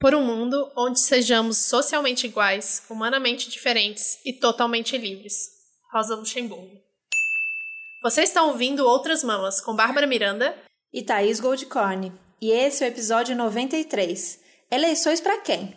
por 0.00 0.14
um 0.14 0.24
mundo 0.24 0.70
onde 0.76 1.00
sejamos 1.00 1.58
socialmente 1.58 2.26
iguais, 2.26 2.84
humanamente 2.88 3.50
diferentes 3.50 4.20
e 4.24 4.32
totalmente 4.32 4.96
livres. 4.96 5.50
Rosa 5.92 6.14
Luxemburgo. 6.14 6.70
Vocês 8.00 8.28
estão 8.28 8.50
ouvindo 8.50 8.86
Outras 8.86 9.24
Mamas 9.24 9.60
com 9.60 9.74
Bárbara 9.74 10.06
Miranda 10.06 10.56
e 10.92 11.02
Thaís 11.02 11.40
Goldcorn. 11.40 12.12
E 12.40 12.52
esse 12.52 12.84
é 12.84 12.86
o 12.86 12.90
episódio 12.90 13.34
93. 13.34 14.40
Eleições 14.70 15.20
para 15.20 15.38
quem? 15.38 15.76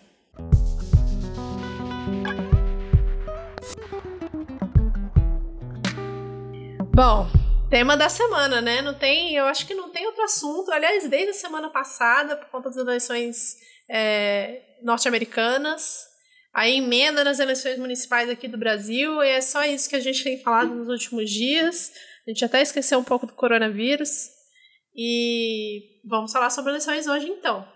Bom, 6.94 7.28
tema 7.72 7.98
da 7.98 8.08
semana, 8.08 8.62
né? 8.62 8.84
Não 8.84 8.94
tem, 8.94 9.34
eu 9.34 9.46
acho 9.46 9.66
que 9.66 9.74
não 9.74 9.90
tem 9.90 10.06
outro 10.06 10.22
assunto. 10.22 10.72
Aliás, 10.72 11.10
desde 11.10 11.32
a 11.32 11.34
semana 11.34 11.70
passada, 11.70 12.36
por 12.36 12.50
conta 12.50 12.70
das 12.70 12.78
eleições 12.78 13.71
é, 13.92 14.62
norte-americanas. 14.82 16.07
Aí 16.54 16.78
emenda 16.78 17.24
nas 17.24 17.39
eleições 17.39 17.78
municipais 17.78 18.29
aqui 18.29 18.48
do 18.48 18.57
Brasil, 18.57 19.24
e 19.24 19.29
é 19.29 19.42
só 19.42 19.64
isso 19.64 19.89
que 19.89 19.96
a 19.96 20.00
gente 20.00 20.24
tem 20.24 20.42
falado 20.42 20.74
nos 20.74 20.89
últimos 20.89 21.29
dias. 21.29 21.92
A 22.25 22.29
gente 22.32 22.43
até 22.43 22.62
esqueceu 22.62 22.98
um 23.00 23.04
pouco 23.04 23.28
do 23.28 23.34
coronavírus. 23.34 24.29
E 24.96 26.01
vamos 26.06 26.32
falar 26.32 26.50
sobre 26.50 26.71
eleições 26.71 27.07
hoje, 27.07 27.28
então. 27.28 27.68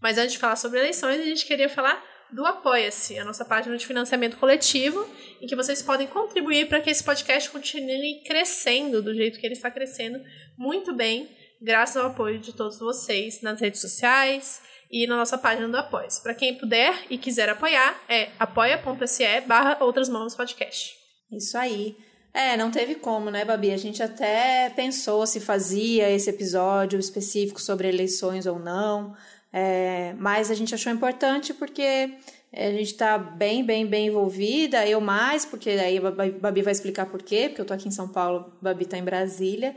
Mas 0.00 0.18
antes 0.18 0.32
de 0.32 0.38
falar 0.38 0.56
sobre 0.56 0.78
eleições, 0.80 1.20
a 1.20 1.24
gente 1.24 1.46
queria 1.46 1.68
falar 1.68 2.02
do 2.32 2.44
Apoia-se, 2.44 3.16
a 3.18 3.24
nossa 3.24 3.44
página 3.44 3.76
de 3.76 3.86
financiamento 3.86 4.36
coletivo, 4.36 5.08
em 5.40 5.46
que 5.46 5.54
vocês 5.54 5.80
podem 5.82 6.06
contribuir 6.06 6.68
para 6.68 6.80
que 6.80 6.90
esse 6.90 7.04
podcast 7.04 7.48
continue 7.50 8.22
crescendo 8.26 9.00
do 9.00 9.14
jeito 9.14 9.38
que 9.38 9.46
ele 9.46 9.54
está 9.54 9.70
crescendo 9.70 10.20
muito 10.58 10.92
bem, 10.92 11.28
graças 11.62 11.96
ao 11.96 12.10
apoio 12.10 12.40
de 12.40 12.52
todos 12.52 12.80
vocês 12.80 13.40
nas 13.40 13.60
redes 13.60 13.80
sociais, 13.80 14.60
e 14.94 15.08
na 15.08 15.16
nossa 15.16 15.36
página 15.36 15.68
do 15.68 15.76
Apoia. 15.76 16.06
Para 16.22 16.36
quem 16.36 16.54
puder 16.54 16.94
e 17.10 17.18
quiser 17.18 17.48
apoiar, 17.48 18.00
é 18.08 18.28
apoia.se 18.38 19.40
barra 19.40 19.76
Outras 19.80 20.08
Mãos 20.08 20.36
Podcast. 20.36 20.94
Isso 21.32 21.58
aí. 21.58 21.96
É, 22.32 22.56
não 22.56 22.70
teve 22.70 22.94
como, 22.94 23.28
né, 23.28 23.44
Babi? 23.44 23.72
A 23.72 23.76
gente 23.76 24.00
até 24.00 24.70
pensou 24.70 25.26
se 25.26 25.40
fazia 25.40 26.08
esse 26.10 26.30
episódio 26.30 27.00
específico 27.00 27.60
sobre 27.60 27.88
eleições 27.88 28.46
ou 28.46 28.60
não, 28.60 29.16
é, 29.52 30.14
mas 30.16 30.48
a 30.48 30.54
gente 30.54 30.72
achou 30.72 30.92
importante 30.92 31.52
porque 31.52 32.14
a 32.52 32.70
gente 32.70 32.92
está 32.92 33.18
bem, 33.18 33.64
bem, 33.64 33.84
bem 33.84 34.06
envolvida, 34.06 34.86
eu 34.86 35.00
mais, 35.00 35.44
porque 35.44 35.70
aí 35.70 35.98
a 35.98 36.10
Babi 36.40 36.62
vai 36.62 36.72
explicar 36.72 37.06
por 37.06 37.20
quê, 37.20 37.48
porque 37.48 37.60
eu 37.60 37.66
tô 37.66 37.74
aqui 37.74 37.88
em 37.88 37.92
São 37.92 38.06
Paulo, 38.06 38.52
Babi 38.62 38.84
tá 38.84 38.96
em 38.96 39.02
Brasília. 39.04 39.74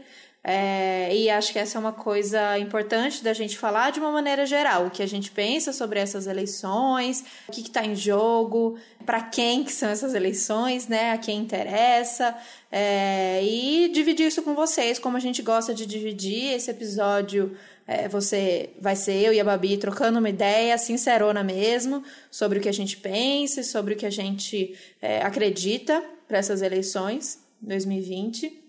É, 0.49 1.13
e 1.13 1.29
acho 1.29 1.51
que 1.51 1.59
essa 1.59 1.77
é 1.77 1.79
uma 1.79 1.91
coisa 1.91 2.57
importante 2.57 3.21
da 3.21 3.33
gente 3.33 3.57
falar 3.57 3.91
de 3.91 3.99
uma 3.99 4.13
maneira 4.13 4.45
geral, 4.45 4.85
o 4.85 4.89
que 4.89 5.03
a 5.03 5.05
gente 5.05 5.29
pensa 5.29 5.73
sobre 5.73 5.99
essas 5.99 6.25
eleições, 6.25 7.25
o 7.49 7.51
que 7.51 7.59
está 7.59 7.83
em 7.83 7.93
jogo, 7.93 8.77
para 9.05 9.21
quem 9.21 9.65
que 9.65 9.73
são 9.73 9.89
essas 9.89 10.13
eleições, 10.13 10.87
né? 10.87 11.11
A 11.11 11.17
quem 11.17 11.37
interessa, 11.37 12.33
é, 12.71 13.43
e 13.43 13.89
dividir 13.89 14.27
isso 14.27 14.41
com 14.41 14.55
vocês, 14.55 14.97
como 14.97 15.17
a 15.17 15.19
gente 15.19 15.41
gosta 15.41 15.73
de 15.73 15.85
dividir 15.85 16.53
esse 16.53 16.71
episódio. 16.71 17.57
É, 17.85 18.07
você 18.07 18.69
vai 18.79 18.95
ser 18.95 19.21
eu 19.21 19.33
e 19.33 19.41
a 19.41 19.43
Babi 19.43 19.75
trocando 19.75 20.17
uma 20.19 20.29
ideia 20.29 20.77
sincerona 20.77 21.43
mesmo 21.43 22.01
sobre 22.31 22.59
o 22.59 22.61
que 22.61 22.69
a 22.69 22.73
gente 22.73 22.95
pensa, 22.95 23.63
sobre 23.63 23.95
o 23.95 23.97
que 23.97 24.05
a 24.05 24.09
gente 24.09 24.73
é, 25.01 25.21
acredita 25.21 26.01
para 26.25 26.37
essas 26.37 26.61
eleições 26.61 27.37
2020. 27.59 28.66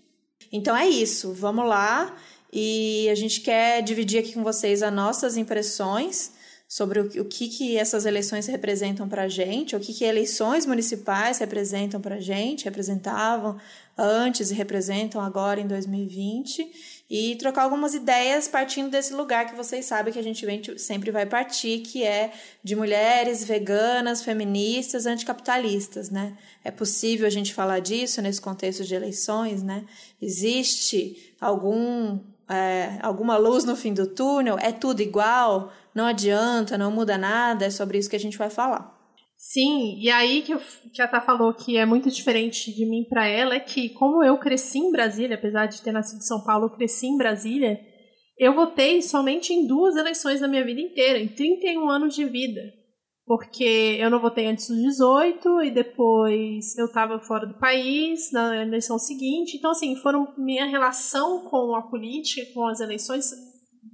Então 0.51 0.75
é 0.75 0.87
isso, 0.87 1.33
vamos 1.33 1.67
lá. 1.67 2.15
E 2.51 3.07
a 3.09 3.15
gente 3.15 3.41
quer 3.41 3.81
dividir 3.83 4.19
aqui 4.19 4.33
com 4.33 4.43
vocês 4.43 4.81
as 4.81 4.91
nossas 4.91 5.37
impressões 5.37 6.31
sobre 6.67 6.99
o, 6.99 7.25
que, 7.25 7.47
que 7.47 7.77
essas 7.77 8.05
eleições 8.05 8.45
representam 8.45 9.09
para 9.09 9.23
a 9.23 9.27
gente, 9.27 9.75
o 9.75 9.79
que, 9.79 9.91
que 9.91 10.03
eleições 10.03 10.67
municipais 10.67 11.39
representam 11.39 11.99
para 11.99 12.15
a 12.15 12.19
gente, 12.19 12.65
representavam 12.65 13.57
antes 13.97 14.51
e 14.51 14.53
representam 14.53 15.19
agora 15.19 15.59
em 15.59 15.67
2020 15.67 16.98
e 17.09 17.35
trocar 17.37 17.63
algumas 17.63 17.95
ideias 17.95 18.47
partindo 18.47 18.91
desse 18.91 19.13
lugar 19.13 19.47
que 19.47 19.55
vocês 19.55 19.85
sabem 19.85 20.13
que 20.13 20.19
a 20.19 20.23
gente 20.23 20.45
sempre 20.77 21.09
vai 21.09 21.25
partir, 21.25 21.79
que 21.79 22.03
é 22.03 22.31
de 22.63 22.75
mulheres 22.75 23.43
veganas, 23.43 24.21
feministas, 24.21 25.07
anticapitalistas, 25.07 26.11
né? 26.11 26.37
É 26.63 26.69
possível 26.69 27.25
a 27.25 27.31
gente 27.31 27.53
falar 27.53 27.79
disso 27.79 28.21
nesse 28.21 28.39
contexto 28.39 28.83
de 28.83 28.93
eleições, 28.93 29.63
né? 29.63 29.85
Existe 30.21 31.33
algum 31.41 32.19
é, 32.47 32.99
alguma 33.01 33.37
luz 33.37 33.63
no 33.63 33.75
fim 33.75 33.93
do 33.93 34.05
túnel? 34.05 34.57
É 34.59 34.71
tudo 34.71 35.01
igual? 35.01 35.71
Não 35.95 36.05
adianta, 36.05 36.77
não 36.77 36.91
muda 36.91 37.17
nada? 37.17 37.65
É 37.65 37.69
sobre 37.71 37.97
isso 37.97 38.09
que 38.09 38.15
a 38.15 38.19
gente 38.19 38.37
vai 38.37 38.49
falar. 38.49 38.98
Sim, 39.41 39.97
e 39.97 40.09
aí 40.11 40.41
que, 40.41 40.53
eu, 40.53 40.59
que 40.93 41.01
a 41.01 41.07
Tá 41.07 41.21
falou 41.21 41.53
que 41.53 41.77
é 41.77 41.85
muito 41.85 42.11
diferente 42.11 42.75
de 42.75 42.85
mim 42.85 43.05
para 43.07 43.25
ela 43.25 43.55
é 43.55 43.59
que, 43.59 43.87
como 43.87 44.21
eu 44.21 44.37
cresci 44.37 44.79
em 44.79 44.91
Brasília, 44.91 45.37
apesar 45.37 45.65
de 45.65 45.81
ter 45.81 45.93
nascido 45.93 46.17
em 46.17 46.23
São 46.23 46.43
Paulo, 46.43 46.65
eu 46.65 46.69
cresci 46.71 47.07
em 47.07 47.17
Brasília, 47.17 47.79
eu 48.37 48.53
votei 48.53 49.01
somente 49.01 49.53
em 49.53 49.65
duas 49.65 49.95
eleições 49.95 50.41
na 50.41 50.47
minha 50.47 50.65
vida 50.65 50.81
inteira, 50.81 51.17
em 51.17 51.29
31 51.29 51.89
anos 51.89 52.15
de 52.15 52.25
vida. 52.25 52.61
Porque 53.25 53.97
eu 53.97 54.09
não 54.09 54.19
votei 54.19 54.45
antes 54.45 54.67
dos 54.67 54.77
18 54.77 55.61
e 55.63 55.71
depois 55.71 56.77
eu 56.77 56.87
estava 56.87 57.17
fora 57.21 57.47
do 57.47 57.57
país 57.59 58.33
na 58.33 58.61
eleição 58.61 58.99
seguinte. 58.99 59.55
Então, 59.55 59.71
assim, 59.71 59.95
foram 59.95 60.33
minha 60.37 60.65
relação 60.65 61.45
com 61.45 61.75
a 61.75 61.81
política, 61.83 62.45
com 62.53 62.67
as 62.67 62.81
eleições, 62.81 63.31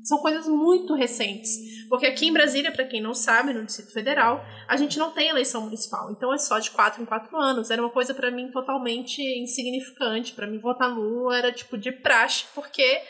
são 0.03 0.19
coisas 0.19 0.47
muito 0.47 0.93
recentes. 0.93 1.49
Porque 1.89 2.05
aqui 2.05 2.27
em 2.27 2.33
Brasília, 2.33 2.71
para 2.71 2.85
quem 2.85 3.01
não 3.01 3.13
sabe, 3.13 3.53
no 3.53 3.65
Distrito 3.65 3.91
Federal, 3.91 4.43
a 4.67 4.75
gente 4.77 4.97
não 4.97 5.11
tem 5.11 5.29
eleição 5.29 5.61
municipal. 5.61 6.11
Então 6.11 6.33
é 6.33 6.37
só 6.37 6.59
de 6.59 6.71
quatro 6.71 7.01
em 7.01 7.05
quatro 7.05 7.35
anos. 7.37 7.71
Era 7.71 7.81
uma 7.81 7.91
coisa 7.91 8.13
para 8.13 8.31
mim 8.31 8.51
totalmente 8.51 9.21
insignificante. 9.21 10.33
Para 10.33 10.47
mim, 10.47 10.59
votar 10.59 10.93
nulo 10.93 11.31
era 11.31 11.51
tipo 11.51 11.77
de 11.77 11.91
praxe, 11.91 12.45
porque 12.53 13.01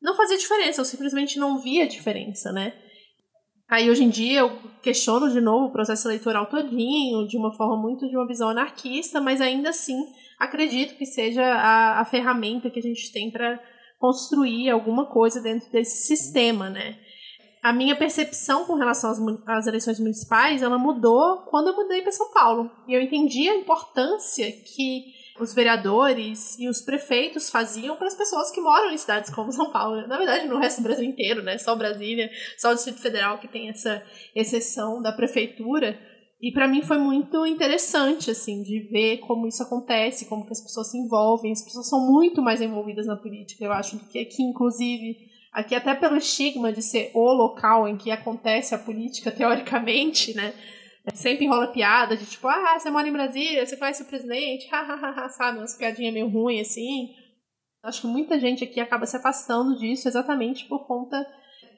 não 0.00 0.16
fazia 0.16 0.38
diferença. 0.38 0.80
Eu 0.80 0.84
simplesmente 0.84 1.38
não 1.38 1.58
via 1.58 1.86
diferença, 1.86 2.52
né? 2.52 2.72
Aí 3.68 3.90
hoje 3.90 4.02
em 4.02 4.08
dia 4.08 4.40
eu 4.40 4.58
questiono 4.82 5.30
de 5.30 5.42
novo 5.42 5.66
o 5.66 5.72
processo 5.72 6.08
eleitoral 6.08 6.46
todinho, 6.46 7.26
de 7.28 7.36
uma 7.36 7.52
forma 7.52 7.76
muito 7.76 8.08
de 8.08 8.16
uma 8.16 8.26
visão 8.26 8.48
anarquista, 8.48 9.20
mas 9.20 9.42
ainda 9.42 9.68
assim 9.68 10.06
acredito 10.38 10.96
que 10.96 11.04
seja 11.04 11.44
a, 11.44 12.00
a 12.00 12.04
ferramenta 12.06 12.70
que 12.70 12.78
a 12.78 12.82
gente 12.82 13.12
tem 13.12 13.30
para 13.30 13.60
construir 13.98 14.70
alguma 14.70 15.06
coisa 15.06 15.40
dentro 15.40 15.70
desse 15.70 16.06
sistema, 16.06 16.70
né? 16.70 16.98
A 17.62 17.72
minha 17.72 17.96
percepção 17.96 18.64
com 18.64 18.74
relação 18.74 19.10
às, 19.10 19.18
às 19.46 19.66
eleições 19.66 19.98
municipais, 19.98 20.62
ela 20.62 20.78
mudou 20.78 21.38
quando 21.50 21.68
eu 21.68 21.76
mudei 21.76 22.02
para 22.02 22.12
São 22.12 22.30
Paulo. 22.32 22.70
E 22.86 22.94
eu 22.94 23.02
entendi 23.02 23.48
a 23.48 23.56
importância 23.56 24.50
que 24.50 25.18
os 25.40 25.54
vereadores 25.54 26.58
e 26.58 26.68
os 26.68 26.80
prefeitos 26.80 27.50
faziam 27.50 27.96
para 27.96 28.08
as 28.08 28.14
pessoas 28.14 28.50
que 28.50 28.60
moram 28.60 28.90
em 28.90 28.98
cidades 28.98 29.30
como 29.34 29.52
São 29.52 29.70
Paulo. 29.70 30.06
Na 30.06 30.16
verdade, 30.16 30.46
no 30.46 30.58
resto 30.58 30.80
do 30.80 30.84
Brasil 30.84 31.04
inteiro, 31.04 31.42
né? 31.42 31.58
Só 31.58 31.74
Brasília, 31.74 32.30
só 32.56 32.70
o 32.70 32.74
Distrito 32.74 33.00
Federal 33.00 33.38
que 33.38 33.48
tem 33.48 33.68
essa 33.68 34.02
exceção 34.34 35.02
da 35.02 35.12
prefeitura. 35.12 35.98
E 36.40 36.52
para 36.52 36.68
mim 36.68 36.82
foi 36.82 36.98
muito 36.98 37.44
interessante, 37.44 38.30
assim, 38.30 38.62
de 38.62 38.88
ver 38.90 39.18
como 39.18 39.48
isso 39.48 39.62
acontece, 39.62 40.28
como 40.28 40.46
que 40.46 40.52
as 40.52 40.60
pessoas 40.60 40.90
se 40.90 40.96
envolvem. 40.96 41.50
As 41.50 41.62
pessoas 41.62 41.88
são 41.88 42.00
muito 42.06 42.40
mais 42.40 42.60
envolvidas 42.60 43.06
na 43.06 43.16
política, 43.16 43.64
eu 43.64 43.72
acho, 43.72 43.96
do 43.96 44.04
que 44.04 44.20
aqui, 44.20 44.42
inclusive. 44.42 45.16
Aqui, 45.52 45.74
até 45.74 45.94
pelo 45.94 46.16
estigma 46.16 46.72
de 46.72 46.80
ser 46.80 47.10
o 47.12 47.32
local 47.32 47.88
em 47.88 47.96
que 47.96 48.12
acontece 48.12 48.72
a 48.72 48.78
política, 48.78 49.32
teoricamente, 49.32 50.34
né? 50.34 50.54
Sempre 51.14 51.46
rola 51.46 51.68
piada 51.68 52.16
de 52.16 52.26
tipo, 52.26 52.46
ah, 52.46 52.78
você 52.78 52.90
mora 52.90 53.08
em 53.08 53.12
Brasília, 53.12 53.66
você 53.66 53.76
conhece 53.76 54.02
o 54.02 54.06
presidente, 54.06 54.68
sabe? 55.30 55.58
Umas 55.58 55.74
piadinhas 55.74 56.12
meio 56.12 56.28
ruins, 56.28 56.68
assim. 56.68 57.14
Acho 57.82 58.02
que 58.02 58.06
muita 58.06 58.38
gente 58.38 58.62
aqui 58.62 58.78
acaba 58.78 59.06
se 59.06 59.16
afastando 59.16 59.76
disso 59.78 60.06
exatamente 60.06 60.66
por 60.66 60.86
conta 60.86 61.16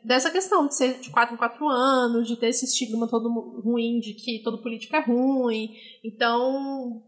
dessa 0.05 0.31
questão 0.31 0.66
de 0.66 0.75
ser 0.75 1.00
de 1.00 1.11
4 1.11 1.34
em 1.34 1.38
4 1.38 1.69
anos, 1.69 2.28
de 2.28 2.37
ter 2.37 2.49
esse 2.49 2.65
estigma 2.65 3.09
todo 3.09 3.28
ruim 3.63 4.01
de 4.01 4.15
que 4.15 4.42
todo 4.42 4.63
político 4.63 4.97
é 4.97 5.01
ruim. 5.01 5.74
Então, 6.04 7.03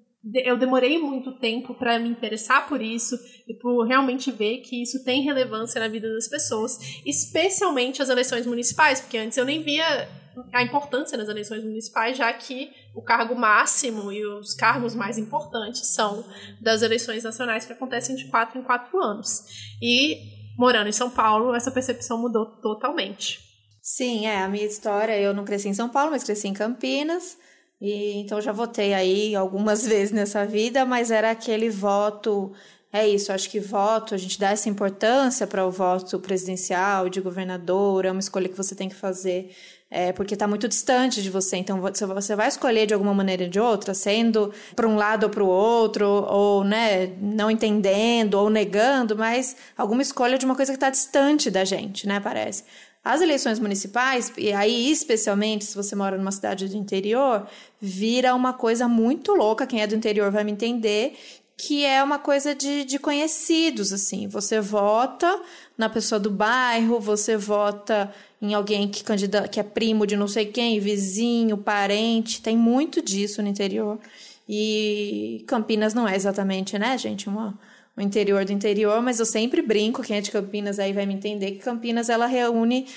eu 0.45 0.57
demorei 0.57 0.99
muito 0.99 1.33
tempo 1.33 1.75
para 1.75 1.99
me 1.99 2.09
interessar 2.09 2.69
por 2.69 2.81
isso 2.81 3.19
e 3.49 3.55
por 3.55 3.85
realmente 3.85 4.31
ver 4.31 4.59
que 4.59 4.83
isso 4.83 5.03
tem 5.05 5.23
relevância 5.23 5.81
na 5.81 5.89
vida 5.89 6.13
das 6.13 6.29
pessoas, 6.29 6.79
especialmente 7.05 8.01
as 8.01 8.09
eleições 8.09 8.47
municipais, 8.47 9.01
porque 9.01 9.19
antes 9.19 9.37
eu 9.37 9.45
nem 9.45 9.63
via 9.63 10.09
a 10.53 10.63
importância 10.63 11.19
nas 11.19 11.29
eleições 11.29 11.65
municipais, 11.65 12.17
já 12.17 12.33
que 12.33 12.71
o 12.95 13.03
cargo 13.03 13.35
máximo 13.35 14.13
e 14.13 14.25
os 14.25 14.55
cargos 14.55 14.95
mais 14.95 15.19
importantes 15.19 15.89
são 15.89 16.25
das 16.61 16.83
eleições 16.83 17.25
nacionais 17.25 17.67
que 17.67 17.73
acontecem 17.73 18.15
de 18.15 18.27
quatro 18.29 18.59
em 18.59 18.63
quatro 18.63 18.99
anos. 19.03 19.45
E 19.81 20.42
morando 20.57 20.89
em 20.89 20.93
São 20.93 21.11
Paulo, 21.11 21.55
essa 21.55 21.71
percepção 21.71 22.19
mudou 22.19 22.47
totalmente. 22.47 23.41
Sim, 23.81 24.27
é, 24.27 24.43
a 24.43 24.49
minha 24.49 24.67
história, 24.67 25.19
eu 25.19 25.35
não 25.35 25.45
cresci 25.45 25.69
em 25.69 25.75
São 25.75 25.89
Paulo, 25.89 26.13
mas 26.13 26.25
cresci 26.25 26.49
em 26.49 26.53
Campinas, 26.53 27.37
e 27.81 28.15
então 28.21 28.41
já 28.41 28.53
votei 28.53 28.95
aí 28.95 29.35
algumas 29.35 29.85
vezes 29.87 30.13
nessa 30.13 30.47
vida, 30.47 30.85
mas 30.85 31.11
era 31.11 31.31
aquele 31.31 31.69
voto 31.69 32.53
é 32.93 33.09
isso, 33.09 33.33
acho 33.33 33.49
que 33.49 33.59
voto, 33.59 34.15
a 34.15 34.19
gente 34.19 34.39
dá 34.39 34.51
essa 34.51 34.69
importância 34.69 35.47
para 35.47 35.67
o 35.67 35.71
voto 35.71 36.21
presidencial, 36.21 37.09
de 37.09 37.23
governador, 37.23 38.05
é 38.05 38.11
uma 38.11 38.21
escolha 38.21 38.51
que 38.51 38.57
você 38.57 38.75
tem 38.75 38.87
que 38.87 38.95
fazer 38.95 39.51
é, 39.93 40.11
porque 40.11 40.33
está 40.33 40.49
muito 40.49 40.67
distante 40.67 41.23
de 41.23 41.29
você. 41.29 41.59
Então 41.59 41.79
você 41.81 42.35
vai 42.35 42.49
escolher 42.49 42.87
de 42.87 42.95
alguma 42.95 43.13
maneira 43.13 43.45
ou 43.45 43.51
de 43.51 43.61
outra, 43.61 43.93
sendo 43.93 44.51
para 44.75 44.89
um 44.89 44.97
lado 44.97 45.25
ou 45.25 45.31
para 45.31 45.45
o 45.45 45.47
outro, 45.47 46.07
ou 46.07 46.65
né, 46.65 47.13
não 47.21 47.51
entendendo 47.51 48.35
ou 48.35 48.49
negando, 48.49 49.15
mas 49.17 49.55
alguma 49.77 50.01
escolha 50.01 50.39
de 50.39 50.47
uma 50.47 50.57
coisa 50.57 50.73
que 50.73 50.77
está 50.77 50.89
distante 50.89 51.51
da 51.51 51.63
gente, 51.65 52.09
né? 52.09 52.19
Parece. 52.19 52.65
As 53.05 53.21
eleições 53.21 53.59
municipais, 53.59 54.33
e 54.39 54.53
aí 54.53 54.91
especialmente 54.91 55.65
se 55.65 55.75
você 55.75 55.95
mora 55.95 56.17
numa 56.17 56.31
cidade 56.31 56.69
do 56.69 56.77
interior, 56.77 57.47
vira 57.81 58.33
uma 58.35 58.53
coisa 58.53 58.89
muito 58.89 59.35
louca. 59.35 59.67
Quem 59.67 59.83
é 59.83 59.87
do 59.87 59.95
interior 59.95 60.31
vai 60.31 60.45
me 60.45 60.53
entender, 60.53 61.19
que 61.65 61.87
é 61.87 62.03
uma 62.03 62.19
coisa 62.19 62.57
de, 62.57 62.85
de 62.85 62.99
conhecidos, 62.99 63.93
assim. 63.93 64.27
Você 64.27 64.61
vota 64.61 65.41
na 65.79 65.89
pessoa 65.89 66.19
do 66.19 66.29
bairro, 66.29 66.99
você 66.99 67.37
vota 67.37 68.13
em 68.41 68.53
alguém 68.53 68.89
que, 68.89 69.05
candida, 69.05 69.47
que 69.47 69.61
é 69.61 69.63
primo 69.63 70.05
de 70.05 70.17
não 70.17 70.27
sei 70.27 70.45
quem, 70.45 70.81
vizinho, 70.81 71.57
parente, 71.57 72.43
tem 72.43 72.57
muito 72.57 73.01
disso 73.01 73.41
no 73.41 73.47
interior. 73.47 74.01
E 74.49 75.45
Campinas 75.47 75.95
não 75.95 76.09
é 76.09 76.17
exatamente, 76.17 76.77
né, 76.81 76.99
gente, 76.99 77.29
uma, 77.29 77.57
o 77.97 78.01
interior 78.01 78.45
do 78.45 78.51
interior, 78.51 79.01
mas 79.01 79.21
eu 79.21 79.25
sempre 79.25 79.63
brinco, 79.63 80.03
quem 80.03 80.17
é 80.17 80.21
de 80.21 80.33
Campinas 80.33 80.81
aí 80.81 80.93
vai 80.93 81.07
me 81.07 81.15
entender, 81.15 81.53
que 81.53 81.59
Campinas 81.59 82.09
ela 82.09 82.27
reúne 82.27 82.89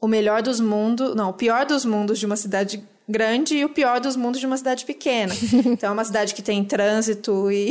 o 0.00 0.06
melhor 0.06 0.40
dos 0.40 0.60
mundos, 0.60 1.16
não, 1.16 1.30
o 1.30 1.34
pior 1.34 1.66
dos 1.66 1.84
mundos 1.84 2.20
de 2.20 2.26
uma 2.26 2.36
cidade 2.36 2.80
grande 3.08 3.56
e 3.56 3.64
o 3.64 3.68
pior 3.70 4.00
dos 4.00 4.16
mundos 4.16 4.40
de 4.40 4.46
uma 4.46 4.56
cidade 4.56 4.84
pequena. 4.84 5.34
Então 5.64 5.90
é 5.90 5.92
uma 5.92 6.04
cidade 6.04 6.34
que 6.34 6.42
tem 6.42 6.64
trânsito 6.64 7.50
e, 7.50 7.70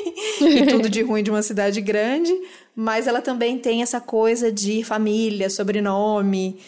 e 0.40 0.66
tudo 0.66 0.88
de 0.88 1.02
ruim 1.02 1.22
de 1.22 1.30
uma 1.30 1.42
cidade 1.42 1.80
grande, 1.80 2.32
mas 2.74 3.06
ela 3.06 3.20
também 3.20 3.58
tem 3.58 3.82
essa 3.82 4.00
coisa 4.00 4.52
de 4.52 4.84
família, 4.84 5.50
sobrenome, 5.50 6.58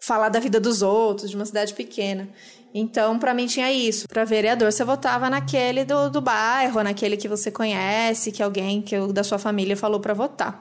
falar 0.00 0.28
da 0.28 0.38
vida 0.38 0.60
dos 0.60 0.82
outros, 0.82 1.30
de 1.30 1.36
uma 1.36 1.44
cidade 1.44 1.74
pequena. 1.74 2.28
Então, 2.74 3.18
para 3.18 3.32
mim 3.32 3.46
tinha 3.46 3.72
isso. 3.72 4.06
Para 4.06 4.24
vereador, 4.24 4.70
você 4.70 4.84
votava 4.84 5.30
naquele 5.30 5.84
do, 5.84 6.10
do 6.10 6.20
bairro, 6.20 6.82
naquele 6.82 7.16
que 7.16 7.26
você 7.26 7.50
conhece, 7.50 8.30
que 8.30 8.42
alguém 8.42 8.82
que 8.82 8.98
da 9.12 9.24
sua 9.24 9.38
família 9.38 9.76
falou 9.76 9.98
para 9.98 10.12
votar. 10.12 10.60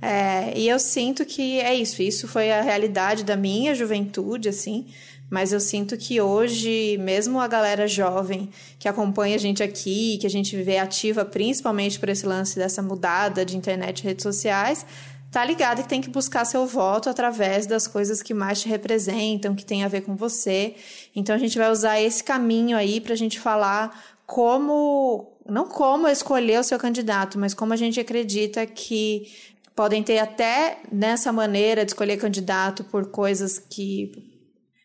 É, 0.00 0.58
e 0.58 0.68
eu 0.68 0.80
sinto 0.80 1.24
que 1.24 1.60
é 1.60 1.72
isso. 1.72 2.02
Isso 2.02 2.26
foi 2.26 2.50
a 2.50 2.60
realidade 2.60 3.22
da 3.22 3.36
minha 3.36 3.72
juventude, 3.74 4.48
assim. 4.48 4.88
Mas 5.32 5.50
eu 5.50 5.60
sinto 5.60 5.96
que 5.96 6.20
hoje, 6.20 6.98
mesmo 6.98 7.40
a 7.40 7.48
galera 7.48 7.88
jovem 7.88 8.50
que 8.78 8.86
acompanha 8.86 9.36
a 9.36 9.38
gente 9.38 9.62
aqui, 9.62 10.18
que 10.18 10.26
a 10.26 10.30
gente 10.30 10.54
vê 10.62 10.76
ativa 10.76 11.24
principalmente 11.24 11.98
por 11.98 12.10
esse 12.10 12.26
lance 12.26 12.54
dessa 12.56 12.82
mudada 12.82 13.42
de 13.42 13.56
internet 13.56 14.00
e 14.00 14.04
redes 14.04 14.24
sociais, 14.24 14.84
tá 15.30 15.42
ligado 15.42 15.84
que 15.84 15.88
tem 15.88 16.02
que 16.02 16.10
buscar 16.10 16.44
seu 16.44 16.66
voto 16.66 17.08
através 17.08 17.66
das 17.66 17.86
coisas 17.86 18.22
que 18.22 18.34
mais 18.34 18.60
te 18.60 18.68
representam, 18.68 19.54
que 19.54 19.64
tem 19.64 19.84
a 19.84 19.88
ver 19.88 20.02
com 20.02 20.14
você. 20.14 20.74
Então 21.16 21.34
a 21.34 21.38
gente 21.38 21.56
vai 21.56 21.70
usar 21.70 21.98
esse 21.98 22.22
caminho 22.22 22.76
aí 22.76 23.00
para 23.00 23.14
a 23.14 23.16
gente 23.16 23.40
falar 23.40 24.04
como, 24.26 25.32
não 25.48 25.66
como 25.66 26.08
escolher 26.08 26.60
o 26.60 26.62
seu 26.62 26.78
candidato, 26.78 27.38
mas 27.38 27.54
como 27.54 27.72
a 27.72 27.76
gente 27.76 27.98
acredita 27.98 28.66
que 28.66 29.32
podem 29.74 30.02
ter 30.02 30.18
até 30.18 30.80
nessa 30.92 31.32
maneira 31.32 31.86
de 31.86 31.92
escolher 31.92 32.18
candidato 32.18 32.84
por 32.84 33.06
coisas 33.06 33.58
que 33.58 34.30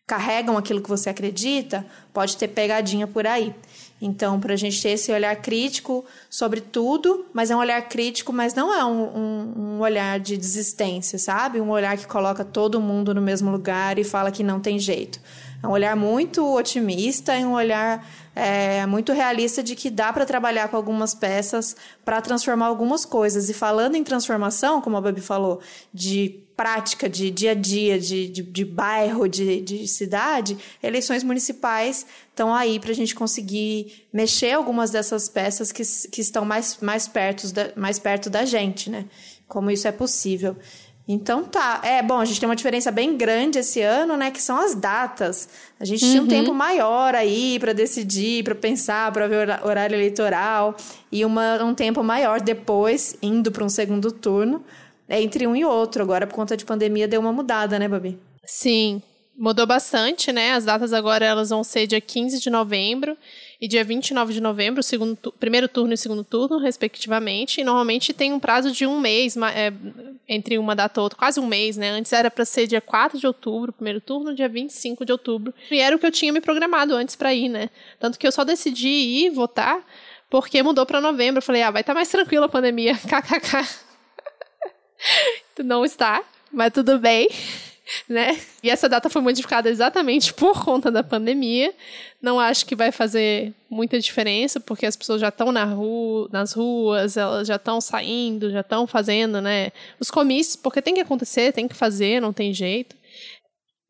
carregam 0.08 0.56
aquilo 0.56 0.80
que 0.80 0.88
você 0.88 1.10
acredita, 1.10 1.84
pode 2.14 2.34
ter 2.34 2.48
pegadinha 2.48 3.06
por 3.06 3.26
aí. 3.26 3.54
Então, 4.00 4.40
para 4.40 4.54
a 4.54 4.56
gente 4.56 4.80
ter 4.80 4.90
esse 4.90 5.12
olhar 5.12 5.36
crítico 5.36 6.02
sobre 6.30 6.62
tudo, 6.62 7.26
mas 7.32 7.50
é 7.50 7.56
um 7.56 7.58
olhar 7.58 7.82
crítico, 7.82 8.32
mas 8.32 8.54
não 8.54 8.72
é 8.72 8.82
um, 8.84 9.02
um, 9.02 9.54
um, 9.56 9.80
olhar 9.80 10.18
de 10.18 10.36
desistência, 10.38 11.18
sabe? 11.18 11.60
Um 11.60 11.68
olhar 11.68 11.96
que 11.98 12.06
coloca 12.06 12.42
todo 12.42 12.80
mundo 12.80 13.12
no 13.12 13.20
mesmo 13.20 13.50
lugar 13.50 13.98
e 13.98 14.04
fala 14.04 14.30
que 14.30 14.42
não 14.42 14.60
tem 14.60 14.78
jeito. 14.78 15.20
É 15.62 15.66
um 15.66 15.70
olhar 15.70 15.96
muito 15.96 16.54
otimista 16.54 17.36
e 17.36 17.44
um 17.44 17.52
olhar 17.52 18.06
é, 18.34 18.86
muito 18.86 19.12
realista 19.12 19.62
de 19.62 19.74
que 19.74 19.90
dá 19.90 20.12
para 20.12 20.24
trabalhar 20.24 20.68
com 20.68 20.76
algumas 20.76 21.14
peças 21.14 21.74
para 22.04 22.20
transformar 22.20 22.66
algumas 22.66 23.04
coisas. 23.04 23.48
E 23.50 23.54
falando 23.54 23.96
em 23.96 24.04
transformação, 24.04 24.80
como 24.80 24.96
a 24.96 25.00
Babi 25.00 25.20
falou, 25.20 25.60
de 25.92 26.44
prática, 26.56 27.08
de 27.08 27.30
dia 27.30 27.52
a 27.52 27.54
dia, 27.54 27.98
de, 27.98 28.28
de, 28.28 28.42
de 28.42 28.64
bairro, 28.64 29.28
de, 29.28 29.60
de 29.60 29.86
cidade, 29.86 30.58
eleições 30.82 31.22
municipais 31.22 32.06
estão 32.30 32.54
aí 32.54 32.78
para 32.78 32.90
a 32.90 32.94
gente 32.94 33.14
conseguir 33.14 34.06
mexer 34.12 34.52
algumas 34.52 34.90
dessas 34.90 35.28
peças 35.28 35.72
que, 35.72 35.82
que 36.08 36.20
estão 36.20 36.44
mais, 36.44 36.78
mais, 36.80 37.08
perto 37.08 37.52
da, 37.52 37.72
mais 37.76 37.98
perto 37.98 38.30
da 38.30 38.44
gente, 38.44 38.90
né? 38.90 39.06
Como 39.46 39.70
isso 39.70 39.88
é 39.88 39.92
possível. 39.92 40.56
Então 41.10 41.42
tá. 41.42 41.80
É, 41.82 42.02
bom, 42.02 42.18
a 42.18 42.24
gente 42.26 42.38
tem 42.38 42.46
uma 42.46 42.54
diferença 42.54 42.90
bem 42.90 43.16
grande 43.16 43.58
esse 43.60 43.80
ano, 43.80 44.14
né? 44.14 44.30
Que 44.30 44.42
são 44.42 44.60
as 44.60 44.74
datas. 44.74 45.48
A 45.80 45.84
gente 45.86 46.04
uhum. 46.04 46.10
tinha 46.10 46.20
um 46.20 46.24
uhum. 46.24 46.30
tempo 46.30 46.52
maior 46.52 47.14
aí 47.14 47.58
para 47.58 47.72
decidir, 47.72 48.44
para 48.44 48.54
pensar, 48.54 49.10
para 49.10 49.26
ver 49.26 49.48
horário 49.64 49.96
eleitoral. 49.96 50.76
E 51.10 51.24
uma, 51.24 51.64
um 51.64 51.74
tempo 51.74 52.04
maior 52.04 52.42
depois, 52.42 53.16
indo 53.22 53.50
para 53.50 53.64
um 53.64 53.70
segundo 53.70 54.12
turno, 54.12 54.62
é 55.08 55.22
entre 55.22 55.46
um 55.46 55.56
e 55.56 55.64
outro. 55.64 56.02
Agora, 56.02 56.26
por 56.26 56.34
conta 56.34 56.54
de 56.54 56.66
pandemia, 56.66 57.08
deu 57.08 57.20
uma 57.22 57.32
mudada, 57.32 57.78
né, 57.78 57.88
Babi? 57.88 58.18
Sim, 58.44 59.02
mudou 59.38 59.64
bastante, 59.64 60.32
né? 60.32 60.52
As 60.52 60.64
datas 60.64 60.92
agora 60.92 61.24
elas 61.24 61.50
vão 61.50 61.62
ser 61.62 61.86
dia 61.86 62.00
15 62.00 62.40
de 62.40 62.50
novembro 62.50 63.16
e 63.60 63.68
dia 63.68 63.84
29 63.84 64.32
de 64.34 64.40
novembro, 64.40 64.82
segundo 64.82 65.16
primeiro 65.38 65.68
turno 65.68 65.94
e 65.94 65.96
segundo 65.96 66.24
turno, 66.24 66.58
respectivamente. 66.58 67.60
E 67.60 67.64
normalmente 67.64 68.12
tem 68.12 68.32
um 68.32 68.40
prazo 68.40 68.72
de 68.72 68.84
um 68.84 68.98
mês 68.98 69.36
é, 69.36 69.72
entre 70.28 70.58
uma 70.58 70.74
data 70.74 70.98
e 70.98 71.02
outra, 71.02 71.16
quase 71.16 71.38
um 71.38 71.46
mês, 71.46 71.76
né? 71.76 71.90
Antes 71.90 72.12
era 72.12 72.30
para 72.30 72.44
ser 72.44 72.66
dia 72.66 72.80
4 72.80 73.16
de 73.16 73.26
outubro, 73.28 73.72
primeiro 73.72 74.00
turno, 74.00 74.34
dia 74.34 74.48
25 74.48 75.04
de 75.04 75.12
outubro. 75.12 75.54
E 75.70 75.78
era 75.78 75.94
o 75.94 75.98
que 76.00 76.06
eu 76.06 76.12
tinha 76.12 76.32
me 76.32 76.40
programado 76.40 76.94
antes 76.96 77.14
para 77.14 77.32
ir, 77.32 77.48
né? 77.48 77.70
Tanto 78.00 78.18
que 78.18 78.26
eu 78.26 78.32
só 78.32 78.42
decidi 78.42 78.88
ir 78.88 79.30
votar 79.30 79.86
porque 80.28 80.60
mudou 80.64 80.84
para 80.84 81.00
novembro. 81.00 81.38
Eu 81.38 81.42
falei, 81.42 81.62
ah, 81.62 81.70
vai 81.70 81.82
estar 81.82 81.94
tá 81.94 81.98
mais 81.98 82.08
tranquila 82.08 82.46
a 82.46 82.48
pandemia, 82.48 82.94
kkk. 83.06 83.86
Não 85.64 85.84
está, 85.84 86.24
mas 86.52 86.72
tudo 86.72 86.98
bem 86.98 87.28
né? 88.08 88.38
E 88.62 88.70
essa 88.70 88.88
data 88.88 89.08
foi 89.08 89.22
modificada 89.22 89.68
exatamente 89.68 90.32
por 90.32 90.64
conta 90.64 90.90
da 90.90 91.02
pandemia. 91.02 91.72
Não 92.20 92.38
acho 92.38 92.66
que 92.66 92.74
vai 92.74 92.92
fazer 92.92 93.54
muita 93.70 93.98
diferença, 94.00 94.60
porque 94.60 94.86
as 94.86 94.96
pessoas 94.96 95.20
já 95.20 95.28
estão 95.28 95.52
na 95.52 95.64
rua, 95.64 96.28
nas 96.32 96.52
ruas, 96.52 97.16
elas 97.16 97.46
já 97.46 97.56
estão 97.56 97.80
saindo, 97.80 98.50
já 98.50 98.60
estão 98.60 98.86
fazendo, 98.86 99.40
né? 99.40 99.72
Os 100.00 100.10
comícios, 100.10 100.56
porque 100.56 100.82
tem 100.82 100.94
que 100.94 101.00
acontecer, 101.00 101.52
tem 101.52 101.68
que 101.68 101.74
fazer, 101.74 102.20
não 102.20 102.32
tem 102.32 102.52
jeito. 102.52 102.96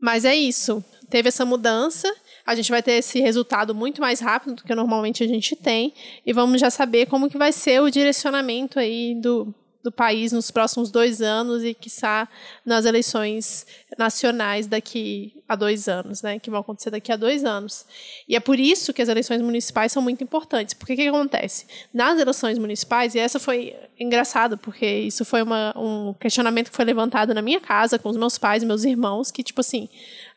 Mas 0.01 0.25
é 0.25 0.35
isso. 0.35 0.85
Teve 1.11 1.29
essa 1.29 1.45
mudança. 1.45 2.13
A 2.47 2.55
gente 2.55 2.71
vai 2.71 2.83
ter 2.83 2.93
esse 2.93 3.21
resultado 3.21 3.75
muito 3.75 4.01
mais 4.01 4.21
rápido 4.21 4.55
do 4.57 4.63
que 4.63 4.75
normalmente 4.75 5.23
a 5.25 5.27
gente 5.27 5.57
tem. 5.57 5.93
E 6.25 6.33
vamos 6.33 6.61
já 6.61 6.71
saber 6.71 7.07
como 7.07 7.29
que 7.29 7.37
vai 7.37 7.53
ser 7.53 7.81
o 7.81 7.91
direcionamento 7.91 8.79
aí 8.79 9.15
do, 9.21 9.55
do 9.83 9.93
país 9.93 10.33
nos 10.33 10.51
próximos 10.51 10.91
dois 10.91 11.23
anos 11.23 11.63
e, 11.63 11.73
quiçá, 11.73 12.29
nas 12.65 12.85
eleições 12.85 13.67
nacionais 13.97 14.67
daqui 14.67 15.33
a 15.49 15.55
dois 15.55 15.89
anos, 15.89 16.21
né? 16.21 16.39
Que 16.39 16.51
vão 16.51 16.61
acontecer 16.61 16.91
daqui 16.91 17.13
a 17.13 17.17
dois 17.17 17.45
anos. 17.45 17.87
E 18.29 18.37
é 18.37 18.41
por 18.41 18.59
isso 18.59 18.93
que 18.93 19.01
as 19.01 19.09
eleições 19.09 19.41
municipais 19.41 19.93
são 19.93 20.03
muito 20.03 20.23
importantes. 20.23 20.75
Porque 20.75 20.93
o 20.93 20.97
que, 20.97 21.03
que 21.03 21.09
acontece? 21.09 21.67
Nas 21.95 22.19
eleições 22.19 22.59
municipais, 22.59 23.15
e 23.15 23.19
essa 23.19 23.39
foi 23.39 23.75
engraçado, 23.99 24.59
porque 24.59 24.87
isso 24.87 25.25
foi 25.25 25.43
uma, 25.43 25.73
um 25.77 26.13
questionamento 26.15 26.71
que 26.71 26.77
foi 26.77 26.85
levantado 26.85 27.33
na 27.33 27.41
minha 27.41 27.61
casa 27.61 27.99
com 27.99 28.09
os 28.09 28.17
meus 28.17 28.37
pais 28.37 28.63
e 28.63 28.67
meus 28.67 28.85
irmãos, 28.85 29.31
que, 29.31 29.43
tipo 29.43 29.61
assim, 29.61 29.89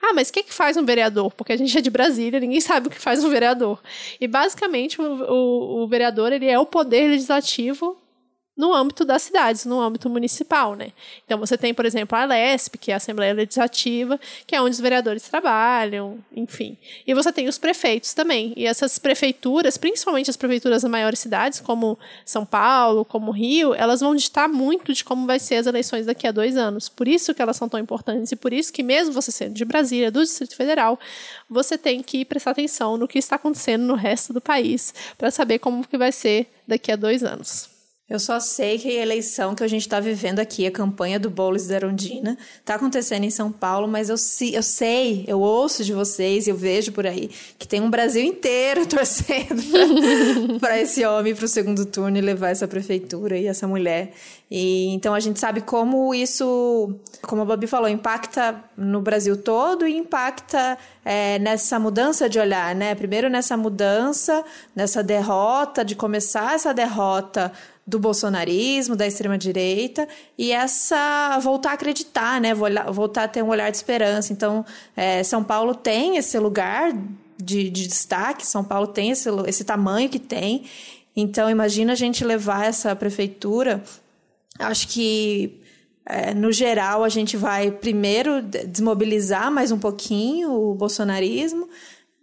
ah, 0.01 0.13
mas 0.13 0.29
o 0.29 0.33
que, 0.33 0.43
que 0.43 0.53
faz 0.53 0.77
um 0.77 0.85
vereador? 0.85 1.31
Porque 1.31 1.53
a 1.53 1.57
gente 1.57 1.77
é 1.77 1.81
de 1.81 1.89
Brasília, 1.89 2.39
ninguém 2.39 2.61
sabe 2.61 2.87
o 2.87 2.89
que 2.89 2.99
faz 2.99 3.23
um 3.23 3.29
vereador. 3.29 3.81
E 4.19 4.27
basicamente 4.27 5.01
o, 5.01 5.03
o, 5.03 5.83
o 5.83 5.87
vereador 5.87 6.31
ele 6.31 6.47
é 6.47 6.57
o 6.57 6.65
poder 6.65 7.09
legislativo 7.09 8.00
no 8.61 8.75
âmbito 8.75 9.03
das 9.03 9.23
cidades, 9.23 9.65
no 9.65 9.81
âmbito 9.81 10.07
municipal, 10.07 10.75
né? 10.75 10.91
Então 11.25 11.39
você 11.39 11.57
tem, 11.57 11.73
por 11.73 11.83
exemplo, 11.83 12.15
a 12.15 12.25
LESP, 12.25 12.77
que 12.77 12.91
é 12.91 12.93
a 12.93 12.97
Assembleia 12.97 13.33
Legislativa, 13.33 14.19
que 14.45 14.55
é 14.55 14.61
onde 14.61 14.69
os 14.69 14.79
vereadores 14.79 15.23
trabalham, 15.23 16.19
enfim. 16.31 16.77
E 17.07 17.11
você 17.15 17.33
tem 17.33 17.47
os 17.47 17.57
prefeitos 17.57 18.13
também. 18.13 18.53
E 18.55 18.67
essas 18.67 18.99
prefeituras, 18.99 19.79
principalmente 19.79 20.29
as 20.29 20.37
prefeituras 20.37 20.83
das 20.83 20.91
maiores 20.91 21.17
cidades, 21.17 21.59
como 21.59 21.97
São 22.23 22.45
Paulo, 22.45 23.03
como 23.03 23.31
Rio, 23.31 23.73
elas 23.73 23.99
vão 23.99 24.15
ditar 24.15 24.47
muito 24.47 24.93
de 24.93 25.03
como 25.03 25.25
vai 25.25 25.39
ser 25.39 25.55
as 25.55 25.65
eleições 25.65 26.05
daqui 26.05 26.27
a 26.27 26.31
dois 26.31 26.55
anos. 26.55 26.87
Por 26.87 27.07
isso 27.07 27.33
que 27.33 27.41
elas 27.41 27.57
são 27.57 27.67
tão 27.67 27.79
importantes 27.79 28.31
e 28.31 28.35
por 28.35 28.53
isso 28.53 28.71
que 28.71 28.83
mesmo 28.83 29.11
você 29.11 29.31
sendo 29.31 29.55
de 29.55 29.65
Brasília, 29.65 30.11
do 30.11 30.21
Distrito 30.21 30.55
Federal, 30.55 30.99
você 31.49 31.79
tem 31.79 32.03
que 32.03 32.23
prestar 32.23 32.51
atenção 32.51 32.95
no 32.95 33.07
que 33.07 33.17
está 33.17 33.37
acontecendo 33.37 33.85
no 33.85 33.95
resto 33.95 34.31
do 34.33 34.39
país 34.39 34.93
para 35.17 35.31
saber 35.31 35.57
como 35.57 35.87
que 35.87 35.97
vai 35.97 36.11
ser 36.11 36.45
daqui 36.67 36.91
a 36.91 36.95
dois 36.95 37.23
anos. 37.23 37.70
Eu 38.11 38.19
só 38.19 38.41
sei 38.41 38.77
que 38.77 38.89
a 38.89 39.01
eleição 39.01 39.55
que 39.55 39.63
a 39.63 39.67
gente 39.69 39.83
está 39.83 39.97
vivendo 40.01 40.39
aqui, 40.39 40.67
a 40.67 40.71
campanha 40.71 41.17
do 41.17 41.29
Boulos 41.29 41.67
da 41.67 41.75
Arondina, 41.75 42.37
está 42.59 42.75
acontecendo 42.75 43.23
em 43.23 43.29
São 43.29 43.49
Paulo, 43.49 43.87
mas 43.87 44.09
eu, 44.09 44.17
eu 44.51 44.61
sei, 44.61 45.23
eu 45.29 45.39
ouço 45.39 45.81
de 45.81 45.93
vocês, 45.93 46.45
eu 46.45 46.57
vejo 46.57 46.91
por 46.91 47.07
aí, 47.07 47.31
que 47.57 47.65
tem 47.65 47.79
um 47.79 47.89
Brasil 47.89 48.21
inteiro 48.21 48.83
torcendo 48.85 50.59
para 50.59 50.77
esse 50.77 51.05
homem 51.05 51.33
para 51.33 51.45
o 51.45 51.47
segundo 51.47 51.85
turno 51.85 52.17
e 52.17 52.21
levar 52.21 52.49
essa 52.49 52.67
prefeitura 52.67 53.37
e 53.37 53.47
essa 53.47 53.65
mulher. 53.65 54.11
E 54.53 54.87
então 54.87 55.13
a 55.13 55.19
gente 55.21 55.39
sabe 55.39 55.61
como 55.61 56.13
isso, 56.13 56.93
como 57.21 57.43
a 57.43 57.45
Babi 57.45 57.65
falou, 57.65 57.87
impacta 57.87 58.61
no 58.75 58.99
Brasil 58.99 59.37
todo 59.37 59.87
e 59.87 59.95
impacta 59.95 60.77
é, 61.05 61.39
nessa 61.39 61.79
mudança 61.79 62.27
de 62.27 62.37
olhar, 62.37 62.75
né? 62.75 62.93
Primeiro 62.93 63.29
nessa 63.29 63.55
mudança, 63.55 64.43
nessa 64.75 65.01
derrota, 65.01 65.85
de 65.85 65.95
começar 65.95 66.55
essa 66.55 66.73
derrota 66.73 67.53
do 67.91 67.99
bolsonarismo, 67.99 68.95
da 68.95 69.05
extrema-direita, 69.05 70.07
e 70.37 70.51
essa 70.53 71.37
voltar 71.39 71.71
a 71.71 71.73
acreditar, 71.73 72.39
né? 72.39 72.53
Voltar 72.53 73.25
a 73.25 73.27
ter 73.27 73.43
um 73.43 73.49
olhar 73.49 73.69
de 73.69 73.75
esperança. 73.75 74.31
Então, 74.31 74.65
é, 74.95 75.21
São 75.23 75.43
Paulo 75.43 75.75
tem 75.75 76.15
esse 76.15 76.39
lugar 76.39 76.93
de, 77.37 77.69
de, 77.69 77.87
destaque, 77.87 78.47
São 78.47 78.63
Paulo 78.63 78.87
tem 78.87 79.11
esse, 79.11 79.29
esse 79.45 79.65
tamanho 79.65 80.07
que 80.07 80.19
tem. 80.19 80.63
Então, 81.13 81.49
imagina 81.49 81.91
a 81.91 81.95
gente 81.95 82.23
levar 82.23 82.65
essa 82.65 82.95
prefeitura. 82.95 83.83
Acho 84.57 84.87
que 84.87 85.59
é, 86.05 86.33
no 86.33 86.49
geral, 86.51 87.03
a 87.03 87.09
gente 87.09 87.35
vai 87.35 87.71
primeiro 87.71 88.41
desmobilizar 88.41 89.51
mais 89.51 89.69
um 89.69 89.77
pouquinho 89.77 90.49
o 90.53 90.73
bolsonarismo, 90.75 91.67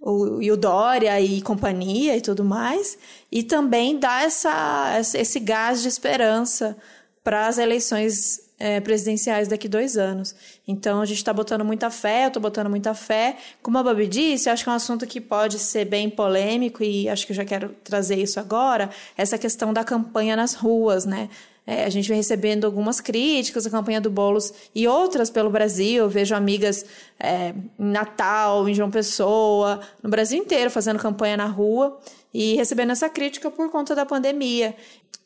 o, 0.00 0.40
e 0.40 0.50
o 0.50 0.57
Dória 0.57 1.21
e 1.21 1.43
companhia 1.43 2.17
e 2.17 2.21
tudo 2.21 2.45
mais, 2.45 2.99
e 3.31 3.43
também 3.43 3.99
dar 3.99 4.25
essa, 4.25 5.00
esse 5.14 5.40
gás 5.40 5.83
de 5.83 5.88
esperança 5.88 6.76
para 7.23 7.47
as 7.47 7.59
eleições 7.59 8.49
é, 8.59 8.81
presidenciais 8.81 9.49
daqui 9.49 9.69
dois 9.69 9.97
anos. 9.97 10.35
Então 10.67 11.00
a 11.00 11.07
gente 11.07 11.19
está 11.19 11.33
botando 11.33 11.64
muita 11.64 11.90
fé, 11.90 12.25
eu 12.25 12.28
estou 12.28 12.43
botando 12.43 12.69
muita 12.69 12.93
fé. 12.95 13.37
Como 13.62 13.78
a 13.78 13.83
Babi 13.83 14.07
disse, 14.07 14.50
acho 14.50 14.64
que 14.64 14.71
é 14.71 14.73
um 14.73 14.76
assunto 14.76 15.07
que 15.07 15.21
pode 15.21 15.59
ser 15.59 15.85
bem 15.85 16.11
polêmico 16.11 16.83
e 16.83 17.09
acho 17.09 17.26
que 17.26 17.33
eu 17.33 17.37
já 17.37 17.45
quero 17.45 17.71
trazer 17.85 18.17
isso 18.17 18.40
agora, 18.40 18.90
essa 19.17 19.38
questão 19.38 19.73
da 19.73 19.85
campanha 19.85 20.35
nas 20.35 20.55
ruas, 20.55 21.05
né? 21.05 21.28
É, 21.71 21.85
a 21.85 21.91
gente 21.91 22.09
vem 22.09 22.17
recebendo 22.17 22.65
algumas 22.65 22.99
críticas 22.99 23.67
à 23.67 23.71
campanha 23.71 24.01
do 24.01 24.09
Boulos 24.09 24.55
e 24.75 24.89
outras 24.89 25.29
pelo 25.29 25.51
Brasil. 25.51 26.05
Eu 26.05 26.09
vejo 26.09 26.35
amigas 26.35 26.83
é, 27.21 27.53
em 27.79 27.91
Natal, 27.91 28.67
em 28.67 28.73
João 28.73 28.91
Pessoa, 28.91 29.79
no 30.03 30.09
Brasil 30.09 30.39
inteiro 30.39 30.71
fazendo 30.71 30.99
campanha 30.99 31.37
na 31.37 31.45
rua 31.45 32.01
e 32.33 32.55
recebendo 32.55 32.93
essa 32.93 33.11
crítica 33.11 33.51
por 33.51 33.71
conta 33.71 33.95
da 33.95 34.07
pandemia. 34.07 34.75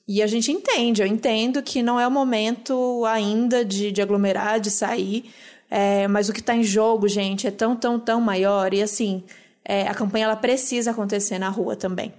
E 0.09 0.21
a 0.21 0.27
gente 0.27 0.51
entende, 0.51 1.01
eu 1.01 1.07
entendo 1.07 1.63
que 1.63 1.81
não 1.81 2.01
é 2.01 2.09
o 2.09 2.11
momento 2.11 3.05
ainda 3.07 3.65
de, 3.65 3.93
de 3.93 4.03
aglomerar, 4.03 4.59
de 4.59 4.69
sair, 4.69 5.31
é, 5.71 6.09
mas 6.09 6.29
o 6.29 6.33
que 6.33 6.41
está 6.41 6.57
em 6.57 6.65
jogo, 6.65 7.07
gente, 7.07 7.47
é 7.47 7.53
tão, 7.53 7.77
tão, 7.77 8.01
tão 8.01 8.21
maior. 8.21 8.75
E 8.75 8.83
assim, 8.83 9.23
é, 9.65 9.87
a 9.87 9.95
campanha 9.95 10.25
ela 10.25 10.37
precisa 10.37 10.91
acontecer 10.91 11.39
na 11.39 11.51
rua 11.51 11.77
também. 11.77 12.13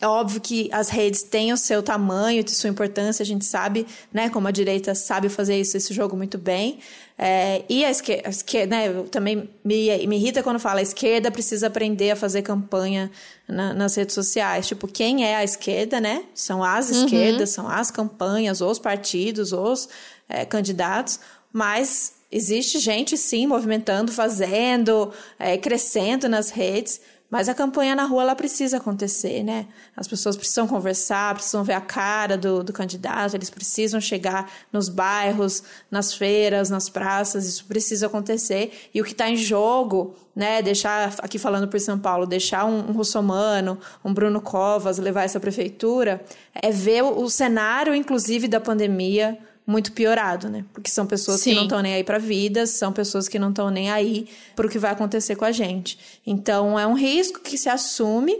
É 0.00 0.06
óbvio 0.06 0.40
que 0.40 0.70
as 0.72 0.88
redes 0.88 1.22
têm 1.22 1.52
o 1.52 1.58
seu 1.58 1.82
tamanho, 1.82 2.42
sua 2.48 2.70
importância, 2.70 3.22
a 3.22 3.26
gente 3.26 3.44
sabe, 3.44 3.86
né, 4.10 4.30
como 4.30 4.48
a 4.48 4.50
direita 4.50 4.94
sabe 4.94 5.28
fazer 5.28 5.60
isso, 5.60 5.76
esse 5.76 5.92
jogo 5.92 6.16
muito 6.16 6.38
bem. 6.38 6.78
É, 7.18 7.64
e 7.68 7.84
a 7.84 7.90
esquerda, 7.90 8.28
a 8.28 8.30
esquerda 8.30 8.76
né, 8.76 9.04
também 9.10 9.50
me, 9.62 10.06
me 10.06 10.16
irrita 10.16 10.42
quando 10.42 10.58
fala 10.58 10.80
a 10.80 10.82
esquerda 10.82 11.30
precisa 11.30 11.66
aprender 11.66 12.12
a 12.12 12.16
fazer 12.16 12.40
campanha 12.40 13.10
na, 13.46 13.74
nas 13.74 13.94
redes 13.94 14.14
sociais. 14.14 14.66
Tipo, 14.66 14.88
quem 14.88 15.22
é 15.22 15.36
a 15.36 15.44
esquerda, 15.44 16.00
né? 16.00 16.24
São 16.34 16.64
as 16.64 16.88
uhum. 16.88 17.04
esquerdas, 17.04 17.50
são 17.50 17.68
as 17.68 17.90
campanhas, 17.90 18.62
os 18.62 18.78
partidos, 18.78 19.52
os 19.52 19.86
é, 20.30 20.46
candidatos, 20.46 21.20
mas 21.52 22.14
existe 22.32 22.78
gente, 22.78 23.18
sim, 23.18 23.46
movimentando, 23.46 24.10
fazendo, 24.12 25.12
é, 25.38 25.58
crescendo 25.58 26.26
nas 26.26 26.48
redes, 26.48 27.02
mas 27.30 27.48
a 27.48 27.54
campanha 27.54 27.94
na 27.94 28.04
rua 28.04 28.22
ela 28.22 28.34
precisa 28.34 28.78
acontecer, 28.78 29.44
né? 29.44 29.66
As 29.96 30.08
pessoas 30.08 30.36
precisam 30.36 30.66
conversar, 30.66 31.32
precisam 31.34 31.62
ver 31.62 31.74
a 31.74 31.80
cara 31.80 32.36
do, 32.36 32.64
do 32.64 32.72
candidato, 32.72 33.36
eles 33.36 33.48
precisam 33.48 34.00
chegar 34.00 34.50
nos 34.72 34.88
bairros, 34.88 35.62
nas 35.88 36.12
feiras, 36.12 36.68
nas 36.68 36.88
praças, 36.88 37.46
isso 37.46 37.64
precisa 37.66 38.06
acontecer. 38.06 38.90
E 38.92 39.00
o 39.00 39.04
que 39.04 39.12
está 39.12 39.30
em 39.30 39.36
jogo, 39.36 40.16
né? 40.34 40.60
Deixar, 40.60 41.14
aqui 41.18 41.38
falando 41.38 41.68
por 41.68 41.78
São 41.78 41.98
Paulo, 41.98 42.26
deixar 42.26 42.64
um, 42.64 42.90
um 42.90 42.92
Russomano, 42.92 43.78
um 44.04 44.12
Bruno 44.12 44.40
Covas 44.40 44.98
levar 44.98 45.22
essa 45.22 45.38
prefeitura, 45.38 46.24
é 46.52 46.72
ver 46.72 47.04
o, 47.04 47.22
o 47.22 47.30
cenário, 47.30 47.94
inclusive, 47.94 48.48
da 48.48 48.60
pandemia 48.60 49.38
muito 49.70 49.92
piorado, 49.92 50.50
né? 50.50 50.64
Porque 50.74 50.90
são 50.90 51.06
pessoas 51.06 51.40
Sim. 51.40 51.50
que 51.50 51.56
não 51.56 51.62
estão 51.62 51.80
nem 51.80 51.94
aí 51.94 52.04
para 52.04 52.18
vida, 52.18 52.66
são 52.66 52.92
pessoas 52.92 53.28
que 53.28 53.38
não 53.38 53.50
estão 53.50 53.70
nem 53.70 53.90
aí 53.90 54.28
para 54.56 54.66
o 54.66 54.68
que 54.68 54.78
vai 54.78 54.90
acontecer 54.90 55.36
com 55.36 55.44
a 55.44 55.52
gente. 55.52 55.98
Então 56.26 56.78
é 56.78 56.86
um 56.86 56.94
risco 56.94 57.40
que 57.40 57.56
se 57.56 57.68
assume 57.68 58.36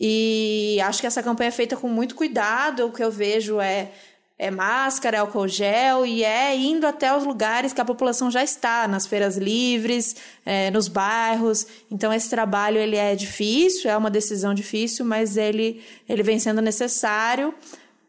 e 0.00 0.78
acho 0.84 1.00
que 1.00 1.06
essa 1.06 1.22
campanha 1.22 1.48
é 1.48 1.52
feita 1.52 1.76
com 1.76 1.88
muito 1.88 2.14
cuidado. 2.14 2.86
O 2.86 2.92
que 2.92 3.02
eu 3.02 3.10
vejo 3.10 3.60
é 3.60 3.90
é 4.38 4.52
máscara, 4.52 5.16
é 5.16 5.20
álcool 5.20 5.48
gel 5.48 6.06
e 6.06 6.22
é 6.22 6.56
indo 6.56 6.86
até 6.86 7.14
os 7.14 7.24
lugares 7.24 7.72
que 7.72 7.80
a 7.80 7.84
população 7.84 8.30
já 8.30 8.44
está, 8.44 8.86
nas 8.86 9.04
feiras 9.04 9.36
livres, 9.36 10.14
é, 10.46 10.70
nos 10.70 10.86
bairros. 10.86 11.66
Então 11.90 12.12
esse 12.12 12.30
trabalho 12.30 12.78
ele 12.78 12.94
é 12.94 13.16
difícil, 13.16 13.90
é 13.90 13.96
uma 13.96 14.10
decisão 14.10 14.54
difícil, 14.54 15.04
mas 15.04 15.36
ele, 15.36 15.82
ele 16.08 16.22
vem 16.22 16.38
sendo 16.38 16.62
necessário 16.62 17.52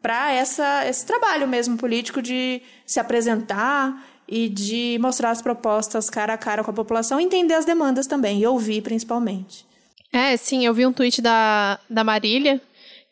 para 0.00 0.34
esse 0.34 1.04
trabalho 1.06 1.46
mesmo 1.46 1.76
político 1.76 2.22
de 2.22 2.62
se 2.86 2.98
apresentar 2.98 4.06
e 4.26 4.48
de 4.48 4.98
mostrar 5.00 5.30
as 5.30 5.42
propostas 5.42 6.08
cara 6.08 6.34
a 6.34 6.38
cara 6.38 6.62
com 6.62 6.70
a 6.70 6.74
população, 6.74 7.18
entender 7.18 7.54
as 7.54 7.64
demandas 7.64 8.06
também 8.06 8.40
e 8.40 8.46
ouvir 8.46 8.80
principalmente. 8.82 9.66
É, 10.12 10.36
sim, 10.36 10.64
eu 10.64 10.74
vi 10.74 10.86
um 10.86 10.92
tweet 10.92 11.20
da, 11.22 11.78
da 11.88 12.02
Marília, 12.02 12.60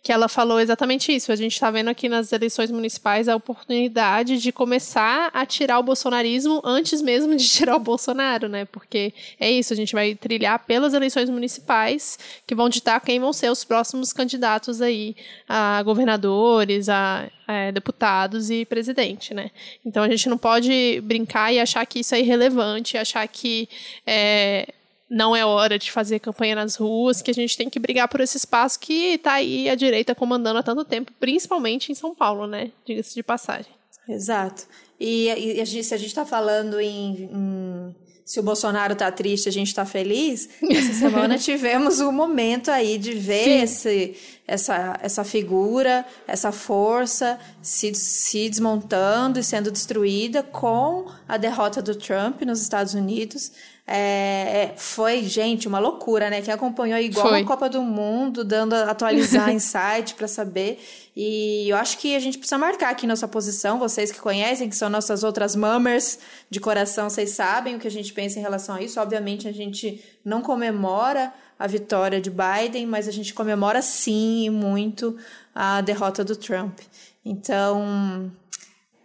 que 0.02 0.12
ela 0.12 0.28
falou 0.28 0.60
exatamente 0.60 1.14
isso. 1.14 1.32
A 1.32 1.36
gente 1.36 1.52
está 1.52 1.70
vendo 1.70 1.88
aqui 1.88 2.08
nas 2.08 2.32
eleições 2.32 2.70
municipais 2.70 3.28
a 3.28 3.36
oportunidade 3.36 4.38
de 4.38 4.52
começar 4.52 5.30
a 5.34 5.44
tirar 5.44 5.78
o 5.78 5.82
bolsonarismo 5.82 6.62
antes 6.64 7.02
mesmo 7.02 7.36
de 7.36 7.46
tirar 7.48 7.76
o 7.76 7.80
Bolsonaro, 7.80 8.48
né? 8.48 8.64
Porque 8.64 9.12
é 9.40 9.50
isso, 9.50 9.72
a 9.72 9.76
gente 9.76 9.92
vai 9.92 10.14
trilhar 10.14 10.64
pelas 10.64 10.94
eleições 10.94 11.28
municipais 11.28 12.18
que 12.46 12.54
vão 12.54 12.68
ditar 12.68 13.00
quem 13.00 13.18
vão 13.18 13.32
ser 13.32 13.50
os 13.50 13.64
próximos 13.64 14.12
candidatos 14.12 14.80
aí 14.80 15.16
a 15.48 15.82
governadores, 15.82 16.88
a, 16.88 17.28
a 17.46 17.70
deputados 17.70 18.50
e 18.50 18.64
presidente, 18.64 19.34
né? 19.34 19.50
Então 19.84 20.02
a 20.02 20.08
gente 20.08 20.28
não 20.28 20.38
pode 20.38 21.00
brincar 21.02 21.52
e 21.52 21.58
achar 21.58 21.84
que 21.84 22.00
isso 22.00 22.14
é 22.14 22.20
irrelevante, 22.20 22.96
achar 22.96 23.26
que 23.26 23.68
é, 24.06 24.68
não 25.10 25.34
é 25.34 25.44
hora 25.44 25.78
de 25.78 25.90
fazer 25.90 26.18
campanha 26.18 26.54
nas 26.54 26.76
ruas, 26.76 27.22
que 27.22 27.30
a 27.30 27.34
gente 27.34 27.56
tem 27.56 27.70
que 27.70 27.78
brigar 27.78 28.08
por 28.08 28.20
esse 28.20 28.36
espaço 28.36 28.78
que 28.78 29.14
está 29.14 29.34
aí 29.34 29.68
a 29.68 29.74
direita 29.74 30.14
comandando 30.14 30.58
há 30.58 30.62
tanto 30.62 30.84
tempo, 30.84 31.12
principalmente 31.18 31.90
em 31.90 31.94
São 31.94 32.14
Paulo, 32.14 32.46
né? 32.46 32.70
Diga-se 32.84 33.14
de 33.14 33.22
passagem. 33.22 33.72
Exato. 34.08 34.66
E, 35.00 35.26
e 35.26 35.60
a 35.60 35.64
gente, 35.64 35.84
se 35.84 35.94
a 35.94 35.96
gente 35.96 36.08
está 36.08 36.26
falando 36.26 36.80
em, 36.80 37.30
em, 37.32 37.94
se 38.24 38.40
o 38.40 38.42
Bolsonaro 38.42 38.92
está 38.92 39.10
triste, 39.10 39.48
a 39.48 39.52
gente 39.52 39.68
está 39.68 39.86
feliz, 39.86 40.48
essa 40.70 40.92
semana 40.98 41.38
tivemos 41.38 42.00
um 42.00 42.12
momento 42.12 42.70
aí 42.70 42.98
de 42.98 43.14
ver 43.14 43.62
esse, 43.62 44.14
essa, 44.48 44.98
essa 45.02 45.22
figura, 45.22 46.06
essa 46.26 46.50
força 46.50 47.38
se, 47.60 47.94
se 47.94 48.48
desmontando 48.48 49.38
e 49.38 49.44
sendo 49.44 49.70
destruída 49.70 50.42
com 50.42 51.06
a 51.28 51.36
derrota 51.36 51.82
do 51.82 51.94
Trump 51.94 52.40
nos 52.42 52.62
Estados 52.62 52.94
Unidos. 52.94 53.52
É, 53.86 53.94
é, 53.94 54.74
foi, 54.76 55.22
gente, 55.24 55.68
uma 55.68 55.78
loucura, 55.78 56.28
né? 56.28 56.42
Quem 56.42 56.52
acompanhou 56.52 56.98
igual 56.98 57.28
foi. 57.28 57.40
a 57.40 57.44
Copa 57.44 57.68
do 57.68 57.82
Mundo, 57.82 58.44
dando 58.44 58.74
atualizar 58.74 59.48
site 59.60 60.14
para 60.14 60.28
saber. 60.28 60.78
E 61.14 61.68
eu 61.68 61.76
acho 61.76 61.98
que 61.98 62.14
a 62.14 62.18
gente 62.18 62.38
precisa 62.38 62.58
marcar 62.58 62.90
aqui 62.90 63.06
nossa 63.06 63.26
posição. 63.28 63.78
Vocês 63.78 64.10
que 64.10 64.20
conhecem, 64.20 64.68
que 64.68 64.76
são 64.76 64.88
nossas 64.88 65.24
outras 65.24 65.56
mammers 65.56 66.18
de 66.48 66.60
coração, 66.60 67.08
vocês 67.10 67.30
sabem 67.30 67.76
o 67.76 67.78
que 67.78 67.86
a 67.86 67.90
gente 67.90 68.12
pensa 68.12 68.38
em 68.38 68.42
relação 68.42 68.76
a 68.76 68.82
isso. 68.82 69.00
Obviamente, 69.00 69.48
a 69.48 69.52
gente 69.52 70.02
não 70.24 70.42
comemora 70.42 71.32
a 71.58 71.66
vitória 71.66 72.20
de 72.20 72.30
Biden, 72.30 72.86
mas 72.86 73.08
a 73.08 73.10
gente 73.10 73.34
comemora 73.34 73.82
sim 73.82 74.48
muito 74.50 75.16
a 75.54 75.80
derrota 75.80 76.24
do 76.24 76.36
Trump. 76.36 76.78
Então, 77.24 78.30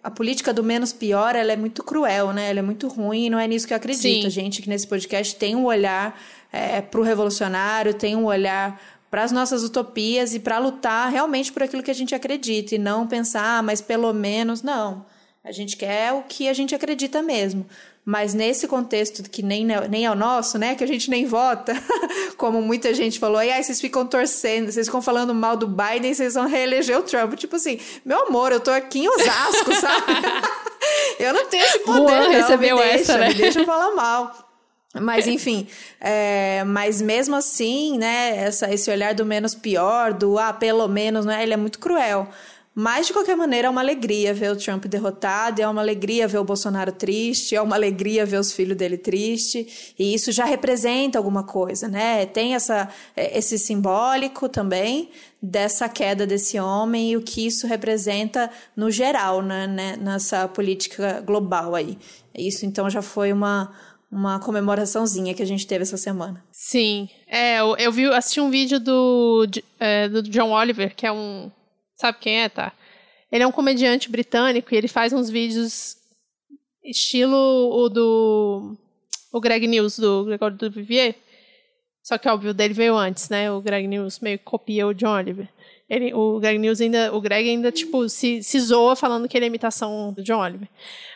a 0.03 0.12
política 0.12 0.53
do 0.53 0.63
menos 0.63 0.93
pior, 0.93 1.36
ela 1.36 1.51
é 1.51 1.55
muito 1.55 1.83
cruel, 1.83 2.31
né? 2.31 2.50
Ela 2.50 2.60
é 2.60 2.62
muito 2.62 2.88
ruim 2.88 3.25
e 3.25 3.29
não 3.29 3.39
é 3.39 3.48
nisso 3.48 3.65
que 3.65 3.74
eu 3.74 3.77
acredito. 3.77 4.01
Sim. 4.01 4.25
A 4.25 4.29
gente 4.29 4.62
que 4.62 4.69
nesse 4.69 4.88
podcast 4.88 5.36
tem 5.36 5.55
um 5.55 5.65
olhar 5.65 6.19
é, 6.51 6.81
para 6.81 7.00
o 7.00 7.03
revolucionário, 7.03 7.93
tem 7.93 8.15
um 8.15 8.25
olhar 8.25 8.79
para 9.10 9.24
as 9.24 9.31
nossas 9.31 9.63
utopias 9.63 10.33
e 10.33 10.39
para 10.39 10.57
lutar 10.57 11.12
realmente 11.12 11.51
por 11.51 11.63
aquilo 11.63 11.83
que 11.83 11.91
a 11.91 11.95
gente 11.95 12.13
acredita 12.13 12.75
e 12.75 12.77
não 12.77 13.07
pensar, 13.07 13.60
ah, 13.60 13.62
mas 13.62 13.79
pelo 13.79 14.12
menos 14.12 14.62
não. 14.62 15.05
A 15.43 15.51
gente 15.51 15.75
quer 15.75 16.13
o 16.13 16.23
que 16.23 16.47
a 16.47 16.53
gente 16.53 16.73
acredita 16.73 17.21
mesmo. 17.21 17.65
Mas 18.05 18.33
nesse 18.33 18.67
contexto 18.67 19.29
que 19.29 19.41
nem, 19.41 19.65
nem 19.89 20.05
é 20.05 20.12
o 20.12 20.15
nosso, 20.15 20.57
né? 20.57 20.75
Que 20.75 20.83
a 20.83 20.88
gente 20.88 21.09
nem 21.09 21.25
vota, 21.25 21.73
como 22.38 22.62
muita 22.62 22.93
gente 22.93 23.17
falou, 23.17 23.41
e 23.41 23.50
aí 23.50 23.63
vocês 23.63 23.79
ficam 23.79 24.05
torcendo, 24.05 24.71
vocês 24.71 24.88
ficam 24.88 25.01
falando 25.01 25.33
mal 25.33 25.55
do 25.55 25.67
Biden, 25.67 26.13
vocês 26.13 26.33
vão 26.33 26.47
reeleger 26.47 26.97
o 26.97 27.03
Trump. 27.03 27.33
Tipo 27.35 27.55
assim, 27.55 27.79
meu 28.05 28.27
amor, 28.27 28.51
eu 28.51 28.59
tô 28.59 28.71
aqui 28.71 29.00
em 29.00 29.07
Osasco, 29.07 29.73
sabe? 29.79 30.13
eu 31.19 31.33
não 31.33 31.45
tenho 31.45 31.63
esse 31.63 31.79
poder, 31.79 32.07
Juan 32.07 32.23
não. 32.23 32.31
recebeu 32.31 32.77
me 32.77 32.83
deixa, 32.83 32.95
essa, 32.95 33.17
né? 33.17 33.27
Me 33.29 33.33
deixa 33.35 33.59
eu 33.62 33.65
falar 33.65 33.95
mal. 33.95 34.50
Mas 35.01 35.25
enfim, 35.25 35.67
é, 36.00 36.63
mas 36.65 37.01
mesmo 37.01 37.35
assim, 37.35 37.97
né, 37.97 38.38
essa, 38.38 38.71
esse 38.71 38.91
olhar 38.91 39.15
do 39.15 39.25
menos 39.25 39.55
pior, 39.55 40.13
do 40.13 40.38
ah, 40.38 40.53
pelo 40.53 40.88
menos, 40.88 41.25
né, 41.25 41.41
ele 41.41 41.53
é 41.53 41.57
muito 41.57 41.79
cruel. 41.79 42.27
Mas, 42.75 43.06
de 43.06 43.13
qualquer 43.13 43.36
maneira, 43.36 43.68
é 43.68 43.70
uma 43.70 43.82
alegria 43.82 44.34
ver 44.34 44.51
o 44.51 44.56
Trump 44.56 44.86
derrotado, 44.86 45.62
é 45.62 45.68
uma 45.68 45.82
alegria 45.82 46.27
ver 46.27 46.39
o 46.39 46.44
Bolsonaro 46.44 46.92
triste, 46.92 47.56
é 47.56 47.62
uma 47.62 47.75
alegria 47.75 48.25
ver 48.25 48.39
os 48.39 48.51
filhos 48.51 48.75
dele 48.75 48.98
tristes, 48.98 49.94
e 49.98 50.13
isso 50.13 50.32
já 50.32 50.44
representa 50.44 51.20
alguma 51.20 51.44
coisa, 51.44 51.88
né? 51.88 52.25
Tem 52.25 52.56
essa, 52.56 52.89
é, 53.15 53.38
esse 53.38 53.60
simbólico 53.60 54.50
também 54.50 55.12
dessa 55.39 55.88
queda 55.88 56.25
desse 56.25 56.60
homem 56.60 57.12
e 57.12 57.18
o 57.18 57.22
que 57.22 57.46
isso 57.46 57.68
representa 57.68 58.50
no 58.75 58.89
geral, 58.89 59.44
né? 59.44 59.68
né 59.68 59.98
nessa 59.98 60.48
política 60.48 61.22
global 61.22 61.75
aí. 61.75 61.98
Isso, 62.36 62.65
então, 62.65 62.89
já 62.89 63.03
foi 63.03 63.32
uma, 63.32 63.72
uma 64.12 64.39
comemoraçãozinha 64.39 65.36
que 65.36 65.44
a 65.44 65.46
gente 65.46 65.68
teve 65.68 65.84
essa 65.84 65.98
semana. 65.98 66.44
Sim, 66.51 67.08
é, 67.27 67.60
eu, 67.60 67.77
eu 67.77 67.92
vi, 67.92 68.06
assisti 68.08 68.42
um 68.42 68.50
vídeo 68.50 68.80
do, 68.80 69.46
é, 69.80 70.10
do 70.10 70.24
John 70.24 70.51
Oliver, 70.51 70.96
que 70.96 71.06
é 71.06 71.12
um 71.12 71.51
Sabe 72.03 72.17
quem 72.19 72.41
é, 72.41 72.50
tá? 72.50 72.74
Ele 73.31 73.45
é 73.45 73.48
um 73.48 73.51
comediante 73.51 74.12
britânico 74.12 74.74
e 74.74 74.77
ele 74.77 74.89
faz 74.89 75.13
uns 75.13 75.29
vídeos 75.29 75.95
estilo 76.83 77.38
o 77.38 77.88
do 77.88 78.75
o 79.31 79.39
Greg 79.39 79.65
News 79.65 79.98
do 79.98 80.25
Gregório 80.25 80.57
do 80.57 80.69
Vivier. 80.69 81.15
Só 82.03 82.17
que 82.17 82.27
óbvio, 82.27 82.53
dele 82.53 82.74
veio 82.74 82.98
antes, 82.98 83.29
né? 83.29 83.50
O 83.50 83.62
Greg 83.62 83.88
News 83.88 84.19
meio 84.19 84.38
que 84.38 84.43
copia 84.43 84.86
o 84.86 84.93
John 84.93 85.15
Oliver. 85.15 85.48
Ele, 85.89 86.13
o 86.13 86.41
Greg 86.41 86.60
News 86.60 86.81
ainda, 86.81 87.15
o 87.15 87.22
Greg 87.22 87.50
ainda 87.50 87.72
tipo 87.72 88.10
se, 88.10 88.43
se 88.43 88.60
zoa 88.60 88.98
falando 88.98 89.29
que 89.29 89.38
ele 89.38 89.45
é 89.45 89.48
imitação 89.48 90.12
do 90.12 90.22
John 90.22 90.41
Oliver. 90.41 90.67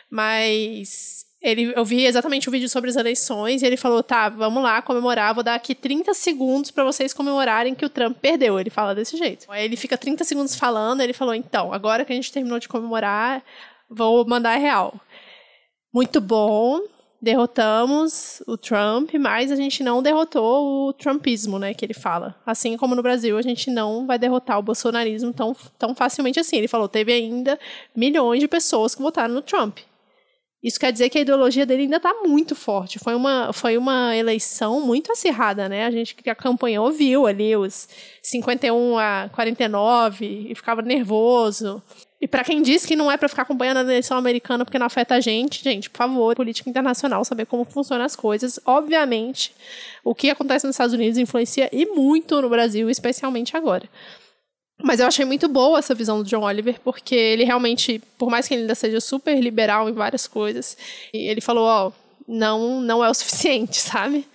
Mas 0.08 1.26
ele, 1.40 1.72
eu 1.76 1.84
vi 1.84 2.04
exatamente 2.04 2.48
o 2.48 2.50
um 2.50 2.52
vídeo 2.52 2.68
sobre 2.68 2.90
as 2.90 2.96
eleições 2.96 3.62
e 3.62 3.66
ele 3.66 3.76
falou: 3.76 4.02
tá, 4.02 4.28
vamos 4.28 4.62
lá 4.62 4.82
comemorar, 4.82 5.34
vou 5.34 5.44
dar 5.44 5.54
aqui 5.54 5.74
30 5.74 6.12
segundos 6.14 6.70
para 6.70 6.84
vocês 6.84 7.14
comemorarem 7.14 7.74
que 7.74 7.84
o 7.84 7.88
Trump 7.88 8.16
perdeu. 8.18 8.58
Ele 8.58 8.70
fala 8.70 8.94
desse 8.94 9.16
jeito. 9.16 9.46
Aí 9.48 9.64
ele 9.64 9.76
fica 9.76 9.96
30 9.96 10.24
segundos 10.24 10.56
falando, 10.56 11.00
ele 11.00 11.12
falou: 11.12 11.34
então, 11.34 11.72
agora 11.72 12.04
que 12.04 12.12
a 12.12 12.16
gente 12.16 12.32
terminou 12.32 12.58
de 12.58 12.68
comemorar, 12.68 13.42
vou 13.88 14.26
mandar 14.26 14.54
a 14.54 14.58
real. 14.58 14.94
Muito 15.94 16.20
bom, 16.20 16.80
derrotamos 17.22 18.42
o 18.46 18.56
Trump, 18.56 19.14
mas 19.14 19.52
a 19.52 19.56
gente 19.56 19.82
não 19.82 20.02
derrotou 20.02 20.88
o 20.88 20.92
trumpismo, 20.92 21.58
né, 21.58 21.72
que 21.72 21.84
ele 21.84 21.94
fala. 21.94 22.34
Assim 22.44 22.76
como 22.76 22.94
no 22.94 23.02
Brasil, 23.02 23.38
a 23.38 23.42
gente 23.42 23.70
não 23.70 24.06
vai 24.06 24.18
derrotar 24.18 24.58
o 24.58 24.62
bolsonarismo 24.62 25.32
tão, 25.32 25.54
tão 25.78 25.94
facilmente 25.94 26.38
assim. 26.38 26.56
Ele 26.56 26.68
falou, 26.68 26.88
teve 26.88 27.12
ainda 27.12 27.58
milhões 27.94 28.40
de 28.40 28.48
pessoas 28.48 28.94
que 28.94 29.02
votaram 29.02 29.34
no 29.34 29.42
Trump. 29.42 29.78
Isso 30.62 30.78
quer 30.80 30.90
dizer 30.90 31.08
que 31.08 31.18
a 31.18 31.20
ideologia 31.20 31.64
dele 31.64 31.82
ainda 31.82 31.98
está 31.98 32.12
muito 32.24 32.56
forte. 32.56 32.98
Foi 32.98 33.14
uma, 33.14 33.52
foi 33.52 33.78
uma 33.78 34.16
eleição 34.16 34.80
muito 34.80 35.12
acirrada, 35.12 35.68
né? 35.68 35.86
A 35.86 35.90
gente 35.90 36.16
que 36.16 36.28
acompanhou 36.28 36.90
viu 36.90 37.26
ali 37.28 37.56
os 37.56 37.88
51 38.20 38.98
a 38.98 39.30
49 39.32 40.48
e 40.50 40.54
ficava 40.56 40.82
nervoso. 40.82 41.80
E 42.20 42.26
para 42.26 42.42
quem 42.42 42.60
diz 42.60 42.84
que 42.84 42.96
não 42.96 43.08
é 43.10 43.16
para 43.16 43.28
ficar 43.28 43.42
acompanhando 43.42 43.76
a 43.76 43.82
eleição 43.82 44.18
americana 44.18 44.64
porque 44.64 44.80
não 44.80 44.86
afeta 44.86 45.14
a 45.14 45.20
gente, 45.20 45.62
gente, 45.62 45.88
por 45.88 45.98
favor, 45.98 46.34
política 46.34 46.68
internacional, 46.68 47.24
saber 47.24 47.46
como 47.46 47.64
funcionam 47.64 48.04
as 48.04 48.16
coisas. 48.16 48.58
Obviamente, 48.66 49.54
o 50.02 50.12
que 50.12 50.28
acontece 50.28 50.66
nos 50.66 50.74
Estados 50.74 50.94
Unidos 50.94 51.18
influencia 51.18 51.68
e 51.72 51.86
muito 51.86 52.42
no 52.42 52.48
Brasil, 52.48 52.90
especialmente 52.90 53.56
agora. 53.56 53.88
Mas 54.82 55.00
eu 55.00 55.06
achei 55.06 55.24
muito 55.24 55.48
boa 55.48 55.78
essa 55.78 55.94
visão 55.94 56.22
do 56.22 56.28
John 56.28 56.42
Oliver, 56.42 56.78
porque 56.80 57.14
ele 57.14 57.44
realmente, 57.44 58.00
por 58.16 58.30
mais 58.30 58.46
que 58.46 58.54
ele 58.54 58.62
ainda 58.62 58.74
seja 58.74 59.00
super 59.00 59.40
liberal 59.40 59.88
em 59.88 59.92
várias 59.92 60.26
coisas, 60.26 60.76
ele 61.12 61.40
falou, 61.40 61.64
ó, 61.64 61.92
não, 62.26 62.80
não 62.80 63.04
é 63.04 63.10
o 63.10 63.14
suficiente, 63.14 63.76
sabe? 63.76 64.26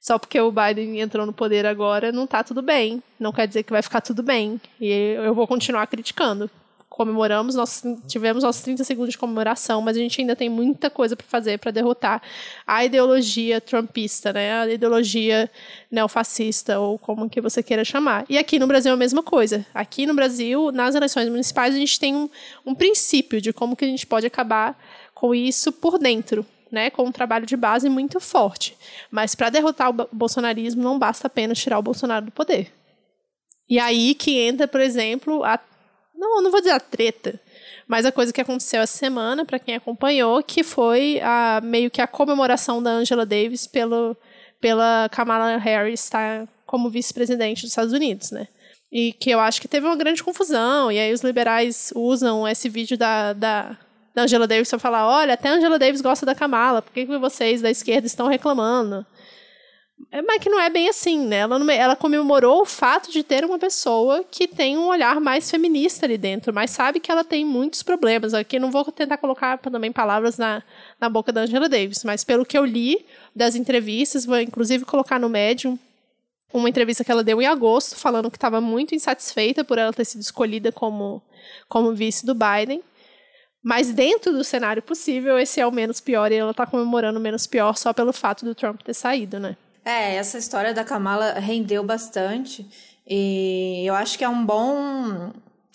Só 0.00 0.18
porque 0.18 0.40
o 0.40 0.52
Biden 0.52 1.00
entrou 1.00 1.26
no 1.26 1.32
poder 1.32 1.66
agora, 1.66 2.12
não 2.12 2.26
tá 2.26 2.44
tudo 2.44 2.62
bem. 2.62 3.02
Não 3.18 3.32
quer 3.32 3.48
dizer 3.48 3.64
que 3.64 3.72
vai 3.72 3.82
ficar 3.82 4.00
tudo 4.00 4.22
bem. 4.22 4.60
E 4.80 5.16
eu 5.16 5.34
vou 5.34 5.48
continuar 5.48 5.86
criticando 5.88 6.48
comemoramos, 6.96 7.54
nós 7.54 7.82
tivemos 8.08 8.42
nossos 8.42 8.62
30 8.62 8.82
segundos 8.82 9.10
de 9.10 9.18
comemoração, 9.18 9.82
mas 9.82 9.98
a 9.98 10.00
gente 10.00 10.18
ainda 10.18 10.34
tem 10.34 10.48
muita 10.48 10.88
coisa 10.88 11.14
para 11.14 11.26
fazer 11.26 11.58
para 11.58 11.70
derrotar 11.70 12.22
a 12.66 12.86
ideologia 12.86 13.60
trumpista, 13.60 14.32
né? 14.32 14.60
A 14.60 14.66
ideologia 14.66 15.50
neofascista 15.90 16.80
ou 16.80 16.98
como 16.98 17.28
que 17.28 17.38
você 17.38 17.62
queira 17.62 17.84
chamar. 17.84 18.24
E 18.30 18.38
aqui 18.38 18.58
no 18.58 18.66
Brasil 18.66 18.92
é 18.92 18.94
a 18.94 18.96
mesma 18.96 19.22
coisa. 19.22 19.64
Aqui 19.74 20.06
no 20.06 20.14
Brasil, 20.14 20.72
nas 20.72 20.94
eleições 20.94 21.28
municipais, 21.28 21.74
a 21.74 21.78
gente 21.78 22.00
tem 22.00 22.16
um, 22.16 22.30
um 22.64 22.74
princípio 22.74 23.42
de 23.42 23.52
como 23.52 23.76
que 23.76 23.84
a 23.84 23.88
gente 23.88 24.06
pode 24.06 24.26
acabar 24.26 24.74
com 25.14 25.34
isso 25.34 25.70
por 25.72 25.98
dentro. 25.98 26.46
Né, 26.68 26.90
com 26.90 27.04
um 27.04 27.12
trabalho 27.12 27.46
de 27.46 27.56
base 27.56 27.88
muito 27.88 28.18
forte. 28.18 28.76
Mas 29.08 29.36
para 29.36 29.50
derrotar 29.50 29.88
o 29.88 30.08
bolsonarismo 30.12 30.82
não 30.82 30.98
basta 30.98 31.28
apenas 31.28 31.58
tirar 31.58 31.78
o 31.78 31.82
Bolsonaro 31.82 32.26
do 32.26 32.32
poder. 32.32 32.72
E 33.68 33.78
aí 33.78 34.16
que 34.16 34.36
entra, 34.40 34.66
por 34.66 34.80
exemplo, 34.80 35.44
a 35.44 35.60
não, 36.16 36.42
não 36.42 36.50
vou 36.50 36.60
dizer 36.60 36.72
a 36.72 36.80
treta, 36.80 37.40
mas 37.86 38.04
a 38.04 38.12
coisa 38.12 38.32
que 38.32 38.40
aconteceu 38.40 38.80
essa 38.80 38.96
semana, 38.96 39.44
para 39.44 39.58
quem 39.58 39.74
acompanhou, 39.76 40.42
que 40.42 40.62
foi 40.62 41.20
a, 41.22 41.60
meio 41.62 41.90
que 41.90 42.00
a 42.00 42.06
comemoração 42.06 42.82
da 42.82 42.90
Angela 42.90 43.24
Davis 43.24 43.66
pelo, 43.66 44.16
pela 44.60 45.08
Kamala 45.10 45.56
Harris 45.56 46.02
estar 46.04 46.48
como 46.66 46.90
vice-presidente 46.90 47.62
dos 47.62 47.70
Estados 47.70 47.92
Unidos, 47.92 48.32
né? 48.32 48.48
E 48.90 49.12
que 49.12 49.30
eu 49.30 49.40
acho 49.40 49.60
que 49.60 49.68
teve 49.68 49.86
uma 49.86 49.96
grande 49.96 50.22
confusão, 50.22 50.90
e 50.90 50.98
aí 50.98 51.12
os 51.12 51.20
liberais 51.20 51.92
usam 51.94 52.46
esse 52.46 52.68
vídeo 52.68 52.96
da, 52.96 53.32
da, 53.32 53.76
da 54.14 54.22
Angela 54.22 54.46
Davis 54.46 54.70
para 54.70 54.78
falar: 54.78 55.08
olha, 55.08 55.34
até 55.34 55.48
a 55.48 55.52
Angela 55.52 55.78
Davis 55.78 56.00
gosta 56.00 56.24
da 56.24 56.34
Kamala, 56.34 56.82
por 56.82 56.92
que, 56.92 57.06
que 57.06 57.18
vocês 57.18 57.60
da 57.60 57.70
esquerda 57.70 58.06
estão 58.06 58.26
reclamando? 58.26 59.04
É, 60.12 60.22
mas 60.22 60.42
que 60.42 60.48
não 60.48 60.60
é 60.60 60.70
bem 60.70 60.88
assim, 60.88 61.26
né? 61.26 61.38
Ela, 61.38 61.72
ela 61.72 61.96
comemorou 61.96 62.62
o 62.62 62.66
fato 62.66 63.10
de 63.10 63.22
ter 63.22 63.44
uma 63.44 63.58
pessoa 63.58 64.24
que 64.30 64.46
tem 64.46 64.76
um 64.76 64.86
olhar 64.86 65.20
mais 65.20 65.50
feminista 65.50 66.06
ali 66.06 66.18
dentro, 66.18 66.54
mas 66.54 66.70
sabe 66.70 67.00
que 67.00 67.10
ela 67.10 67.24
tem 67.24 67.44
muitos 67.44 67.82
problemas. 67.82 68.34
Aqui 68.34 68.58
não 68.58 68.70
vou 68.70 68.84
tentar 68.92 69.16
colocar 69.16 69.58
também 69.58 69.90
palavras 69.90 70.38
na, 70.38 70.62
na 71.00 71.08
boca 71.08 71.32
da 71.32 71.42
Angela 71.42 71.68
Davis, 71.68 72.04
mas 72.04 72.24
pelo 72.24 72.44
que 72.44 72.56
eu 72.56 72.64
li 72.64 73.04
das 73.34 73.54
entrevistas, 73.54 74.24
vou 74.24 74.38
inclusive 74.38 74.84
colocar 74.84 75.18
no 75.18 75.28
Medium 75.28 75.78
uma 76.52 76.68
entrevista 76.68 77.04
que 77.04 77.10
ela 77.10 77.24
deu 77.24 77.42
em 77.42 77.46
agosto, 77.46 77.96
falando 77.96 78.30
que 78.30 78.36
estava 78.36 78.60
muito 78.60 78.94
insatisfeita 78.94 79.64
por 79.64 79.78
ela 79.78 79.92
ter 79.92 80.04
sido 80.04 80.20
escolhida 80.20 80.70
como, 80.70 81.22
como 81.68 81.92
vice 81.92 82.24
do 82.24 82.34
Biden. 82.34 82.82
Mas 83.62 83.92
dentro 83.92 84.32
do 84.32 84.44
cenário 84.44 84.80
possível, 84.80 85.38
esse 85.38 85.60
é 85.60 85.66
o 85.66 85.72
menos 85.72 86.00
pior 86.00 86.30
e 86.30 86.36
ela 86.36 86.52
está 86.52 86.64
comemorando 86.64 87.18
o 87.18 87.22
menos 87.22 87.46
pior 87.46 87.76
só 87.76 87.92
pelo 87.92 88.12
fato 88.12 88.44
do 88.44 88.54
Trump 88.54 88.80
ter 88.82 88.94
saído, 88.94 89.40
né? 89.40 89.56
É, 89.86 90.16
essa 90.16 90.36
história 90.36 90.74
da 90.74 90.82
Kamala 90.82 91.34
rendeu 91.34 91.84
bastante. 91.84 92.66
E 93.06 93.84
eu 93.86 93.94
acho 93.94 94.18
que 94.18 94.24
é 94.24 94.28
um 94.28 94.44
bom, 94.44 95.30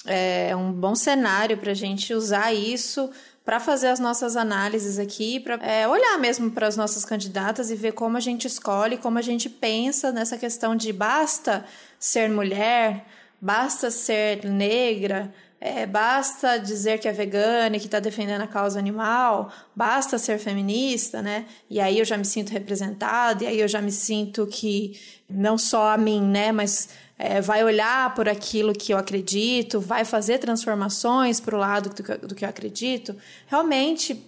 é, 0.06 0.54
um 0.54 0.74
bom 0.74 0.93
cenário 0.95 1.58
para 1.58 1.71
a 1.71 1.74
gente 1.74 2.13
usar 2.13 2.52
isso 2.54 3.10
para 3.45 3.58
fazer 3.58 3.88
as 3.88 4.02
nossas 4.02 4.36
análises 4.36 5.00
aqui, 5.00 5.39
para 5.39 5.56
é, 5.65 5.88
olhar 5.88 6.17
mesmo 6.19 6.52
para 6.52 6.67
as 6.67 6.76
nossas 6.76 7.06
candidatas 7.06 7.71
e 7.71 7.76
ver 7.76 7.93
como 7.93 8.17
a 8.17 8.19
gente 8.19 8.45
escolhe, 8.45 8.97
como 8.97 9.17
a 9.17 9.21
gente 9.21 9.50
pensa 9.50 10.12
nessa 10.12 10.38
questão 10.38 10.76
de 10.76 10.91
basta 10.91 11.63
ser 11.97 12.30
mulher, 12.30 13.06
basta 13.39 13.89
ser 13.89 14.43
negra, 14.43 15.34
é, 15.63 15.86
basta 15.86 16.58
dizer 16.58 16.97
que 16.97 17.08
é 17.08 17.12
vegana 17.12 17.78
e 17.78 17.80
que 17.80 17.86
está 17.86 18.00
defendendo 18.00 18.41
a 18.41 18.47
causa 18.47 18.80
animal, 18.80 19.54
basta 19.76 20.17
ser 20.17 20.39
feminista, 20.39 21.21
né? 21.21 21.45
E 21.69 21.80
aí 21.80 22.00
eu 22.00 22.06
já 22.06 22.17
me 22.17 22.26
sinto 22.26 22.50
representada, 22.50 23.43
e 23.43 23.47
aí 23.47 23.60
eu 23.60 23.67
já 23.67 23.80
me 23.80 23.91
sinto 23.91 24.47
que 24.47 25.00
não 25.30 25.60
só 25.60 25.89
a 25.89 25.97
mim, 26.00 26.19
né? 26.19 26.52
Mas 26.52 26.89
é, 27.15 27.39
vai 27.39 27.63
olhar 27.63 28.15
por 28.15 28.28
aquilo 28.28 28.74
que 28.74 28.91
eu 28.91 28.97
acredito, 28.97 29.80
vai 29.80 30.04
fazer 30.04 30.39
transformações 30.39 31.39
para 31.39 31.56
o 31.56 31.60
lado 31.60 31.89
do 31.91 32.04
que, 32.04 32.17
do 32.17 32.34
que 32.34 32.43
eu 32.43 32.50
acredito. 32.50 33.15
Realmente, 33.45 34.19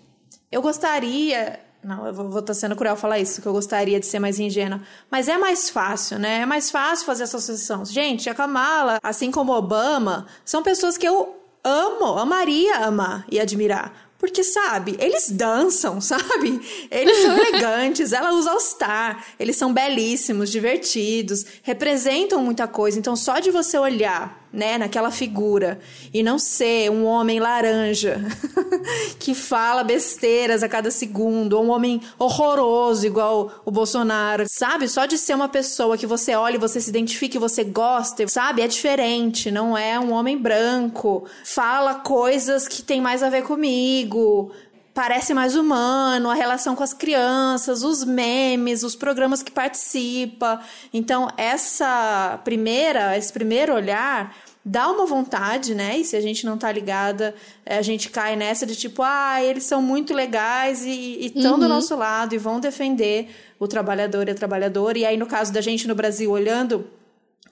eu 0.51 0.61
gostaria 0.61 1.59
não, 1.83 2.07
eu 2.07 2.13
vou 2.13 2.27
estar 2.27 2.41
tá 2.41 2.53
sendo 2.53 2.75
cruel 2.75 2.95
falar 2.95 3.19
isso, 3.19 3.41
que 3.41 3.47
eu 3.47 3.53
gostaria 3.53 3.99
de 3.99 4.05
ser 4.05 4.19
mais 4.19 4.39
ingênua. 4.39 4.81
Mas 5.11 5.27
é 5.27 5.37
mais 5.37 5.69
fácil, 5.69 6.17
né? 6.17 6.41
É 6.41 6.45
mais 6.45 6.71
fácil 6.71 7.05
fazer 7.05 7.23
essa 7.23 7.37
associação. 7.37 7.83
Gente, 7.85 8.29
a 8.29 8.33
Kamala, 8.33 8.99
assim 9.03 9.29
como 9.29 9.53
Obama, 9.53 10.25
são 10.45 10.63
pessoas 10.63 10.97
que 10.97 11.07
eu 11.07 11.35
amo, 11.63 12.17
amaria 12.17 12.77
amar 12.77 13.25
e 13.29 13.39
admirar. 13.39 13.93
Porque, 14.17 14.43
sabe, 14.43 14.95
eles 14.99 15.29
dançam, 15.29 15.99
sabe? 16.01 16.87
Eles 16.89 17.17
são 17.17 17.37
elegantes, 17.37 18.13
ela 18.13 18.31
usa 18.33 18.51
All-Star, 18.51 19.25
eles 19.37 19.57
são 19.57 19.73
belíssimos, 19.73 20.49
divertidos, 20.49 21.45
representam 21.61 22.41
muita 22.41 22.67
coisa. 22.67 22.97
Então, 22.97 23.15
só 23.15 23.39
de 23.39 23.51
você 23.51 23.77
olhar 23.77 24.42
né, 24.53 24.77
naquela 24.77 25.09
figura 25.09 25.79
e 26.13 26.21
não 26.21 26.37
ser 26.37 26.91
um 26.91 27.05
homem 27.05 27.39
laranja 27.39 28.21
que 29.17 29.33
fala 29.33 29.83
besteiras 29.83 30.61
a 30.61 30.69
cada 30.69 30.91
segundo, 30.91 31.53
ou 31.53 31.65
um 31.65 31.71
homem 31.71 31.99
horroroso 32.19 33.05
igual 33.07 33.51
o 33.65 33.71
Bolsonaro, 33.71 34.45
sabe? 34.47 34.87
Só 34.87 35.07
de 35.07 35.17
ser 35.17 35.33
uma 35.33 35.49
pessoa 35.49 35.97
que 35.97 36.05
você 36.05 36.35
olha 36.35 36.59
você 36.59 36.79
se 36.79 36.89
identifica 36.89 37.39
você 37.39 37.63
gosta, 37.63 38.27
sabe? 38.27 38.61
É 38.61 38.67
diferente, 38.67 39.49
não 39.49 39.77
é 39.77 39.99
um 39.99 40.11
homem 40.11 40.37
branco, 40.37 41.25
fala 41.43 41.95
coisas 41.95 42.67
que 42.67 42.83
tem 42.83 43.01
mais 43.01 43.23
a 43.23 43.29
ver 43.29 43.43
comigo, 43.43 44.51
parece 44.93 45.33
mais 45.33 45.55
humano, 45.55 46.29
a 46.29 46.33
relação 46.35 46.75
com 46.75 46.83
as 46.83 46.93
crianças, 46.93 47.83
os 47.83 48.03
memes, 48.03 48.83
os 48.83 48.95
programas 48.95 49.41
que 49.41 49.51
participa. 49.51 50.61
Então, 50.93 51.29
essa 51.35 52.39
primeira, 52.43 53.17
esse 53.17 53.33
primeiro 53.33 53.73
olhar 53.73 54.35
dá 54.63 54.89
uma 54.89 55.05
vontade, 55.05 55.75
né? 55.75 55.97
E 55.97 56.05
se 56.05 56.15
a 56.15 56.21
gente 56.21 56.45
não 56.45 56.57
tá 56.57 56.71
ligada, 56.71 57.35
a 57.65 57.81
gente 57.81 58.09
cai 58.09 58.35
nessa 58.35 58.65
de 58.65 58.75
tipo, 58.75 59.01
ah, 59.03 59.43
eles 59.43 59.63
são 59.63 59.81
muito 59.81 60.13
legais 60.13 60.85
e 60.85 61.25
estão 61.25 61.53
uhum. 61.53 61.59
do 61.59 61.67
nosso 61.67 61.95
lado 61.95 62.33
e 62.33 62.37
vão 62.37 62.59
defender 62.59 63.29
o 63.59 63.67
trabalhador 63.67 64.27
e 64.27 64.31
a 64.31 64.35
trabalhadora. 64.35 64.97
E 64.97 65.05
aí, 65.05 65.17
no 65.17 65.25
caso 65.25 65.51
da 65.51 65.59
gente 65.59 65.87
no 65.87 65.95
Brasil, 65.95 66.31
olhando 66.31 66.85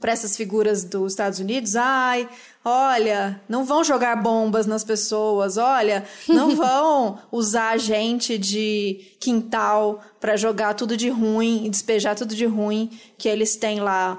para 0.01 0.11
essas 0.11 0.35
figuras 0.35 0.83
dos 0.83 1.13
Estados 1.13 1.37
Unidos, 1.37 1.75
ai, 1.75 2.27
olha, 2.65 3.39
não 3.47 3.63
vão 3.63 3.83
jogar 3.83 4.15
bombas 4.15 4.65
nas 4.65 4.83
pessoas, 4.83 5.57
olha, 5.57 6.03
não 6.27 6.55
vão 6.57 7.19
usar 7.31 7.77
gente 7.77 8.35
de 8.39 8.99
quintal 9.19 10.03
para 10.19 10.35
jogar 10.35 10.73
tudo 10.73 10.97
de 10.97 11.07
ruim 11.07 11.67
e 11.67 11.69
despejar 11.69 12.15
tudo 12.15 12.35
de 12.35 12.47
ruim 12.47 12.99
que 13.15 13.29
eles 13.29 13.55
têm 13.55 13.79
lá. 13.79 14.17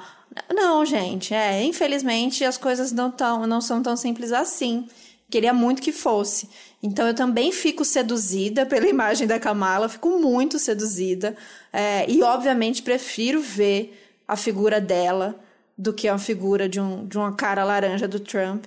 Não, 0.54 0.86
gente, 0.86 1.34
é, 1.34 1.62
infelizmente 1.64 2.44
as 2.44 2.56
coisas 2.56 2.92
não, 2.92 3.10
tão, 3.10 3.44
não 3.44 3.60
são 3.60 3.82
tão 3.82 3.96
simples 3.96 4.32
assim. 4.32 4.86
Queria 5.28 5.52
muito 5.52 5.82
que 5.82 5.92
fosse. 5.92 6.48
Então 6.80 7.08
eu 7.08 7.14
também 7.14 7.50
fico 7.50 7.84
seduzida 7.84 8.64
pela 8.64 8.86
imagem 8.86 9.26
da 9.26 9.40
Kamala, 9.40 9.88
fico 9.88 10.10
muito 10.20 10.60
seduzida. 10.60 11.36
É, 11.72 12.08
e 12.08 12.22
obviamente 12.22 12.82
prefiro 12.82 13.40
ver 13.40 13.98
a 14.28 14.36
figura 14.36 14.80
dela 14.80 15.41
do 15.76 15.92
que 15.92 16.08
a 16.08 16.18
figura 16.18 16.68
de, 16.68 16.80
um, 16.80 17.06
de 17.06 17.16
uma 17.16 17.32
cara 17.32 17.64
laranja 17.64 18.06
do 18.06 18.20
Trump. 18.20 18.66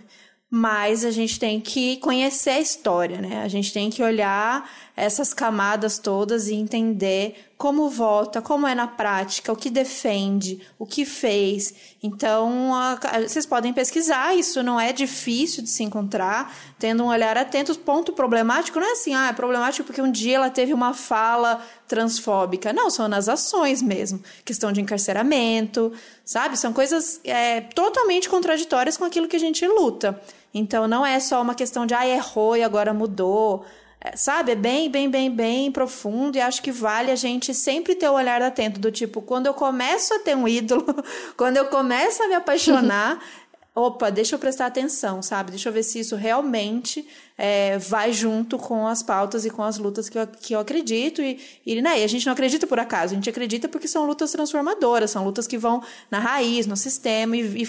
Mas 0.50 1.04
a 1.04 1.12
gente 1.12 1.39
tem 1.39 1.60
que 1.60 1.98
conhecer 1.98 2.52
a 2.52 2.60
história, 2.60 3.20
né? 3.20 3.41
A 3.44 3.48
gente 3.48 3.74
tem 3.74 3.89
que 3.89 4.02
olhar 4.02 4.70
essas 4.96 5.34
camadas 5.34 6.00
todas 6.00 6.48
e 6.48 6.56
entender 6.56 7.52
como 7.58 7.90
vota, 7.90 8.42
como 8.42 8.68
é 8.68 8.76
na 8.76 8.88
prática, 8.88 9.52
o 9.52 9.56
que 9.56 9.70
defende, 9.70 10.62
o 10.78 10.86
que 10.86 11.06
fez. 11.06 11.74
Então, 12.04 12.74
a, 12.74 12.94
a, 12.94 13.22
vocês 13.22 13.46
podem 13.46 13.74
pesquisar, 13.74 14.36
isso 14.36 14.62
não 14.62 14.80
é 14.80 14.92
difícil 14.92 15.64
de 15.64 15.70
se 15.70 15.84
encontrar, 15.84 16.54
tendo 16.78 17.04
um 17.04 17.08
olhar 17.08 17.38
atento. 17.38 17.78
Ponto 17.80 18.12
problemático 18.14 18.80
não 18.80 18.88
é 18.88 18.92
assim, 18.92 19.14
ah, 19.14 19.28
é 19.28 19.34
problemático 19.34 19.86
porque 19.86 20.02
um 20.02 20.12
dia 20.12 20.36
ela 20.36 20.50
teve 20.50 20.74
uma 20.74 20.94
fala 20.94 21.62
transfóbica. 21.88 22.74
Não, 22.74 22.90
são 22.90 23.08
nas 23.08 23.30
ações 23.30 23.82
mesmo. 23.82 24.22
Questão 24.44 24.72
de 24.72 24.82
encarceramento, 24.82 25.94
sabe? 26.26 26.58
São 26.58 26.74
coisas 26.74 27.22
é, 27.24 27.62
totalmente 27.62 28.30
contraditórias 28.30 28.98
com 28.98 29.06
aquilo 29.06 29.28
que 29.28 29.36
a 29.36 29.40
gente 29.40 29.66
luta. 29.66 30.22
Então, 30.54 30.88
não 30.88 31.06
é 31.06 31.20
só 31.20 31.42
uma 31.42 31.56
questão 31.56 31.86
de, 31.86 31.94
ah, 31.94 32.08
errou 32.08 32.56
e 32.58 32.64
agora 32.64 32.94
mudou. 32.94 33.66
É, 34.06 34.15
sabe? 34.15 34.52
É 34.52 34.56
bem, 34.56 34.88
bem, 34.88 35.10
bem, 35.10 35.32
bem 35.32 35.72
profundo 35.72 36.36
e 36.36 36.41
acho 36.41 36.62
que 36.62 36.72
vale 36.72 37.10
a 37.10 37.15
gente 37.15 37.56
sempre 37.56 37.96
ter 37.96 38.08
o 38.08 38.13
olhar 38.13 38.39
atento 38.39 38.80
do 38.80 38.91
tipo, 38.91 39.20
quando 39.20 39.48
eu 39.48 39.54
começo 39.56 40.13
a 40.13 40.20
ter 40.20 40.38
um 40.38 40.48
ídolo, 40.48 40.86
quando 41.36 41.58
eu 41.58 41.65
começo 41.65 42.22
a 42.22 42.28
me 42.28 42.36
apaixonar, 42.36 43.20
opa, 43.76 44.10
deixa 44.10 44.36
eu 44.36 44.40
prestar 44.40 44.68
atenção, 44.68 45.22
sabe? 45.22 45.52
Deixa 45.52 45.68
eu 45.68 45.74
ver 45.74 45.84
se 45.84 46.00
isso 46.00 46.16
realmente 46.16 47.06
é, 47.38 47.78
vai 47.78 48.14
junto 48.14 48.58
com 48.58 48.88
as 48.88 49.04
pautas 49.04 49.46
e 49.46 49.50
com 49.50 49.62
as 49.62 49.78
lutas 49.78 50.08
que 50.08 50.18
eu, 50.18 50.26
que 50.26 50.56
eu 50.56 50.60
acredito. 50.62 51.22
E, 51.22 51.38
e, 51.66 51.82
né, 51.82 52.00
e 52.00 52.04
a 52.06 52.08
gente 52.08 52.26
não 52.26 52.32
acredita 52.32 52.66
por 52.66 52.80
acaso, 52.80 53.12
a 53.12 53.16
gente 53.16 53.30
acredita 53.30 53.68
porque 53.68 53.86
são 53.86 54.06
lutas 54.06 54.32
transformadoras, 54.32 55.12
são 55.12 55.26
lutas 55.26 55.46
que 55.46 55.58
vão 55.58 55.84
na 56.10 56.20
raiz, 56.20 56.66
no 56.66 56.78
sistema. 56.78 57.36
E, 57.36 57.42
e, 57.42 57.68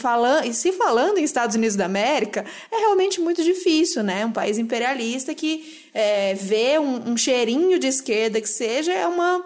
e 0.49 0.55
se 0.55 0.73
falando 0.73 1.19
em 1.19 1.25
Estados 1.25 1.57
Unidos 1.57 1.75
da 1.75 1.87
América, 1.87 2.45
é 2.71 2.77
realmente 2.77 3.21
muito 3.21 3.43
difícil, 3.43 4.05
né? 4.05 4.25
Um 4.25 4.33
país 4.33 4.59
imperialista 4.59 5.35
que 5.35 5.89
é, 5.93 6.35
vê 6.35 6.79
um, 6.79 7.11
um 7.11 7.17
cheirinho 7.17 7.81
de 7.81 7.89
esquerda 7.89 8.41
que 8.41 8.49
seja 8.49 8.93
é 8.93 9.09
uma 9.09 9.45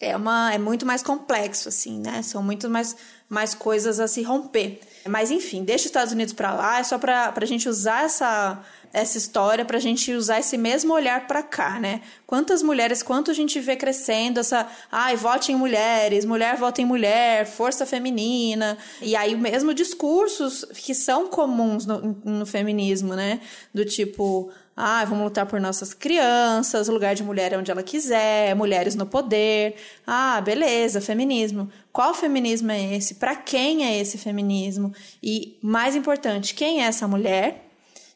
é 0.00 0.16
uma 0.16 0.54
é 0.54 0.58
muito 0.58 0.86
mais 0.86 1.02
complexo 1.02 1.68
assim, 1.68 2.00
né? 2.00 2.22
São 2.22 2.42
muito 2.42 2.70
mais 2.70 2.96
mais 3.28 3.54
coisas 3.54 4.00
a 4.00 4.08
se 4.08 4.22
romper. 4.22 4.80
Mas 5.06 5.30
enfim, 5.30 5.64
deixa 5.64 5.82
os 5.82 5.86
Estados 5.86 6.12
Unidos 6.12 6.32
para 6.32 6.54
lá, 6.54 6.78
é 6.80 6.84
só 6.84 6.98
para 6.98 7.32
a 7.34 7.44
gente 7.44 7.68
usar 7.68 8.04
essa, 8.04 8.62
essa 8.92 9.18
história 9.18 9.64
para 9.64 9.76
a 9.76 9.80
gente 9.80 10.12
usar 10.12 10.40
esse 10.40 10.56
mesmo 10.56 10.94
olhar 10.94 11.26
para 11.26 11.42
cá, 11.42 11.78
né? 11.78 12.00
Quantas 12.26 12.62
mulheres, 12.62 13.02
quanto 13.02 13.30
a 13.30 13.34
gente 13.34 13.60
vê 13.60 13.76
crescendo 13.76 14.40
essa, 14.40 14.66
ai, 14.90 15.16
vote 15.16 15.52
em 15.52 15.56
mulheres, 15.56 16.24
mulher 16.24 16.56
vota 16.56 16.80
em 16.80 16.84
mulher, 16.84 17.46
força 17.46 17.84
feminina, 17.86 18.78
e 19.00 19.14
aí 19.14 19.36
mesmo 19.36 19.74
discursos 19.74 20.64
que 20.74 20.94
são 20.94 21.28
comuns 21.28 21.86
no, 21.86 22.16
no 22.24 22.46
feminismo, 22.46 23.14
né? 23.14 23.40
Do 23.72 23.84
tipo, 23.84 24.50
ah, 24.80 25.04
vamos 25.04 25.24
lutar 25.24 25.44
por 25.44 25.60
nossas 25.60 25.92
crianças, 25.92 26.86
lugar 26.86 27.12
de 27.12 27.24
mulher 27.24 27.52
é 27.52 27.58
onde 27.58 27.68
ela 27.68 27.82
quiser, 27.82 28.54
mulheres 28.54 28.94
no 28.94 29.04
poder. 29.04 29.74
Ah, 30.06 30.40
beleza, 30.40 31.00
feminismo. 31.00 31.68
Qual 31.92 32.14
feminismo 32.14 32.70
é 32.70 32.94
esse? 32.94 33.16
Para 33.16 33.34
quem 33.34 33.84
é 33.84 33.98
esse 33.98 34.16
feminismo? 34.16 34.94
E 35.20 35.58
mais 35.60 35.96
importante, 35.96 36.54
quem 36.54 36.80
é 36.80 36.86
essa 36.86 37.08
mulher? 37.08 37.68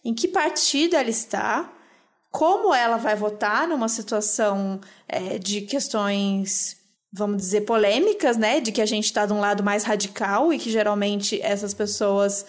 Em 0.04 0.14
que 0.14 0.28
partido 0.28 0.94
ela 0.94 1.10
está? 1.10 1.68
Como 2.30 2.72
ela 2.72 2.96
vai 2.96 3.16
votar 3.16 3.66
numa 3.66 3.88
situação 3.88 4.80
é, 5.08 5.38
de 5.38 5.62
questões 5.62 6.80
vamos 7.12 7.38
dizer, 7.38 7.62
polêmicas, 7.62 8.36
né? 8.36 8.60
De 8.60 8.70
que 8.70 8.80
a 8.80 8.86
gente 8.86 9.04
está 9.04 9.26
de 9.26 9.32
um 9.32 9.40
lado 9.40 9.64
mais 9.64 9.82
radical 9.82 10.52
e 10.52 10.58
que 10.58 10.70
geralmente 10.70 11.40
essas 11.42 11.74
pessoas 11.74 12.46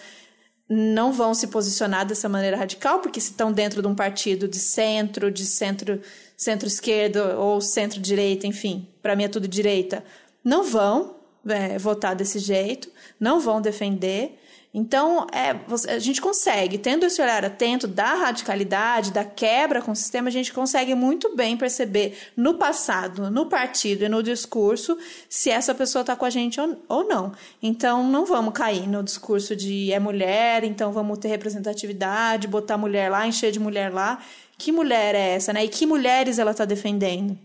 não 0.68 1.12
vão 1.12 1.34
se 1.34 1.48
posicionar 1.48 2.06
dessa 2.06 2.28
maneira 2.28 2.56
radical, 2.56 3.00
porque 3.00 3.20
se 3.20 3.30
estão 3.30 3.52
dentro 3.52 3.82
de 3.82 3.88
um 3.88 3.94
partido 3.94 4.48
de 4.48 4.58
centro, 4.58 5.30
de 5.30 5.44
centro, 5.44 6.00
centro-esquerda 6.36 7.38
ou 7.38 7.60
centro-direita, 7.60 8.46
enfim, 8.46 8.88
para 9.02 9.14
mim 9.14 9.24
é 9.24 9.28
tudo 9.28 9.46
direita, 9.46 10.02
não 10.42 10.64
vão 10.64 11.16
é, 11.46 11.78
votar 11.78 12.16
desse 12.16 12.38
jeito, 12.38 12.90
não 13.20 13.40
vão 13.40 13.60
defender. 13.60 14.40
Então, 14.76 15.28
é, 15.32 15.54
a 15.94 15.98
gente 16.00 16.20
consegue, 16.20 16.78
tendo 16.78 17.06
esse 17.06 17.22
olhar 17.22 17.44
atento 17.44 17.86
da 17.86 18.14
radicalidade, 18.14 19.12
da 19.12 19.24
quebra 19.24 19.80
com 19.80 19.92
o 19.92 19.96
sistema, 19.96 20.28
a 20.28 20.32
gente 20.32 20.52
consegue 20.52 20.96
muito 20.96 21.36
bem 21.36 21.56
perceber 21.56 22.18
no 22.36 22.54
passado, 22.54 23.30
no 23.30 23.46
partido 23.46 24.04
e 24.04 24.08
no 24.08 24.20
discurso 24.20 24.98
se 25.28 25.48
essa 25.48 25.72
pessoa 25.72 26.00
está 26.00 26.16
com 26.16 26.24
a 26.24 26.30
gente 26.30 26.60
ou, 26.60 26.76
ou 26.88 27.06
não. 27.06 27.32
Então, 27.62 28.02
não 28.02 28.26
vamos 28.26 28.52
cair 28.52 28.88
no 28.88 29.00
discurso 29.04 29.54
de 29.54 29.92
é 29.92 30.00
mulher, 30.00 30.64
então 30.64 30.90
vamos 30.90 31.18
ter 31.18 31.28
representatividade, 31.28 32.48
botar 32.48 32.76
mulher 32.76 33.08
lá, 33.08 33.24
encher 33.28 33.52
de 33.52 33.60
mulher 33.60 33.92
lá. 33.92 34.20
Que 34.58 34.72
mulher 34.72 35.14
é 35.14 35.36
essa, 35.36 35.52
né? 35.52 35.64
E 35.64 35.68
que 35.68 35.86
mulheres 35.86 36.40
ela 36.40 36.50
está 36.50 36.64
defendendo? 36.64 37.38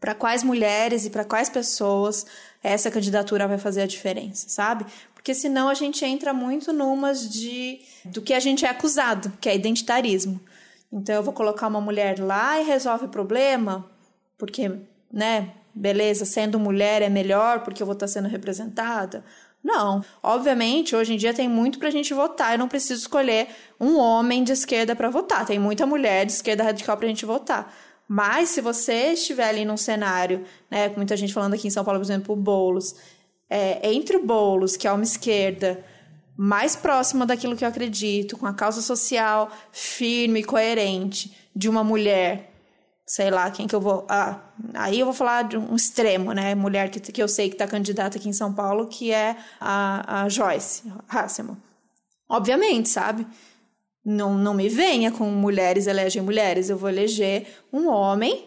Para 0.00 0.16
quais 0.16 0.42
mulheres 0.42 1.06
e 1.06 1.10
para 1.10 1.24
quais 1.24 1.48
pessoas 1.48 2.26
essa 2.60 2.90
candidatura 2.90 3.46
vai 3.46 3.58
fazer 3.58 3.82
a 3.82 3.86
diferença, 3.86 4.48
sabe? 4.48 4.84
Porque 5.26 5.34
senão 5.34 5.68
a 5.68 5.74
gente 5.74 6.04
entra 6.04 6.32
muito 6.32 6.72
numas 6.72 7.28
de 7.28 7.80
do 8.04 8.22
que 8.22 8.32
a 8.32 8.38
gente 8.38 8.64
é 8.64 8.68
acusado, 8.68 9.32
que 9.40 9.48
é 9.48 9.56
identitarismo. 9.56 10.40
Então 10.92 11.16
eu 11.16 11.22
vou 11.24 11.34
colocar 11.34 11.66
uma 11.66 11.80
mulher 11.80 12.20
lá 12.20 12.60
e 12.60 12.64
resolve 12.64 13.06
o 13.06 13.08
problema, 13.08 13.90
porque, 14.38 14.70
né, 15.12 15.50
beleza, 15.74 16.24
sendo 16.24 16.60
mulher 16.60 17.02
é 17.02 17.08
melhor 17.08 17.64
porque 17.64 17.82
eu 17.82 17.86
vou 17.88 17.94
estar 17.94 18.06
sendo 18.06 18.28
representada. 18.28 19.24
Não. 19.64 20.00
Obviamente, 20.22 20.94
hoje 20.94 21.14
em 21.14 21.16
dia 21.16 21.34
tem 21.34 21.48
muito 21.48 21.80
pra 21.80 21.90
gente 21.90 22.14
votar. 22.14 22.52
Eu 22.52 22.60
não 22.60 22.68
preciso 22.68 23.00
escolher 23.00 23.48
um 23.80 23.98
homem 23.98 24.44
de 24.44 24.52
esquerda 24.52 24.94
para 24.94 25.10
votar. 25.10 25.44
Tem 25.44 25.58
muita 25.58 25.84
mulher 25.84 26.24
de 26.24 26.30
esquerda 26.30 26.62
radical 26.62 26.96
pra 26.96 27.08
gente 27.08 27.26
votar. 27.26 27.74
Mas 28.06 28.50
se 28.50 28.60
você 28.60 29.14
estiver 29.14 29.48
ali 29.48 29.64
num 29.64 29.76
cenário, 29.76 30.44
né, 30.70 30.88
com 30.88 30.96
muita 30.96 31.16
gente 31.16 31.34
falando 31.34 31.54
aqui 31.54 31.66
em 31.66 31.70
São 31.70 31.84
Paulo, 31.84 31.98
por 31.98 32.06
exemplo, 32.06 32.32
o 32.32 32.38
Boulos, 32.38 32.94
é, 33.48 33.92
entre 33.92 34.16
o 34.16 34.24
Boulos, 34.24 34.76
que 34.76 34.86
é 34.86 34.92
uma 34.92 35.04
esquerda 35.04 35.84
mais 36.36 36.76
próxima 36.76 37.24
daquilo 37.24 37.56
que 37.56 37.64
eu 37.64 37.68
acredito, 37.68 38.36
com 38.36 38.46
a 38.46 38.52
causa 38.52 38.82
social 38.82 39.50
firme 39.72 40.40
e 40.40 40.44
coerente 40.44 41.34
de 41.54 41.68
uma 41.68 41.82
mulher, 41.82 42.52
sei 43.06 43.30
lá, 43.30 43.50
quem 43.50 43.66
que 43.66 43.74
eu 43.74 43.80
vou. 43.80 44.06
Ah, 44.08 44.40
aí 44.74 45.00
eu 45.00 45.06
vou 45.06 45.14
falar 45.14 45.44
de 45.44 45.56
um 45.56 45.74
extremo, 45.74 46.32
né? 46.32 46.54
Mulher 46.54 46.90
que, 46.90 47.00
que 47.00 47.22
eu 47.22 47.28
sei 47.28 47.48
que 47.48 47.54
está 47.54 47.66
candidata 47.66 48.18
aqui 48.18 48.28
em 48.28 48.34
São 48.34 48.52
Paulo, 48.52 48.86
que 48.86 49.12
é 49.12 49.36
a, 49.58 50.24
a 50.24 50.28
Joyce 50.28 50.82
Hasselman. 51.08 51.56
Obviamente, 52.28 52.88
sabe? 52.88 53.26
Não, 54.04 54.34
não 54.34 54.52
me 54.52 54.68
venha 54.68 55.10
com 55.10 55.24
mulheres 55.30 55.86
elegem 55.86 56.22
mulheres. 56.22 56.68
Eu 56.68 56.76
vou 56.76 56.90
eleger 56.90 57.46
um 57.72 57.88
homem 57.88 58.44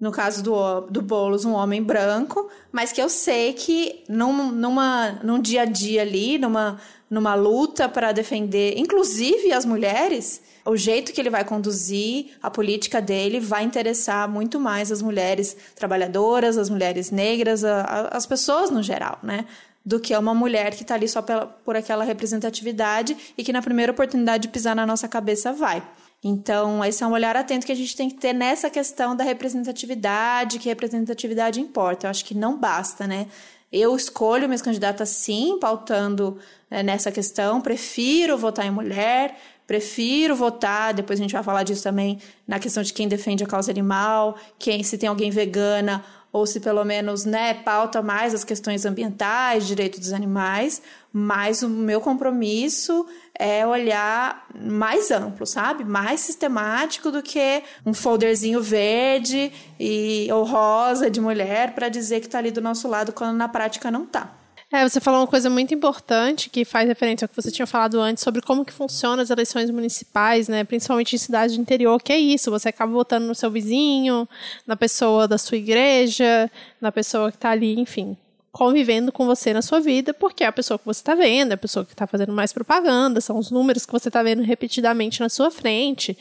no 0.00 0.10
caso 0.10 0.42
do, 0.42 0.80
do 0.82 1.02
Boulos, 1.02 1.44
um 1.44 1.52
homem 1.52 1.82
branco, 1.82 2.48
mas 2.72 2.90
que 2.90 3.02
eu 3.02 3.10
sei 3.10 3.52
que 3.52 4.02
num, 4.08 4.50
numa, 4.50 5.20
num 5.22 5.38
dia 5.38 5.62
a 5.62 5.64
dia 5.66 6.00
ali, 6.00 6.38
numa, 6.38 6.80
numa 7.10 7.34
luta 7.34 7.86
para 7.86 8.10
defender, 8.10 8.78
inclusive 8.78 9.52
as 9.52 9.66
mulheres, 9.66 10.40
o 10.64 10.74
jeito 10.74 11.12
que 11.12 11.20
ele 11.20 11.28
vai 11.28 11.44
conduzir 11.44 12.30
a 12.42 12.50
política 12.50 13.02
dele 13.02 13.40
vai 13.40 13.62
interessar 13.62 14.26
muito 14.26 14.58
mais 14.58 14.90
as 14.90 15.02
mulheres 15.02 15.54
trabalhadoras, 15.74 16.56
as 16.56 16.70
mulheres 16.70 17.10
negras, 17.10 17.62
a, 17.62 17.82
a, 17.82 18.16
as 18.16 18.24
pessoas 18.24 18.70
no 18.70 18.82
geral, 18.82 19.18
né? 19.22 19.44
Do 19.84 19.98
que 20.00 20.16
uma 20.16 20.34
mulher 20.34 20.74
que 20.74 20.82
está 20.82 20.94
ali 20.94 21.08
só 21.08 21.20
pela, 21.20 21.46
por 21.46 21.76
aquela 21.76 22.04
representatividade 22.04 23.16
e 23.36 23.44
que 23.44 23.52
na 23.52 23.60
primeira 23.60 23.92
oportunidade 23.92 24.42
de 24.42 24.48
pisar 24.48 24.76
na 24.76 24.86
nossa 24.86 25.08
cabeça 25.08 25.52
vai. 25.52 25.82
Então, 26.22 26.84
esse 26.84 27.02
é 27.02 27.06
um 27.06 27.12
olhar 27.12 27.34
atento 27.34 27.64
que 27.64 27.72
a 27.72 27.76
gente 27.76 27.96
tem 27.96 28.10
que 28.10 28.16
ter 28.16 28.34
nessa 28.34 28.68
questão 28.68 29.16
da 29.16 29.24
representatividade, 29.24 30.58
que 30.58 30.68
representatividade 30.68 31.60
importa. 31.60 32.06
Eu 32.06 32.10
acho 32.10 32.24
que 32.24 32.34
não 32.34 32.58
basta, 32.58 33.06
né? 33.06 33.26
Eu 33.72 33.96
escolho 33.96 34.46
minhas 34.46 34.60
candidatas 34.60 35.08
sim, 35.10 35.58
pautando 35.58 36.38
né, 36.70 36.82
nessa 36.82 37.10
questão. 37.10 37.60
Prefiro 37.60 38.36
votar 38.36 38.66
em 38.66 38.70
mulher, 38.70 39.38
prefiro 39.66 40.34
votar. 40.34 40.92
Depois 40.92 41.18
a 41.18 41.22
gente 41.22 41.32
vai 41.32 41.42
falar 41.42 41.62
disso 41.62 41.84
também 41.84 42.18
na 42.46 42.58
questão 42.58 42.82
de 42.82 42.92
quem 42.92 43.08
defende 43.08 43.42
a 43.44 43.46
causa 43.46 43.70
animal, 43.70 44.36
quem 44.58 44.82
se 44.82 44.98
tem 44.98 45.08
alguém 45.08 45.30
vegana 45.30 46.04
ou 46.32 46.46
se 46.46 46.60
pelo 46.60 46.84
menos 46.84 47.24
né, 47.24 47.54
pauta 47.54 48.00
mais 48.02 48.34
as 48.34 48.44
questões 48.44 48.84
ambientais, 48.86 49.66
direitos 49.66 49.98
dos 49.98 50.12
animais, 50.12 50.80
mas 51.12 51.62
o 51.62 51.68
meu 51.68 52.00
compromisso 52.00 53.06
é 53.34 53.66
olhar 53.66 54.46
mais 54.54 55.10
amplo, 55.10 55.44
sabe? 55.46 55.84
Mais 55.84 56.20
sistemático 56.20 57.10
do 57.10 57.22
que 57.22 57.62
um 57.84 57.92
folderzinho 57.92 58.62
verde 58.62 59.52
e, 59.78 60.28
ou 60.30 60.44
rosa 60.44 61.10
de 61.10 61.20
mulher 61.20 61.74
para 61.74 61.88
dizer 61.88 62.20
que 62.20 62.26
está 62.26 62.38
ali 62.38 62.50
do 62.50 62.60
nosso 62.60 62.86
lado 62.86 63.12
quando 63.12 63.36
na 63.36 63.48
prática 63.48 63.90
não 63.90 64.04
está. 64.04 64.39
É, 64.72 64.88
você 64.88 65.00
falou 65.00 65.20
uma 65.20 65.26
coisa 65.26 65.50
muito 65.50 65.74
importante 65.74 66.48
que 66.48 66.64
faz 66.64 66.86
referência 66.86 67.24
ao 67.24 67.28
que 67.28 67.34
você 67.34 67.50
tinha 67.50 67.66
falado 67.66 68.00
antes 68.00 68.22
sobre 68.22 68.40
como 68.40 68.64
que 68.64 68.72
funcionam 68.72 69.20
as 69.20 69.28
eleições 69.28 69.68
municipais, 69.68 70.46
né? 70.46 70.62
Principalmente 70.62 71.16
em 71.16 71.18
cidades 71.18 71.56
do 71.56 71.60
interior, 71.60 72.00
que 72.00 72.12
é 72.12 72.18
isso, 72.18 72.52
você 72.52 72.68
acaba 72.68 72.92
votando 72.92 73.26
no 73.26 73.34
seu 73.34 73.50
vizinho, 73.50 74.28
na 74.64 74.76
pessoa 74.76 75.26
da 75.26 75.38
sua 75.38 75.58
igreja, 75.58 76.48
na 76.80 76.92
pessoa 76.92 77.32
que 77.32 77.36
está 77.36 77.50
ali, 77.50 77.80
enfim, 77.80 78.16
convivendo 78.52 79.10
com 79.10 79.26
você 79.26 79.52
na 79.52 79.60
sua 79.60 79.80
vida, 79.80 80.14
porque 80.14 80.44
é 80.44 80.46
a 80.46 80.52
pessoa 80.52 80.78
que 80.78 80.86
você 80.86 81.00
está 81.00 81.16
vendo, 81.16 81.50
é 81.50 81.54
a 81.54 81.58
pessoa 81.58 81.84
que 81.84 81.92
está 81.92 82.06
fazendo 82.06 82.32
mais 82.32 82.52
propaganda, 82.52 83.20
são 83.20 83.38
os 83.38 83.50
números 83.50 83.84
que 83.84 83.92
você 83.92 84.08
está 84.08 84.22
vendo 84.22 84.42
repetidamente 84.42 85.20
na 85.20 85.28
sua 85.28 85.50
frente. 85.50 86.16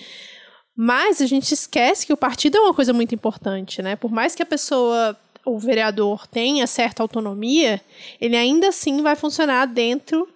Mas 0.76 1.22
a 1.22 1.28
gente 1.28 1.54
esquece 1.54 2.04
que 2.04 2.14
o 2.14 2.18
partido 2.18 2.58
é 2.58 2.62
uma 2.62 2.74
coisa 2.74 2.94
muito 2.94 3.14
importante, 3.14 3.82
né? 3.84 3.96
Por 3.96 4.12
mais 4.12 4.34
que 4.34 4.42
a 4.42 4.46
pessoa 4.46 5.16
o 5.46 5.58
vereador 5.58 6.28
tenha 6.28 6.68
certa 6.68 7.04
autonomia, 7.04 7.82
ele 8.20 8.36
ainda 8.36 8.70
assim 8.70 9.02
vai 9.02 9.16
funcionar 9.16 9.66
dentro 9.66 10.28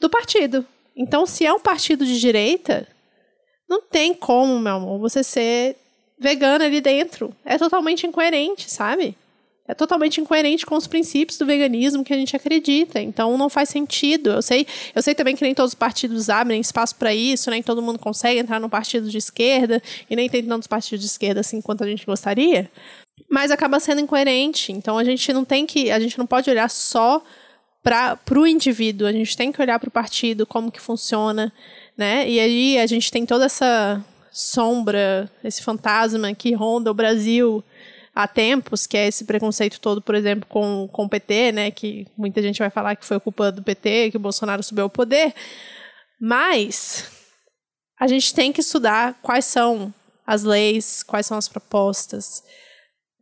do 0.00 0.08
partido. 0.08 0.66
Então, 0.96 1.26
se 1.26 1.46
é 1.46 1.52
um 1.52 1.60
partido 1.60 2.04
de 2.04 2.20
direita, 2.20 2.86
não 3.68 3.80
tem 3.82 4.14
como, 4.14 4.58
meu 4.58 4.74
amor, 4.74 4.98
você 4.98 5.22
ser 5.24 5.76
vegano 6.18 6.64
ali 6.64 6.80
dentro. 6.80 7.34
É 7.44 7.58
totalmente 7.58 8.06
incoerente, 8.06 8.70
sabe? 8.70 9.16
É 9.66 9.74
totalmente 9.74 10.20
incoerente 10.20 10.66
com 10.66 10.76
os 10.76 10.86
princípios 10.86 11.38
do 11.38 11.46
veganismo 11.46 12.04
que 12.04 12.12
a 12.12 12.16
gente 12.16 12.36
acredita. 12.36 13.00
Então 13.00 13.38
não 13.38 13.48
faz 13.48 13.68
sentido. 13.68 14.30
Eu 14.30 14.42
sei, 14.42 14.66
eu 14.94 15.00
sei 15.00 15.14
também 15.14 15.36
que 15.36 15.42
nem 15.42 15.54
todos 15.54 15.70
os 15.70 15.74
partidos 15.74 16.28
abrem 16.28 16.60
espaço 16.60 16.96
para 16.96 17.14
isso, 17.14 17.50
nem 17.50 17.62
todo 17.62 17.80
mundo 17.80 17.98
consegue 17.98 18.40
entrar 18.40 18.60
no 18.60 18.68
partido 18.68 19.08
de 19.08 19.18
esquerda 19.18 19.82
e 20.10 20.16
nem 20.16 20.28
tem 20.28 20.44
tantos 20.44 20.66
partidos 20.66 21.00
de 21.00 21.10
esquerda 21.10 21.40
assim 21.40 21.60
quanto 21.60 21.84
a 21.84 21.86
gente 21.86 22.04
gostaria 22.04 22.70
mas 23.32 23.50
acaba 23.50 23.80
sendo 23.80 24.02
incoerente. 24.02 24.72
Então 24.72 24.98
a 24.98 25.04
gente 25.04 25.32
não 25.32 25.42
tem 25.42 25.64
que, 25.64 25.90
a 25.90 25.98
gente 25.98 26.18
não 26.18 26.26
pode 26.26 26.50
olhar 26.50 26.68
só 26.68 27.24
para 27.82 28.18
o 28.30 28.46
indivíduo, 28.46 29.08
a 29.08 29.12
gente 29.12 29.34
tem 29.34 29.50
que 29.50 29.60
olhar 29.60 29.80
para 29.80 29.88
o 29.88 29.90
partido, 29.90 30.46
como 30.46 30.70
que 30.70 30.78
funciona, 30.78 31.50
né? 31.96 32.28
E 32.28 32.38
aí 32.38 32.78
a 32.78 32.86
gente 32.86 33.10
tem 33.10 33.24
toda 33.24 33.46
essa 33.46 34.04
sombra, 34.30 35.30
esse 35.42 35.62
fantasma 35.62 36.34
que 36.34 36.52
ronda 36.52 36.90
o 36.90 36.94
Brasil 36.94 37.64
há 38.14 38.28
tempos, 38.28 38.86
que 38.86 38.98
é 38.98 39.08
esse 39.08 39.24
preconceito 39.24 39.80
todo, 39.80 40.02
por 40.02 40.14
exemplo, 40.14 40.46
com, 40.46 40.86
com 40.92 41.04
o 41.06 41.08
PT, 41.08 41.52
né? 41.52 41.70
Que 41.70 42.06
muita 42.18 42.42
gente 42.42 42.58
vai 42.58 42.68
falar 42.68 42.96
que 42.96 43.06
foi 43.06 43.18
culpa 43.18 43.50
do 43.50 43.62
PT, 43.62 44.10
que 44.10 44.18
o 44.18 44.20
Bolsonaro 44.20 44.62
subiu 44.62 44.84
ao 44.84 44.90
poder. 44.90 45.34
Mas 46.20 47.10
a 47.98 48.06
gente 48.06 48.34
tem 48.34 48.52
que 48.52 48.60
estudar 48.60 49.18
quais 49.22 49.46
são 49.46 49.92
as 50.26 50.42
leis, 50.42 51.02
quais 51.02 51.24
são 51.24 51.38
as 51.38 51.48
propostas, 51.48 52.42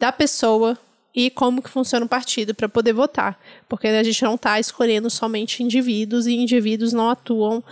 da 0.00 0.10
pessoa 0.10 0.78
e 1.14 1.28
como 1.28 1.60
que 1.60 1.68
funciona 1.68 2.06
o 2.06 2.08
partido 2.08 2.54
para 2.54 2.68
poder 2.68 2.94
votar, 2.94 3.38
porque 3.68 3.86
a 3.86 4.02
gente 4.02 4.22
não 4.24 4.36
está 4.36 4.58
escolhendo 4.58 5.10
somente 5.10 5.62
indivíduos 5.62 6.26
e 6.26 6.32
indivíduos 6.32 6.94
não 6.94 7.10
atuam 7.10 7.62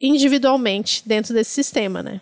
individualmente 0.00 1.02
dentro 1.04 1.34
desse 1.34 1.50
sistema, 1.50 2.02
né? 2.02 2.20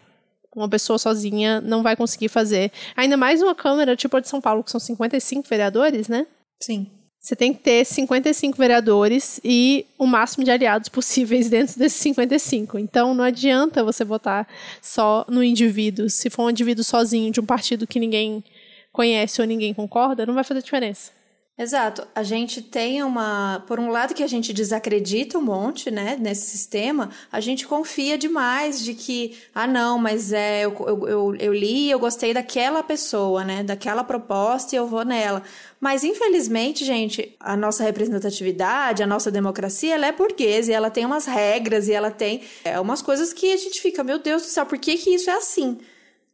Uma 0.57 0.69
pessoa 0.69 0.99
sozinha 0.99 1.61
não 1.61 1.83
vai 1.83 1.97
conseguir 1.97 2.29
fazer. 2.29 2.73
Ainda 2.97 3.17
mais 3.17 3.43
uma 3.43 3.55
Câmara 3.55 3.95
tipo 3.95 4.17
a 4.17 4.21
de 4.21 4.29
São 4.29 4.41
Paulo, 4.41 4.65
que 4.65 4.71
são 4.71 4.81
55 4.81 5.49
vereadores, 5.49 6.09
né? 6.09 6.27
Sim. 6.61 6.87
Você 7.19 7.37
tem 7.37 7.53
que 7.53 7.61
ter 7.61 7.85
55 7.85 8.59
vereadores 8.59 9.41
e 9.45 9.87
o 9.97 10.07
máximo 10.07 10.45
de 10.45 10.51
aliados 10.51 10.89
possíveis 10.89 11.49
dentro 11.51 11.79
desses 11.79 12.01
55. 12.01 12.79
Então 12.79 13.15
não 13.15 13.25
adianta 13.25 13.85
você 13.85 14.05
votar 14.05 14.47
só 14.81 15.25
no 15.29 15.43
indivíduo. 15.43 16.09
Se 16.09 16.31
for 16.31 16.45
um 16.45 16.51
indivíduo 16.51 16.85
sozinho 16.85 17.31
de 17.31 17.41
um 17.41 17.47
partido 17.47 17.87
que 17.87 18.01
ninguém 18.01 18.45
conhece 18.93 19.41
ou 19.41 19.47
ninguém 19.47 19.73
concorda, 19.73 20.27
não 20.27 20.35
vai 20.35 20.45
fazer 20.45 20.63
diferença. 20.63 21.11
Exato. 21.57 22.09
A 22.15 22.23
gente 22.23 22.63
tem 22.63 23.03
uma. 23.03 23.63
Por 23.69 23.79
um 23.79 23.91
lado, 23.91 24.15
que 24.15 24.23
a 24.23 24.27
gente 24.27 24.55
desacredita 24.55 25.37
um 25.37 25.43
monte, 25.43 25.91
né, 25.91 26.17
nesse 26.19 26.47
sistema, 26.47 27.11
a 27.31 27.41
gente 27.41 27.67
confia 27.67 28.17
demais 28.17 28.83
de 28.83 28.95
que, 28.95 29.37
ah, 29.55 29.67
não, 29.67 29.99
mas 29.99 30.33
é, 30.33 30.65
eu, 30.65 30.75
eu, 30.87 31.09
eu, 31.09 31.37
eu 31.37 31.53
li 31.53 31.91
eu 31.91 31.99
gostei 31.99 32.33
daquela 32.33 32.83
pessoa, 32.83 33.45
né, 33.45 33.63
daquela 33.63 34.03
proposta 34.03 34.75
e 34.75 34.79
eu 34.79 34.87
vou 34.87 35.05
nela. 35.05 35.43
Mas, 35.79 36.05
infelizmente, 36.05 36.87
gente, 36.87 37.37
a 37.39 37.55
nossa 37.55 37.85
representatividade, 37.85 39.03
a 39.03 39.07
nossa 39.07 39.31
democracia, 39.31 39.95
ela 39.95 40.07
é 40.07 40.13
burguesa 40.13 40.71
e 40.71 40.75
ela 40.75 40.91
tem 40.91 41.05
umas 41.05 41.27
regras 41.27 41.87
e 41.87 41.93
ela 41.93 42.11
tem 42.11 42.41
é, 42.65 42.81
umas 42.81 43.03
coisas 43.03 43.33
que 43.33 43.53
a 43.53 43.57
gente 43.59 43.81
fica, 43.81 44.03
meu 44.03 44.19
Deus 44.19 44.43
do 44.43 44.49
céu, 44.49 44.65
por 44.65 44.79
que, 44.79 44.97
que 44.97 45.11
isso 45.11 45.29
é 45.29 45.35
assim? 45.35 45.79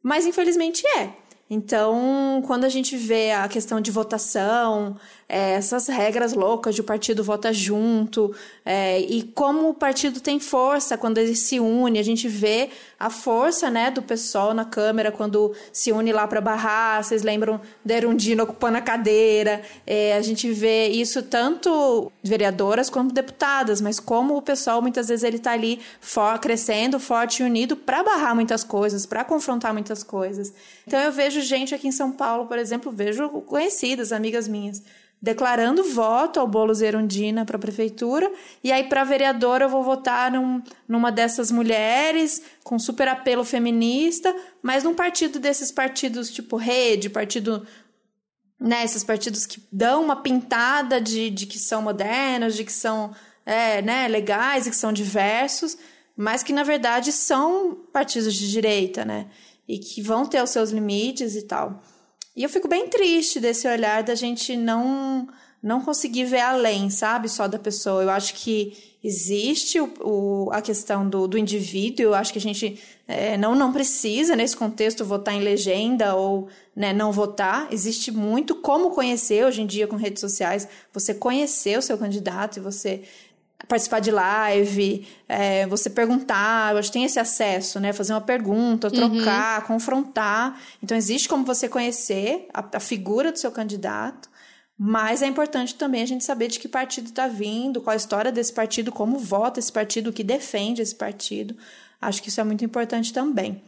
Mas, 0.00 0.26
infelizmente, 0.26 0.86
é. 0.96 1.27
Então, 1.50 2.42
quando 2.46 2.64
a 2.64 2.68
gente 2.68 2.94
vê 2.94 3.32
a 3.32 3.48
questão 3.48 3.80
de 3.80 3.90
votação, 3.90 4.96
é, 5.26 5.52
essas 5.52 5.88
regras 5.88 6.34
loucas 6.34 6.74
de 6.74 6.82
o 6.82 6.84
partido 6.84 7.24
vota 7.24 7.52
junto, 7.54 8.34
é, 8.64 9.00
e 9.00 9.22
como 9.22 9.70
o 9.70 9.74
partido 9.74 10.20
tem 10.20 10.38
força 10.38 10.98
quando 10.98 11.16
ele 11.16 11.34
se 11.34 11.58
une, 11.58 11.98
a 11.98 12.02
gente 12.02 12.28
vê 12.28 12.68
a 12.98 13.10
força 13.10 13.70
né, 13.70 13.90
do 13.90 14.02
pessoal 14.02 14.52
na 14.52 14.64
Câmara 14.64 15.12
quando 15.12 15.54
se 15.72 15.92
une 15.92 16.12
lá 16.12 16.26
para 16.26 16.40
barrar, 16.40 17.04
vocês 17.04 17.22
lembram 17.22 17.60
da 17.84 17.94
Erundina 17.94 18.42
ocupando 18.42 18.76
a 18.76 18.80
cadeira, 18.80 19.62
é, 19.86 20.16
a 20.16 20.22
gente 20.22 20.50
vê 20.50 20.88
isso 20.88 21.22
tanto 21.22 22.10
vereadoras 22.24 22.90
quanto 22.90 23.14
deputadas, 23.14 23.80
mas 23.80 24.00
como 24.00 24.36
o 24.36 24.42
pessoal 24.42 24.82
muitas 24.82 25.08
vezes 25.08 25.22
ele 25.22 25.36
está 25.36 25.52
ali 25.52 25.80
for, 26.00 26.38
crescendo, 26.40 26.98
forte 26.98 27.42
e 27.42 27.46
unido 27.46 27.76
para 27.76 28.02
barrar 28.02 28.34
muitas 28.34 28.64
coisas, 28.64 29.06
para 29.06 29.24
confrontar 29.24 29.72
muitas 29.72 30.02
coisas. 30.02 30.52
Então 30.84 30.98
eu 30.98 31.12
vejo 31.12 31.40
gente 31.40 31.74
aqui 31.74 31.86
em 31.86 31.92
São 31.92 32.10
Paulo, 32.10 32.46
por 32.46 32.58
exemplo, 32.58 32.90
vejo 32.90 33.28
conhecidas, 33.42 34.10
amigas 34.10 34.48
minhas, 34.48 34.82
declarando 35.20 35.82
voto 35.82 36.38
ao 36.38 36.46
Boulos 36.46 36.80
Erundina 36.80 37.44
para 37.44 37.56
a 37.56 37.60
prefeitura, 37.60 38.30
e 38.62 38.70
aí 38.70 38.84
para 38.84 39.02
vereadora 39.02 39.64
eu 39.64 39.68
vou 39.68 39.82
votar 39.82 40.30
num, 40.30 40.62
numa 40.86 41.10
dessas 41.10 41.50
mulheres 41.50 42.40
com 42.62 42.78
super 42.78 43.08
apelo 43.08 43.44
feminista, 43.44 44.34
mas 44.62 44.84
num 44.84 44.94
partido 44.94 45.40
desses 45.40 45.72
partidos 45.72 46.30
tipo 46.30 46.56
Rede, 46.56 47.10
partido 47.10 47.66
né, 48.60 48.84
esses 48.84 49.04
partidos 49.04 49.46
que 49.46 49.62
dão 49.70 50.02
uma 50.02 50.16
pintada 50.16 51.00
de, 51.00 51.30
de 51.30 51.46
que 51.46 51.58
são 51.58 51.82
modernos, 51.82 52.56
de 52.56 52.64
que 52.64 52.72
são 52.72 53.14
é, 53.46 53.80
né, 53.80 54.08
legais 54.08 54.66
e 54.66 54.70
que 54.70 54.76
são 54.76 54.92
diversos, 54.92 55.78
mas 56.16 56.42
que 56.42 56.52
na 56.52 56.64
verdade 56.64 57.12
são 57.12 57.74
partidos 57.92 58.34
de 58.34 58.50
direita, 58.50 59.04
né? 59.04 59.26
E 59.66 59.78
que 59.78 60.02
vão 60.02 60.26
ter 60.26 60.42
os 60.42 60.50
seus 60.50 60.70
limites 60.70 61.36
e 61.36 61.42
tal. 61.42 61.80
E 62.38 62.44
eu 62.44 62.48
fico 62.48 62.68
bem 62.68 62.86
triste 62.86 63.40
desse 63.40 63.66
olhar 63.66 64.04
da 64.04 64.14
gente 64.14 64.56
não 64.56 65.26
não 65.60 65.80
conseguir 65.80 66.24
ver 66.24 66.38
além, 66.38 66.88
sabe? 66.88 67.28
Só 67.28 67.48
da 67.48 67.58
pessoa. 67.58 68.00
Eu 68.00 68.10
acho 68.10 68.32
que 68.34 68.96
existe 69.02 69.80
o, 69.80 69.92
o 70.00 70.50
a 70.52 70.62
questão 70.62 71.08
do, 71.08 71.26
do 71.26 71.36
indivíduo, 71.36 72.04
eu 72.04 72.14
acho 72.14 72.32
que 72.32 72.38
a 72.38 72.40
gente 72.40 72.78
é, 73.08 73.36
não, 73.36 73.56
não 73.56 73.72
precisa, 73.72 74.36
nesse 74.36 74.56
contexto, 74.56 75.04
votar 75.04 75.34
em 75.34 75.40
legenda 75.40 76.14
ou 76.14 76.48
né, 76.76 76.92
não 76.92 77.10
votar. 77.10 77.66
Existe 77.72 78.12
muito 78.12 78.54
como 78.54 78.92
conhecer 78.92 79.44
hoje 79.44 79.62
em 79.62 79.66
dia 79.66 79.88
com 79.88 79.96
redes 79.96 80.20
sociais, 80.20 80.68
você 80.92 81.12
conhecer 81.12 81.76
o 81.76 81.82
seu 81.82 81.98
candidato 81.98 82.58
e 82.58 82.60
você 82.60 83.02
participar 83.68 84.00
de 84.00 84.10
live, 84.10 85.06
é, 85.28 85.66
você 85.66 85.90
perguntar, 85.90 86.74
hoje 86.74 86.90
tem 86.90 87.04
esse 87.04 87.20
acesso, 87.20 87.78
né? 87.78 87.92
Fazer 87.92 88.14
uma 88.14 88.20
pergunta, 88.20 88.90
trocar, 88.90 89.60
uhum. 89.60 89.66
confrontar. 89.66 90.58
Então, 90.82 90.96
existe 90.96 91.28
como 91.28 91.44
você 91.44 91.68
conhecer 91.68 92.48
a, 92.52 92.64
a, 92.72 92.80
figura 92.80 93.30
do 93.30 93.38
seu 93.38 93.52
candidato, 93.52 94.30
mas 94.76 95.20
é 95.20 95.26
importante 95.26 95.74
também 95.74 96.02
a 96.02 96.06
gente 96.06 96.24
saber 96.24 96.48
de 96.48 96.58
que 96.58 96.66
partido 96.66 97.08
está 97.08 97.28
vindo, 97.28 97.80
qual 97.80 97.92
a 97.92 97.96
história 97.96 98.32
desse 98.32 98.52
partido, 98.52 98.90
como 98.90 99.18
vota 99.18 99.60
esse 99.60 99.70
partido, 99.70 100.10
o 100.10 100.12
que 100.12 100.24
defende 100.24 100.80
esse 100.80 100.94
partido. 100.94 101.54
Acho 102.00 102.22
que 102.22 102.30
isso 102.30 102.40
é 102.40 102.44
muito 102.44 102.64
importante 102.64 103.12
também. 103.12 103.60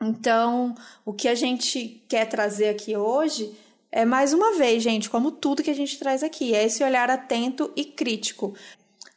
Então, 0.00 0.74
o 1.04 1.12
que 1.12 1.26
a 1.26 1.34
gente 1.34 2.02
quer 2.08 2.26
trazer 2.26 2.68
aqui 2.68 2.96
hoje 2.96 3.52
é 3.90 4.04
mais 4.04 4.32
uma 4.32 4.56
vez, 4.56 4.82
gente, 4.82 5.10
como 5.10 5.30
tudo 5.30 5.62
que 5.62 5.70
a 5.70 5.74
gente 5.74 5.98
traz 5.98 6.22
aqui, 6.22 6.54
é 6.54 6.64
esse 6.64 6.82
olhar 6.82 7.10
atento 7.10 7.70
e 7.76 7.84
crítico. 7.84 8.54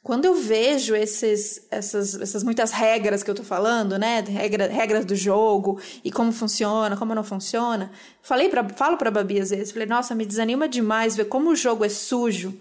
Quando 0.06 0.26
eu 0.26 0.36
vejo 0.36 0.94
esses, 0.94 1.66
essas, 1.72 2.14
essas 2.22 2.44
muitas 2.44 2.72
regras 2.72 3.24
que 3.24 3.32
eu 3.32 3.34
tô 3.34 3.44
falando, 3.44 3.98
né, 3.98 4.20
Regra, 4.20 4.68
regras 4.68 5.04
do 5.04 5.16
jogo 5.16 5.80
e 6.04 6.12
como 6.12 6.32
funciona, 6.32 6.96
como 6.96 7.16
não 7.16 7.24
funciona, 7.24 7.92
falei 8.22 8.48
para 8.48 8.70
falo 8.70 8.98
para 8.98 9.10
Babi 9.10 9.40
às 9.40 9.50
vezes, 9.50 9.72
falei, 9.72 9.88
nossa, 9.88 10.14
me 10.14 10.24
desanima 10.24 10.70
demais 10.70 11.16
ver 11.16 11.26
como 11.26 11.50
o 11.50 11.56
jogo 11.56 11.84
é 11.84 11.90
sujo, 11.90 12.56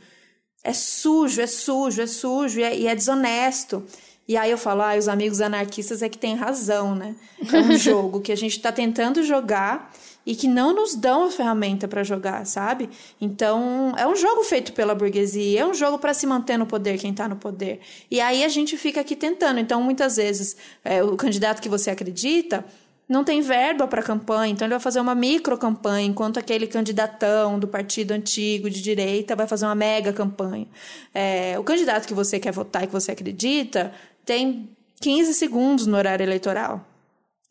é 0.63 0.73
sujo, 0.73 1.43
é 1.43 1.47
sujo, 1.47 2.01
é 2.01 2.07
sujo 2.07 2.61
e 2.61 2.63
é, 2.63 2.79
e 2.79 2.87
é 2.87 2.95
desonesto. 2.95 3.85
E 4.27 4.39
aí 4.39 4.51
eu 4.51 4.57
falo, 4.57 4.81
ah, 4.81 4.97
os 4.97 5.07
amigos 5.07 5.43
anarquistas 5.43 6.01
é 6.01 6.09
que 6.09 6.17
têm 6.17 6.35
razão, 6.35 6.95
né? 6.95 7.15
É 7.53 7.59
um 7.59 7.77
jogo 7.77 8.23
que 8.23 8.33
a 8.33 8.37
gente 8.37 8.57
está 8.57 8.73
tentando 8.73 9.23
jogar 9.23 9.93
e 10.27 10.35
que 10.35 10.49
não 10.49 10.75
nos 10.75 10.95
dão 10.95 11.25
a 11.25 11.31
ferramenta 11.31 11.87
para 11.87 12.03
jogar, 12.03 12.47
sabe? 12.47 12.89
Então, 13.21 13.95
é 13.97 14.07
um 14.07 14.17
jogo 14.17 14.43
feito 14.45 14.73
pela 14.73 14.95
burguesia, 14.95 15.61
é 15.61 15.67
um 15.67 15.75
jogo 15.75 15.99
para 15.99 16.15
se 16.15 16.27
manter 16.27 16.57
no 16.57 16.67
poder 16.67 16.99
quem 16.99 17.11
está 17.11 17.29
no 17.29 17.37
poder. 17.37 17.81
E 18.11 18.21
aí 18.21 18.45
a 18.45 18.49
gente 18.49 18.77
fica 18.77 19.01
aqui 19.01 19.15
tentando. 19.15 19.61
Então, 19.61 19.83
muitas 19.83 20.17
vezes, 20.17 20.57
é, 20.85 21.03
o 21.03 21.17
candidato 21.17 21.61
que 21.61 21.69
você 21.69 21.91
acredita 21.91 22.65
não 23.07 23.23
tem 23.23 23.43
verba 23.43 23.87
para 23.87 24.03
campanha, 24.03 24.53
então 24.53 24.67
ele 24.67 24.73
vai 24.73 24.81
fazer 24.81 24.99
uma 24.99 25.15
micro 25.15 25.59
campanha, 25.59 26.07
enquanto 26.07 26.39
aquele 26.39 26.67
candidatão 26.67 27.59
do 27.59 27.69
partido 27.69 28.13
antigo 28.13 28.71
de 28.71 28.81
direita 28.81 29.37
vai 29.37 29.47
fazer 29.47 29.67
uma 29.67 29.75
mega 29.75 30.13
campanha. 30.13 30.67
É, 31.13 31.59
o 31.59 31.63
candidato 31.63 32.07
que 32.07 32.15
você 32.15 32.41
quer 32.41 32.53
votar 32.53 32.85
e 32.85 32.87
que 32.87 32.93
você 32.93 33.13
acredita 33.13 33.93
tem 34.25 34.71
15 35.01 35.35
segundos 35.35 35.87
no 35.87 35.97
horário 35.99 36.25
eleitoral. 36.25 36.94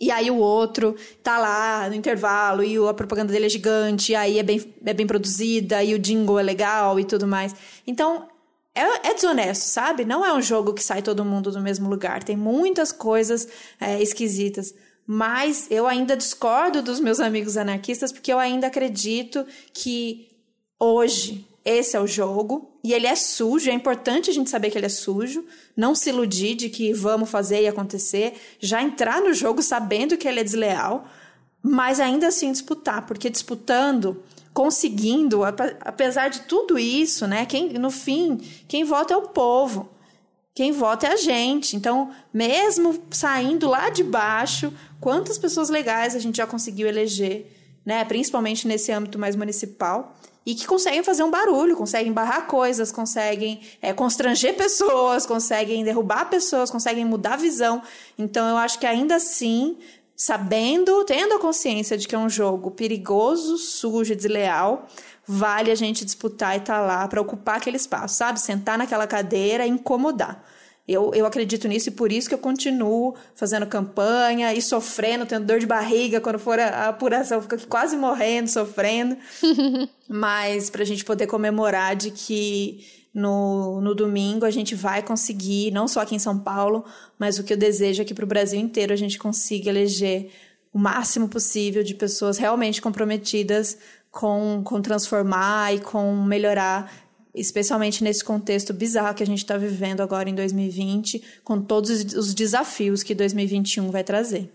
E 0.04 0.12
aí 0.12 0.30
o 0.30 0.36
outro 0.38 0.98
tá 1.24 1.38
lá 1.38 1.88
no 1.88 1.96
intervalo 1.96 2.62
e 2.62 2.76
a 2.78 2.94
propaganda 2.94 3.32
dele 3.32 3.46
é 3.46 3.50
gigante, 3.50 4.12
e 4.12 4.16
aí 4.16 4.38
é 4.38 4.44
bem, 4.44 4.76
é 4.86 4.94
bem 4.94 5.08
produzida, 5.08 5.82
e 5.82 5.94
o 5.94 6.00
jingle 6.00 6.38
é 6.38 6.44
legal 6.44 7.00
e 7.00 7.06
tudo 7.06 7.26
mais. 7.26 7.56
Então, 7.88 8.28
é, 8.76 9.10
é, 9.10 9.14
desonesto, 9.14 9.64
sabe? 9.64 10.04
Não 10.04 10.26
é 10.26 10.34
um 10.34 10.42
jogo 10.42 10.74
que 10.74 10.84
sai 10.84 11.02
todo 11.02 11.24
mundo 11.24 11.52
do 11.52 11.62
mesmo 11.62 11.90
lugar. 11.90 12.22
Tem 12.22 12.36
muitas 12.36 12.92
coisas 12.92 13.48
é, 13.80 14.02
esquisitas. 14.02 14.76
Mas 15.08 15.68
eu 15.72 15.88
ainda 15.88 16.18
discordo 16.18 16.82
dos 16.82 17.00
meus 17.00 17.22
amigos 17.22 17.56
anarquistas, 17.56 18.12
porque 18.12 18.32
eu 18.34 18.40
ainda 18.40 18.68
acredito 18.68 19.46
que 19.74 20.28
hoje 20.78 21.48
esse 21.66 21.96
é 21.96 22.00
o 22.00 22.08
jogo 22.08 22.78
e 22.84 22.94
ele 22.94 23.08
é 23.08 23.16
sujo. 23.16 23.70
É 23.70 23.74
importante 23.74 24.30
a 24.30 24.34
gente 24.34 24.50
saber 24.50 24.70
que 24.70 24.78
ele 24.78 24.86
é 24.86 24.90
sujo, 24.90 25.46
não 25.76 25.96
se 25.96 26.10
iludir 26.10 26.56
de 26.56 26.70
que 26.70 26.92
vamos 26.94 27.30
fazer 27.30 27.62
e 27.62 27.68
acontecer, 27.68 28.34
já 28.60 28.82
entrar 28.82 29.22
no 29.22 29.34
jogo 29.34 29.62
sabendo 29.62 30.18
que 30.18 30.28
ele 30.28 30.42
é 30.42 30.44
desleal, 30.44 31.08
mas 31.62 32.00
ainda 32.00 32.28
assim 32.28 32.52
disputar, 32.52 33.06
porque 33.06 33.30
disputando, 33.30 34.22
conseguindo, 34.54 35.42
apesar 35.46 36.28
de 36.28 36.42
tudo 36.42 36.78
isso, 36.78 37.26
né? 37.26 37.46
Quem 37.46 37.70
no 37.74 37.90
fim, 37.90 38.38
quem 38.68 38.84
vota 38.84 39.14
é 39.14 39.18
o 39.18 39.30
povo. 39.30 39.90
Quem 40.54 40.72
vota 40.72 41.08
é 41.08 41.14
a 41.14 41.16
gente. 41.16 41.76
Então, 41.76 42.12
mesmo 42.32 43.02
saindo 43.10 43.68
lá 43.68 43.90
de 43.90 44.04
baixo, 44.04 44.72
quantas 45.00 45.38
pessoas 45.38 45.70
legais 45.70 46.16
a 46.16 46.20
gente 46.20 46.38
já 46.38 46.46
conseguiu 46.46 46.88
eleger, 46.88 47.48
né? 47.84 48.04
Principalmente 48.06 48.68
nesse 48.68 48.92
âmbito 48.92 49.18
mais 49.18 49.36
municipal 49.36 50.14
e 50.46 50.54
que 50.56 50.68
conseguem 50.68 51.04
fazer 51.04 51.24
um 51.24 51.32
barulho, 51.32 51.76
conseguem 51.76 52.12
barrar 52.12 52.48
coisas, 52.48 52.92
conseguem 52.92 53.62
é, 53.82 53.94
constranger 53.94 54.56
pessoas, 54.56 55.26
conseguem 55.26 55.84
derrubar 55.84 56.30
pessoas, 56.30 56.70
conseguem 56.70 57.06
mudar 57.06 57.34
a 57.34 57.38
visão. 57.38 57.82
Então 58.18 58.48
eu 58.50 58.58
acho 58.58 58.78
que 58.78 58.86
ainda 58.86 59.16
assim, 59.16 59.78
sabendo, 60.16 61.04
tendo 61.06 61.34
a 61.34 61.40
consciência 61.40 61.98
de 61.98 62.08
que 62.08 62.16
é 62.16 62.20
um 62.20 62.30
jogo 62.30 62.72
perigoso, 62.72 63.58
sujo, 63.58 64.16
desleal, 64.16 64.88
vale 65.26 65.72
a 65.72 65.76
gente 65.76 66.04
disputar 66.04 66.56
e 66.56 66.58
estar 66.58 66.80
tá 66.80 66.86
lá 66.86 67.08
para 67.08 67.22
ocupar 67.22 67.58
aquele 67.58 67.78
espaço, 67.78 68.16
sabe? 68.16 68.40
Sentar 68.40 68.78
naquela 68.78 69.08
cadeira 69.08 69.66
e 69.66 69.70
incomodar. 69.70 70.44
Eu, 70.86 71.14
eu 71.14 71.26
acredito 71.26 71.68
nisso 71.68 71.88
e 71.90 71.94
por 71.94 72.12
isso 72.12 72.28
que 72.28 72.36
eu 72.36 72.40
continuo 72.40 73.16
fazendo 73.36 73.66
campanha 73.66 74.54
e 74.54 74.62
sofrendo, 74.62 75.26
tendo 75.26 75.46
dor 75.46 75.60
de 75.60 75.66
barriga 75.66 76.20
quando 76.20 76.38
for 76.38 76.60
a, 76.60 76.68
a 76.68 76.88
apuração, 76.90 77.42
fico 77.42 77.58
quase 77.68 77.96
morrendo, 77.96 78.50
sofrendo. 78.50 79.16
Mas 80.10 80.70
para 80.70 80.82
a 80.82 80.86
gente 80.86 81.06
poder 81.06 81.26
comemorar 81.28 81.96
de 81.96 82.12
que 82.12 82.86
no, 83.14 83.80
no 83.80 83.96
domingo 83.96 84.46
a 84.46 84.52
gente 84.52 84.76
vai 84.76 85.02
conseguir, 85.02 85.72
não 85.72 85.88
só 85.88 86.02
aqui 86.02 86.16
em 86.16 86.20
São 86.20 86.38
Paulo, 86.40 86.84
mas 87.20 87.38
o 87.38 87.44
que 87.44 87.54
eu 87.54 87.58
desejo 87.58 88.02
é 88.02 88.06
que 88.06 88.14
para 88.14 88.26
o 88.26 88.28
Brasil 88.28 88.60
inteiro 88.60 88.92
a 88.92 88.96
gente 88.96 89.20
consiga 89.20 89.70
eleger 89.70 90.32
o 90.74 90.80
máximo 90.80 91.30
possível 91.30 91.84
de 91.84 91.94
pessoas 91.94 92.40
realmente 92.40 92.82
comprometidas 92.82 93.78
com, 94.10 94.62
com 94.64 94.82
transformar 94.82 95.76
e 95.76 95.80
com 95.80 96.24
melhorar 96.24 96.92
especialmente 97.34 98.04
nesse 98.04 98.24
contexto 98.24 98.74
bizarro 98.74 99.16
que 99.16 99.24
a 99.24 99.26
gente 99.26 99.40
está 99.40 99.58
vivendo 99.58 100.02
agora 100.02 100.30
em 100.30 100.36
2020, 100.36 101.22
com 101.44 101.62
todos 101.62 101.90
os 102.14 102.34
desafios 102.34 103.04
que 103.04 103.16
2021 103.16 103.90
vai 103.90 104.04
trazer. 104.04 104.50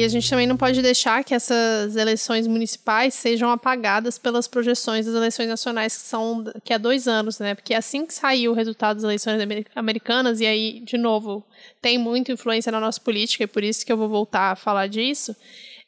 E 0.00 0.04
a 0.04 0.08
gente 0.08 0.30
também 0.30 0.46
não 0.46 0.56
pode 0.56 0.80
deixar 0.80 1.24
que 1.24 1.34
essas 1.34 1.96
eleições 1.96 2.46
municipais 2.46 3.14
sejam 3.14 3.50
apagadas 3.50 4.16
pelas 4.16 4.46
projeções 4.46 5.06
das 5.06 5.14
eleições 5.16 5.48
nacionais 5.48 5.96
que 5.96 6.02
são 6.04 6.44
que 6.62 6.72
há 6.72 6.78
dois 6.78 7.08
anos, 7.08 7.40
né? 7.40 7.56
Porque 7.56 7.74
assim 7.74 8.06
que 8.06 8.14
saiu 8.14 8.52
o 8.52 8.54
resultado 8.54 8.98
das 8.98 9.02
eleições 9.02 9.40
americanas, 9.74 10.40
e 10.40 10.46
aí, 10.46 10.80
de 10.84 10.96
novo, 10.96 11.44
tem 11.82 11.98
muita 11.98 12.30
influência 12.30 12.70
na 12.70 12.78
nossa 12.78 13.00
política, 13.00 13.42
e 13.42 13.48
por 13.48 13.64
isso 13.64 13.84
que 13.84 13.90
eu 13.90 13.96
vou 13.96 14.08
voltar 14.08 14.52
a 14.52 14.56
falar 14.56 14.86
disso, 14.86 15.34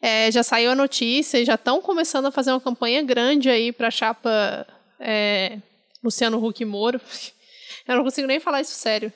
é, 0.01 0.31
já 0.33 0.43
saiu 0.43 0.71
a 0.71 0.75
notícia 0.75 1.39
e 1.39 1.45
já 1.45 1.55
estão 1.55 1.83
começando 1.83 2.27
a 2.27 2.31
fazer 2.31 2.51
uma 2.51 2.61
campanha 2.61 3.03
grande 3.03 3.51
aí 3.51 3.71
para 3.71 3.89
a 3.89 3.91
chapa 3.91 4.67
é, 4.99 5.59
Luciano 6.03 6.43
Huck 6.45 6.65
Moro. 6.65 7.01
Eu 7.87 7.97
não 7.97 8.05
consigo 8.05 8.27
nem 8.27 8.41
falar 8.41 8.61
isso 8.61 8.75
sério. 8.75 9.13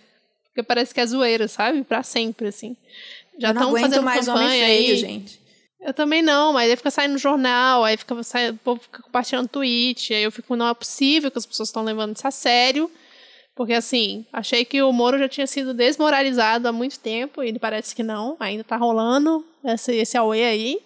Porque 0.47 0.63
parece 0.63 0.93
que 0.93 1.01
é 1.01 1.07
zoeira, 1.07 1.49
sabe? 1.49 1.83
Para 1.83 2.03
sempre, 2.03 2.49
assim. 2.49 2.77
Já 3.39 3.51
estão 3.51 3.73
fazendo 3.73 4.03
mais 4.03 4.27
campanha 4.27 4.47
homem 4.47 4.61
feio, 4.61 4.91
aí. 4.91 4.97
gente. 4.97 5.41
Eu 5.81 5.93
também 5.93 6.23
não, 6.23 6.53
mas 6.53 6.71
aí 6.71 6.77
fica 6.77 6.91
saindo 6.91 7.13
no 7.13 7.19
jornal, 7.19 7.85
aí 7.85 7.97
fica, 7.97 8.23
sai, 8.23 8.51
o 8.51 8.57
povo 8.57 8.81
fica 8.81 9.03
compartilhando 9.03 9.49
tweet, 9.49 10.15
aí 10.15 10.23
eu 10.23 10.33
fico, 10.33 10.57
não 10.57 10.67
é 10.67 10.73
possível 10.73 11.31
que 11.31 11.37
as 11.37 11.45
pessoas 11.45 11.69
estão 11.69 11.85
levando 11.85 12.17
isso 12.17 12.27
a 12.27 12.31
sério. 12.31 12.91
Porque, 13.55 13.75
assim, 13.75 14.25
achei 14.33 14.65
que 14.65 14.83
o 14.83 14.93
Moro 14.93 15.19
já 15.19 15.29
tinha 15.29 15.47
sido 15.47 15.75
desmoralizado 15.75 16.67
há 16.67 16.73
muito 16.73 16.99
tempo, 16.99 17.43
e 17.43 17.49
ele 17.49 17.59
parece 17.59 17.95
que 17.95 18.03
não, 18.03 18.37
ainda 18.41 18.65
tá 18.65 18.77
rolando 18.77 19.45
esse, 19.65 19.95
esse 19.95 20.17
auê 20.17 20.45
aí. 20.45 20.79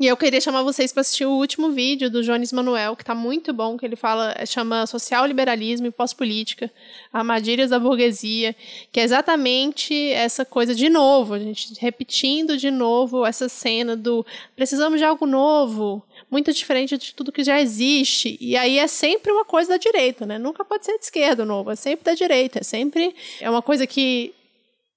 E 0.00 0.06
eu 0.06 0.16
queria 0.16 0.40
chamar 0.40 0.62
vocês 0.62 0.94
para 0.94 1.02
assistir 1.02 1.26
o 1.26 1.32
último 1.32 1.72
vídeo 1.72 2.08
do 2.08 2.22
Jones 2.22 2.54
Manuel, 2.54 2.96
que 2.96 3.04
tá 3.04 3.14
muito 3.14 3.52
bom, 3.52 3.76
que 3.76 3.84
ele 3.84 3.96
fala, 3.96 4.34
chama 4.46 4.86
Social 4.86 5.26
Liberalismo 5.26 5.86
e 5.86 5.90
Pós-Política, 5.90 6.72
Armadilhas 7.12 7.68
da 7.68 7.78
Burguesia, 7.78 8.56
que 8.90 8.98
é 8.98 9.02
exatamente 9.02 10.10
essa 10.12 10.42
coisa 10.42 10.74
de 10.74 10.88
novo, 10.88 11.34
a 11.34 11.38
gente 11.38 11.74
repetindo 11.78 12.56
de 12.56 12.70
novo 12.70 13.26
essa 13.26 13.46
cena 13.46 13.94
do 13.94 14.24
precisamos 14.56 14.98
de 14.98 15.04
algo 15.04 15.26
novo, 15.26 16.02
muito 16.30 16.50
diferente 16.50 16.96
de 16.96 17.12
tudo 17.12 17.30
que 17.30 17.44
já 17.44 17.60
existe. 17.60 18.38
E 18.40 18.56
aí 18.56 18.78
é 18.78 18.86
sempre 18.86 19.30
uma 19.30 19.44
coisa 19.44 19.68
da 19.68 19.76
direita, 19.76 20.24
né? 20.24 20.38
Nunca 20.38 20.64
pode 20.64 20.86
ser 20.86 20.96
de 20.96 21.04
esquerda 21.04 21.44
novo, 21.44 21.72
é 21.72 21.76
sempre 21.76 22.06
da 22.06 22.14
direita, 22.14 22.60
é 22.60 22.62
sempre 22.62 23.14
é 23.38 23.50
uma 23.50 23.60
coisa 23.60 23.86
que 23.86 24.32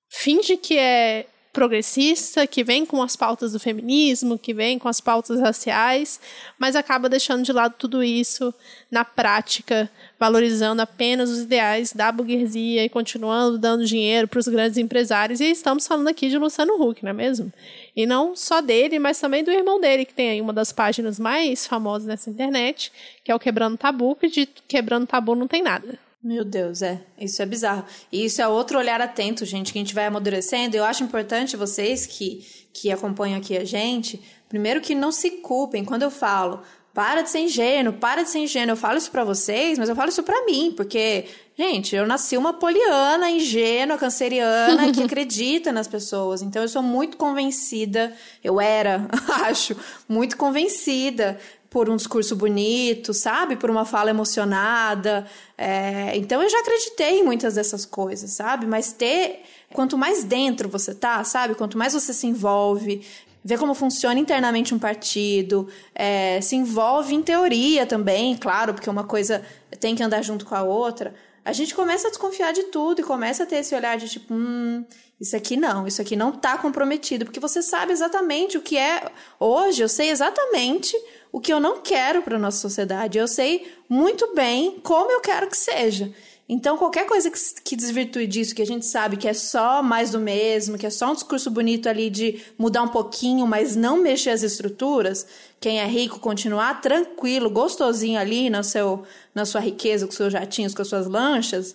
finge 0.07 0.55
que 0.55 0.77
é 0.77 1.25
progressista, 1.53 2.47
que 2.47 2.63
vem 2.63 2.83
com 2.83 3.01
as 3.03 3.15
pautas 3.15 3.53
do 3.53 3.59
feminismo, 3.59 4.39
que 4.39 4.55
vem 4.55 4.79
com 4.79 4.89
as 4.89 4.99
pautas 4.99 5.39
raciais, 5.39 6.19
mas 6.57 6.75
acaba 6.75 7.07
deixando 7.07 7.43
de 7.43 7.53
lado 7.53 7.75
tudo 7.77 8.03
isso 8.03 8.51
na 8.89 9.05
prática, 9.05 9.89
valorizando 10.19 10.81
apenas 10.81 11.29
os 11.29 11.41
ideais 11.41 11.93
da 11.93 12.11
burguesia 12.11 12.83
e 12.83 12.89
continuando 12.89 13.59
dando 13.59 13.85
dinheiro 13.85 14.27
para 14.27 14.39
os 14.39 14.47
grandes 14.47 14.79
empresários. 14.79 15.39
E 15.39 15.51
estamos 15.51 15.85
falando 15.85 16.07
aqui 16.07 16.27
de 16.27 16.39
Luciano 16.39 16.73
Huck, 16.73 17.03
não 17.03 17.11
é 17.11 17.13
mesmo? 17.13 17.53
E 17.95 18.07
não 18.07 18.35
só 18.35 18.59
dele, 18.59 18.97
mas 18.97 19.19
também 19.19 19.43
do 19.43 19.51
irmão 19.51 19.79
dele, 19.79 20.05
que 20.05 20.13
tem 20.13 20.31
aí 20.31 20.41
uma 20.41 20.53
das 20.53 20.71
páginas 20.71 21.19
mais 21.19 21.67
famosas 21.67 22.07
nessa 22.07 22.31
internet, 22.31 22.91
que 23.23 23.31
é 23.31 23.35
o 23.35 23.39
Quebrando 23.39 23.77
Tabu, 23.77 24.15
que 24.15 24.27
de 24.27 24.47
Quebrando 24.67 25.05
Tabu 25.05 25.35
não 25.35 25.47
tem 25.47 25.61
nada. 25.61 25.99
Meu 26.23 26.45
Deus, 26.45 26.81
é. 26.81 27.01
Isso 27.19 27.41
é 27.41 27.45
bizarro. 27.45 27.83
E 28.09 28.23
isso 28.23 28.41
é 28.41 28.47
outro 28.47 28.77
olhar 28.77 29.01
atento, 29.01 29.43
gente, 29.43 29.73
que 29.73 29.79
a 29.79 29.81
gente 29.81 29.93
vai 29.93 30.05
amadurecendo. 30.05 30.77
Eu 30.77 30.85
acho 30.85 31.03
importante 31.03 31.57
vocês 31.57 32.05
que, 32.05 32.47
que 32.71 32.89
acompanham 32.91 33.37
aqui 33.37 33.57
a 33.57 33.65
gente, 33.65 34.21
primeiro 34.47 34.79
que 34.79 34.95
não 34.95 35.11
se 35.11 35.29
culpem. 35.29 35.83
Quando 35.83 36.03
eu 36.03 36.09
falo, 36.09 36.61
para 36.93 37.23
de 37.23 37.29
ser 37.29 37.39
ingênuo, 37.39 37.93
para 37.93 38.23
de 38.23 38.29
ser 38.29 38.39
ingênuo. 38.39 38.71
Eu 38.71 38.77
falo 38.77 38.97
isso 38.97 39.11
para 39.11 39.25
vocês, 39.25 39.77
mas 39.77 39.89
eu 39.89 39.95
falo 39.95 40.09
isso 40.09 40.23
para 40.23 40.45
mim, 40.45 40.73
porque, 40.77 41.25
gente, 41.57 41.95
eu 41.95 42.05
nasci 42.05 42.37
uma 42.37 42.53
poliana, 42.53 43.29
ingênua, 43.29 43.97
canceriana, 43.97 44.93
que 44.93 45.01
acredita 45.03 45.73
nas 45.73 45.87
pessoas. 45.89 46.41
Então 46.41 46.61
eu 46.61 46.69
sou 46.69 46.83
muito 46.83 47.17
convencida, 47.17 48.13
eu 48.43 48.61
era, 48.61 49.07
acho, 49.43 49.75
muito 50.07 50.37
convencida 50.37 51.37
por 51.73 51.89
um 51.89 51.95
discurso 51.95 52.35
bonito, 52.35 53.15
sabe? 53.15 53.55
Por 53.55 53.67
uma 53.67 53.83
fala 53.83 54.11
emocionada. 54.11 55.25
É... 55.57 56.15
então 56.15 56.41
eu 56.41 56.47
já 56.47 56.59
acreditei 56.59 57.19
em 57.19 57.23
muitas 57.23 57.55
dessas 57.55 57.83
coisas, 57.83 58.29
sabe? 58.29 58.67
Mas 58.67 58.93
ter. 58.93 59.41
Quanto 59.73 59.97
mais 59.97 60.23
dentro 60.23 60.69
você 60.69 60.93
tá, 60.93 61.23
sabe? 61.23 61.55
Quanto 61.55 61.79
mais 61.79 61.93
você 61.93 62.13
se 62.13 62.27
envolve, 62.27 63.03
vê 63.43 63.57
como 63.57 63.73
funciona 63.73 64.19
internamente 64.19 64.71
um 64.71 64.77
partido, 64.77 65.67
é, 65.95 66.39
se 66.41 66.55
envolve 66.55 67.15
em 67.15 67.23
teoria 67.23 67.83
também, 67.87 68.37
claro, 68.37 68.75
porque 68.75 68.87
uma 68.87 69.03
coisa 69.03 69.43
tem 69.79 69.95
que 69.95 70.03
andar 70.03 70.21
junto 70.21 70.45
com 70.45 70.53
a 70.53 70.61
outra. 70.61 71.15
A 71.43 71.51
gente 71.51 71.73
começa 71.73 72.07
a 72.07 72.11
desconfiar 72.11 72.53
de 72.53 72.65
tudo 72.65 73.01
e 73.01 73.03
começa 73.03 73.43
a 73.43 73.45
ter 73.47 73.55
esse 73.57 73.73
olhar 73.73 73.97
de 73.97 74.07
tipo, 74.07 74.31
hum, 74.31 74.85
isso 75.23 75.37
aqui 75.37 75.55
não, 75.55 75.87
isso 75.87 76.01
aqui 76.01 76.17
não 76.17 76.33
tá 76.33 76.57
comprometido, 76.57 77.23
porque 77.23 77.39
você 77.39 77.61
sabe 77.61 77.93
exatamente 77.93 78.57
o 78.57 78.61
que 78.61 78.77
é. 78.77 79.09
Hoje 79.39 79.81
eu 79.81 79.87
sei 79.87 80.09
exatamente 80.09 80.93
o 81.31 81.39
que 81.39 81.53
eu 81.53 81.61
não 81.61 81.79
quero 81.79 82.21
para 82.21 82.37
nossa 82.37 82.57
sociedade. 82.57 83.17
Eu 83.17 83.27
sei 83.27 83.73
muito 83.87 84.35
bem 84.35 84.81
como 84.83 85.09
eu 85.09 85.21
quero 85.21 85.47
que 85.47 85.55
seja. 85.55 86.13
Então, 86.47 86.77
qualquer 86.77 87.07
coisa 87.07 87.31
que, 87.31 87.39
que 87.63 87.75
desvirtue 87.77 88.27
disso, 88.27 88.53
que 88.53 88.61
a 88.61 88.65
gente 88.65 88.85
sabe 88.85 89.15
que 89.15 89.29
é 89.29 89.33
só 89.33 89.81
mais 89.81 90.11
do 90.11 90.19
mesmo, 90.19 90.77
que 90.77 90.85
é 90.85 90.89
só 90.89 91.09
um 91.09 91.13
discurso 91.13 91.49
bonito 91.49 91.87
ali 91.87 92.09
de 92.09 92.41
mudar 92.57 92.83
um 92.83 92.89
pouquinho, 92.89 93.47
mas 93.47 93.77
não 93.77 93.95
mexer 93.95 94.31
as 94.31 94.43
estruturas, 94.43 95.25
quem 95.61 95.79
é 95.79 95.85
rico 95.85 96.19
continuar 96.19 96.81
tranquilo, 96.81 97.49
gostosinho 97.49 98.19
ali 98.19 98.49
no 98.49 98.61
seu, 98.61 99.03
na 99.33 99.45
sua 99.45 99.61
riqueza, 99.61 100.05
com 100.05 100.11
seus 100.11 100.33
jatinhos, 100.33 100.73
com 100.73 100.81
as 100.81 100.89
suas 100.89 101.07
lanchas, 101.07 101.73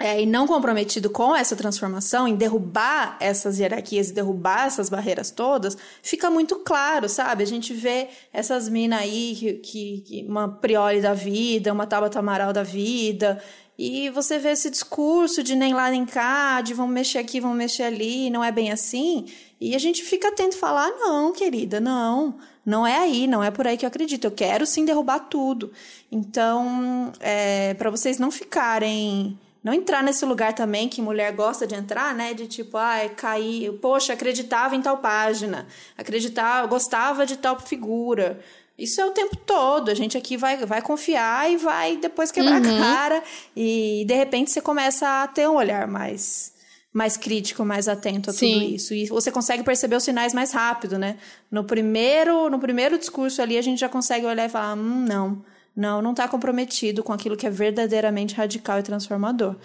é, 0.00 0.22
e 0.22 0.24
não 0.24 0.46
comprometido 0.46 1.10
com 1.10 1.36
essa 1.36 1.54
transformação, 1.54 2.26
em 2.26 2.34
derrubar 2.34 3.18
essas 3.20 3.58
hierarquias 3.58 4.10
derrubar 4.10 4.66
essas 4.66 4.88
barreiras 4.88 5.30
todas, 5.30 5.76
fica 6.02 6.30
muito 6.30 6.56
claro, 6.56 7.06
sabe? 7.06 7.42
A 7.42 7.46
gente 7.46 7.74
vê 7.74 8.08
essas 8.32 8.66
minas 8.66 9.00
aí, 9.00 9.36
que, 9.38 9.52
que, 9.52 10.00
que 10.00 10.26
uma 10.26 10.48
Priori 10.48 11.02
da 11.02 11.12
vida, 11.12 11.70
uma 11.70 11.86
Tabata 11.86 12.18
Amaral 12.18 12.50
da 12.50 12.62
vida, 12.62 13.42
e 13.78 14.08
você 14.10 14.38
vê 14.38 14.50
esse 14.50 14.70
discurso 14.70 15.42
de 15.42 15.54
nem 15.54 15.74
lá 15.74 15.90
nem 15.90 16.06
cá, 16.06 16.62
de 16.62 16.72
vamos 16.72 16.94
mexer 16.94 17.18
aqui, 17.18 17.38
vamos 17.38 17.58
mexer 17.58 17.82
ali, 17.82 18.30
não 18.30 18.42
é 18.42 18.50
bem 18.50 18.72
assim. 18.72 19.26
E 19.60 19.74
a 19.74 19.78
gente 19.78 20.02
fica 20.02 20.28
atento 20.28 20.56
falar: 20.56 20.90
não, 20.98 21.32
querida, 21.32 21.80
não, 21.80 22.36
não 22.64 22.86
é 22.86 22.98
aí, 22.98 23.26
não 23.26 23.42
é 23.42 23.50
por 23.50 23.66
aí 23.66 23.76
que 23.76 23.84
eu 23.84 23.88
acredito. 23.88 24.24
Eu 24.24 24.30
quero 24.30 24.66
sim 24.66 24.84
derrubar 24.84 25.20
tudo. 25.20 25.72
Então, 26.10 27.12
é, 27.20 27.74
para 27.74 27.90
vocês 27.90 28.18
não 28.18 28.30
ficarem. 28.30 29.38
Não 29.62 29.74
entrar 29.74 30.02
nesse 30.02 30.24
lugar 30.24 30.54
também 30.54 30.88
que 30.88 31.02
mulher 31.02 31.32
gosta 31.32 31.66
de 31.66 31.74
entrar, 31.74 32.14
né? 32.14 32.32
De 32.32 32.46
tipo, 32.46 32.78
ai, 32.78 33.06
ah, 33.06 33.10
cair, 33.10 33.72
poxa, 33.74 34.14
acreditava 34.14 34.74
em 34.74 34.80
tal 34.80 34.98
página, 34.98 35.66
acreditava, 35.98 36.66
gostava 36.66 37.26
de 37.26 37.36
tal 37.36 37.60
figura. 37.60 38.40
Isso 38.78 38.98
é 38.98 39.04
o 39.04 39.10
tempo 39.10 39.36
todo. 39.36 39.90
A 39.90 39.94
gente 39.94 40.16
aqui 40.16 40.38
vai, 40.38 40.56
vai 40.64 40.80
confiar 40.80 41.50
e 41.52 41.58
vai 41.58 41.98
depois 41.98 42.32
quebrar 42.32 42.62
uhum. 42.62 42.74
a 42.74 42.80
cara. 42.80 43.22
E 43.54 44.04
de 44.08 44.14
repente 44.14 44.50
você 44.50 44.62
começa 44.62 45.22
a 45.22 45.26
ter 45.26 45.46
um 45.46 45.56
olhar 45.56 45.86
mais, 45.86 46.54
mais 46.90 47.18
crítico, 47.18 47.62
mais 47.62 47.86
atento 47.86 48.30
a 48.30 48.32
Sim. 48.32 48.54
tudo 48.54 48.64
isso. 48.64 48.94
E 48.94 49.06
você 49.08 49.30
consegue 49.30 49.62
perceber 49.62 49.96
os 49.96 50.04
sinais 50.04 50.32
mais 50.32 50.52
rápido, 50.52 50.98
né? 50.98 51.18
No 51.50 51.64
primeiro, 51.64 52.48
no 52.48 52.58
primeiro 52.58 52.96
discurso 52.96 53.42
ali, 53.42 53.58
a 53.58 53.62
gente 53.62 53.78
já 53.78 53.88
consegue 53.90 54.24
olhar 54.24 54.46
e 54.46 54.48
falar: 54.48 54.72
hum, 54.72 55.04
não. 55.06 55.44
Não, 55.80 56.02
não 56.02 56.10
está 56.10 56.28
comprometido 56.28 57.02
com 57.02 57.10
aquilo 57.10 57.38
que 57.38 57.46
é 57.46 57.50
verdadeiramente 57.50 58.34
radical 58.34 58.78
e 58.78 58.82
transformador. 58.82 59.56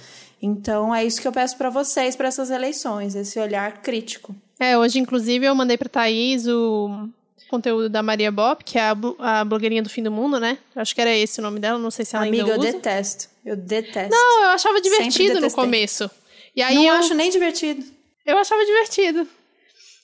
Então 0.42 0.96
é 0.96 1.04
isso 1.04 1.20
que 1.20 1.28
eu 1.28 1.32
peço 1.32 1.58
para 1.58 1.70
vocês 1.70 2.16
para 2.16 2.30
essas 2.30 2.50
eleições, 2.50 3.16
esse 3.16 3.38
olhar 3.38 3.82
crítico. 3.82 4.34
É, 4.58 4.78
hoje 4.78 4.98
inclusive 4.98 5.46
eu 5.46 5.54
mandei 5.54 5.78
para 5.78 5.90
Thaís 5.90 6.48
o 6.48 7.10
conteúdo 7.50 7.90
da 7.90 8.02
Maria 8.02 8.32
Bob, 8.32 8.64
que 8.64 8.80
é 8.80 8.84
a, 8.84 8.96
a 9.20 9.44
blogueirinha 9.44 9.84
do 9.84 9.90
fim 9.90 10.02
do 10.02 10.10
mundo, 10.10 10.40
né? 10.40 10.58
Acho 10.74 10.96
que 10.96 11.02
era 11.02 11.14
esse 11.14 11.42
o 11.42 11.44
nome 11.44 11.60
dela, 11.60 11.78
não 11.78 11.92
sei 11.92 12.06
se 12.06 12.16
ela 12.16 12.26
Amiga, 12.26 12.44
ainda 12.44 12.60
usa. 12.60 12.70
eu 12.70 12.74
detesto. 12.74 13.28
Eu 13.46 13.58
detesto. 13.58 14.16
Não, 14.16 14.44
eu 14.44 14.50
achava 14.52 14.80
divertido 14.80 15.42
no 15.42 15.52
começo. 15.52 16.10
E 16.56 16.62
aí 16.62 16.76
não 16.76 16.86
eu 16.86 16.94
acho 16.94 17.14
nem 17.14 17.30
divertido. 17.30 17.86
Eu 18.26 18.38
achava 18.38 18.64
divertido. 18.64 19.28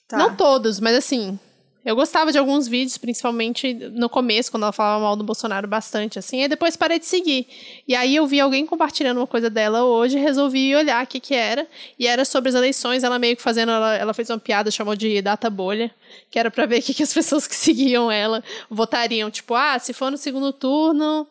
Tá. 0.06 0.18
Não 0.18 0.36
todos, 0.36 0.78
mas 0.78 0.94
assim, 0.94 1.38
eu 1.84 1.96
gostava 1.96 2.30
de 2.30 2.38
alguns 2.38 2.68
vídeos, 2.68 2.96
principalmente 2.96 3.74
no 3.74 4.08
começo, 4.08 4.50
quando 4.50 4.62
ela 4.62 4.72
falava 4.72 5.02
mal 5.02 5.16
do 5.16 5.24
Bolsonaro 5.24 5.66
bastante, 5.66 6.18
assim, 6.18 6.42
e 6.42 6.48
depois 6.48 6.76
parei 6.76 6.98
de 6.98 7.06
seguir. 7.06 7.46
E 7.88 7.94
aí 7.94 8.14
eu 8.14 8.26
vi 8.26 8.40
alguém 8.40 8.64
compartilhando 8.64 9.18
uma 9.18 9.26
coisa 9.26 9.50
dela 9.50 9.82
hoje, 9.82 10.16
resolvi 10.16 10.74
olhar 10.76 11.04
o 11.04 11.06
que 11.06 11.18
que 11.18 11.34
era, 11.34 11.66
e 11.98 12.06
era 12.06 12.24
sobre 12.24 12.50
as 12.50 12.54
eleições, 12.54 13.02
ela 13.02 13.18
meio 13.18 13.36
que 13.36 13.42
fazendo, 13.42 13.72
ela, 13.72 13.96
ela 13.96 14.14
fez 14.14 14.30
uma 14.30 14.38
piada, 14.38 14.70
chamou 14.70 14.94
de 14.94 15.20
data 15.20 15.50
bolha, 15.50 15.90
que 16.30 16.38
era 16.38 16.50
pra 16.50 16.66
ver 16.66 16.78
o 16.78 16.82
que, 16.82 16.94
que 16.94 17.02
as 17.02 17.12
pessoas 17.14 17.48
que 17.48 17.56
seguiam 17.56 18.10
ela 18.10 18.44
votariam, 18.70 19.30
tipo, 19.30 19.54
ah, 19.54 19.78
se 19.78 19.92
for 19.92 20.10
no 20.10 20.16
segundo 20.16 20.52
turno, 20.52 21.26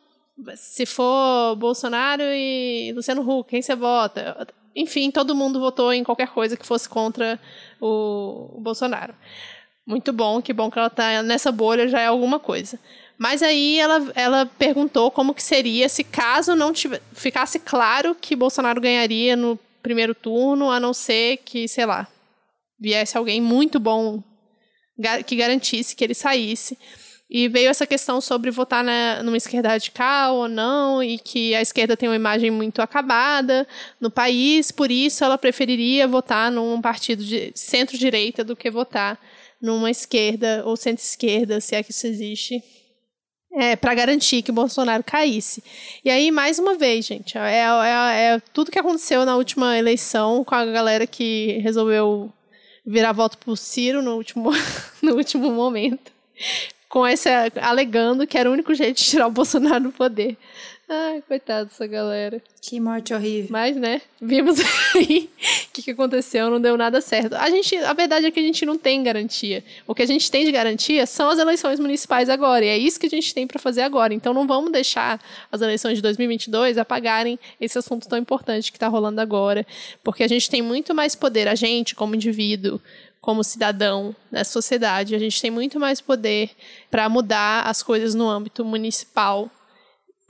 se 0.56 0.86
for 0.86 1.56
Bolsonaro 1.56 2.24
e 2.24 2.92
Luciano 2.94 3.22
Huck, 3.22 3.50
quem 3.50 3.62
você 3.62 3.76
vota? 3.76 4.48
Enfim, 4.76 5.12
todo 5.12 5.36
mundo 5.36 5.60
votou 5.60 5.94
em 5.94 6.04
qualquer 6.04 6.30
coisa 6.30 6.58
que 6.58 6.66
fosse 6.66 6.88
contra 6.90 7.40
o, 7.80 8.58
o 8.58 8.62
Bolsonaro. 8.62 9.14
Muito 9.86 10.14
bom, 10.14 10.42
que 10.42 10.54
bom 10.54 10.70
que 10.70 10.78
ela 10.78 10.90
tá 10.90 11.24
nessa 11.24 11.52
bolha, 11.52 11.88
já 11.88 12.00
é 12.00 12.06
alguma 12.06 12.40
coisa. 12.40 12.80
Mas 13.18 13.44
aí 13.44 13.80
ela, 13.80 14.12
ela 14.16 14.46
perguntou 14.46 15.12
como 15.12 15.34
que 15.34 15.44
seria 15.44 15.88
se 15.90 16.04
caso 16.04 16.56
não 16.56 16.74
tivesse, 16.74 17.04
ficasse 17.14 17.60
claro 17.60 18.16
que 18.20 18.36
Bolsonaro 18.36 18.82
ganharia 18.82 19.36
no 19.36 19.60
primeiro 19.82 20.16
turno, 20.16 20.72
a 20.72 20.80
não 20.80 20.94
ser 20.94 21.38
que, 21.38 21.68
sei 21.68 21.86
lá, 21.86 22.08
viesse 22.80 23.18
alguém 23.18 23.42
muito 23.42 23.80
bom 23.80 24.24
que 25.26 25.36
garantisse 25.36 25.96
que 25.96 26.04
ele 26.04 26.14
saísse. 26.14 26.78
E 27.30 27.48
veio 27.48 27.70
essa 27.70 27.88
questão 27.88 28.20
sobre 28.20 28.52
votar 28.52 28.84
na, 28.84 29.24
numa 29.24 29.38
esquerda 29.38 29.70
radical 29.70 30.36
ou 30.36 30.48
não, 30.50 31.02
e 31.02 31.18
que 31.18 31.56
a 31.56 31.62
esquerda 31.62 31.96
tem 31.96 32.10
uma 32.10 32.16
imagem 32.16 32.52
muito 32.52 32.82
acabada 32.82 33.68
no 34.02 34.12
país, 34.12 34.70
por 34.70 34.92
isso 34.92 35.24
ela 35.24 35.38
preferiria 35.38 36.08
votar 36.08 36.52
num 36.52 36.82
partido 36.82 37.24
de 37.24 37.52
centro-direita 37.56 38.44
do 38.44 38.56
que 38.56 38.70
votar 38.70 39.18
numa 39.62 39.92
esquerda 39.92 40.64
ou 40.66 40.76
centro-esquerda, 40.76 41.62
se 41.62 41.76
é 41.76 41.84
que 41.84 41.92
isso 41.92 42.08
existe, 42.08 42.64
é, 43.54 43.76
para 43.76 43.94
garantir 43.94 44.42
que 44.42 44.52
Bolsonaro 44.52 45.04
caísse. 45.04 45.64
E 46.04 46.10
aí, 46.10 46.32
mais 46.32 46.58
uma 46.58 46.76
vez, 46.76 47.06
gente, 47.06 47.38
é, 47.38 47.60
é, 47.60 48.34
é, 48.34 48.42
tudo 48.54 48.72
que 48.72 48.80
aconteceu 48.80 49.26
na 49.26 49.36
última 49.36 49.78
eleição 49.78 50.44
com 50.44 50.56
a 50.56 50.66
galera 50.66 51.06
que 51.06 51.60
resolveu 51.62 52.32
virar 52.86 53.12
voto 53.12 53.38
pro 53.38 53.56
Ciro 53.56 54.02
no 54.02 54.16
último, 54.16 54.52
no 55.02 55.16
último 55.16 55.52
momento, 55.52 56.12
com 56.90 57.06
essa 57.06 57.52
alegando 57.62 58.26
que 58.26 58.38
era 58.38 58.50
o 58.50 58.54
único 58.54 58.74
jeito 58.74 58.98
de 58.98 59.06
tirar 59.06 59.28
o 59.28 59.32
Bolsonaro 59.32 59.84
do 59.86 59.92
poder. 59.92 60.38
Ai, 60.94 61.24
coitado 61.26 61.70
dessa 61.70 61.88
galera. 61.88 62.44
Que 62.62 62.78
morte 62.78 63.14
horrível. 63.14 63.48
Mas, 63.50 63.78
né, 63.78 64.02
vimos 64.22 64.60
aí 64.94 65.30
o 65.70 65.72
que, 65.72 65.84
que 65.84 65.92
aconteceu, 65.92 66.50
não 66.50 66.60
deu 66.60 66.76
nada 66.76 67.00
certo. 67.00 67.34
A 67.36 67.50
gente, 67.50 67.78
a 67.78 67.94
verdade 67.94 68.26
é 68.26 68.32
que 68.32 68.42
a 68.42 68.44
gente 68.44 68.66
não 68.66 68.78
tem 68.78 69.02
garantia. 69.02 69.64
O 69.88 69.96
que 69.96 70.02
a 70.02 70.06
gente 70.06 70.30
tem 70.30 70.44
de 70.44 70.52
garantia 70.52 71.06
são 71.06 71.30
as 71.30 71.40
eleições 71.40 71.80
municipais 71.80 72.28
agora, 72.28 72.66
e 72.66 72.68
é 72.68 72.78
isso 72.78 73.00
que 73.00 73.06
a 73.06 73.10
gente 73.10 73.34
tem 73.34 73.48
para 73.48 73.58
fazer 73.58 73.84
agora. 73.84 74.14
Então 74.14 74.34
não 74.34 74.46
vamos 74.46 74.70
deixar 74.70 75.18
as 75.50 75.62
eleições 75.62 75.96
de 75.96 76.02
2022 76.02 76.78
apagarem 76.78 77.40
esse 77.62 77.78
assunto 77.78 78.10
tão 78.10 78.20
importante 78.20 78.70
que 78.70 78.76
está 78.76 78.90
rolando 78.90 79.22
agora, 79.22 79.66
porque 80.04 80.26
a 80.26 80.28
gente 80.28 80.50
tem 80.50 80.62
muito 80.62 80.94
mais 80.94 81.16
poder, 81.16 81.48
a 81.48 81.56
gente 81.56 81.96
como 81.96 82.16
indivíduo, 82.16 82.82
como 83.22 83.46
cidadão 83.46 84.14
nessa 84.30 84.52
sociedade, 84.52 85.16
a 85.16 85.20
gente 85.20 85.42
tem 85.42 85.50
muito 85.50 85.80
mais 85.80 86.02
poder 86.02 86.50
para 86.90 87.08
mudar 87.08 87.62
as 87.62 87.82
coisas 87.82 88.14
no 88.14 88.28
âmbito 88.30 88.66
municipal 88.66 89.50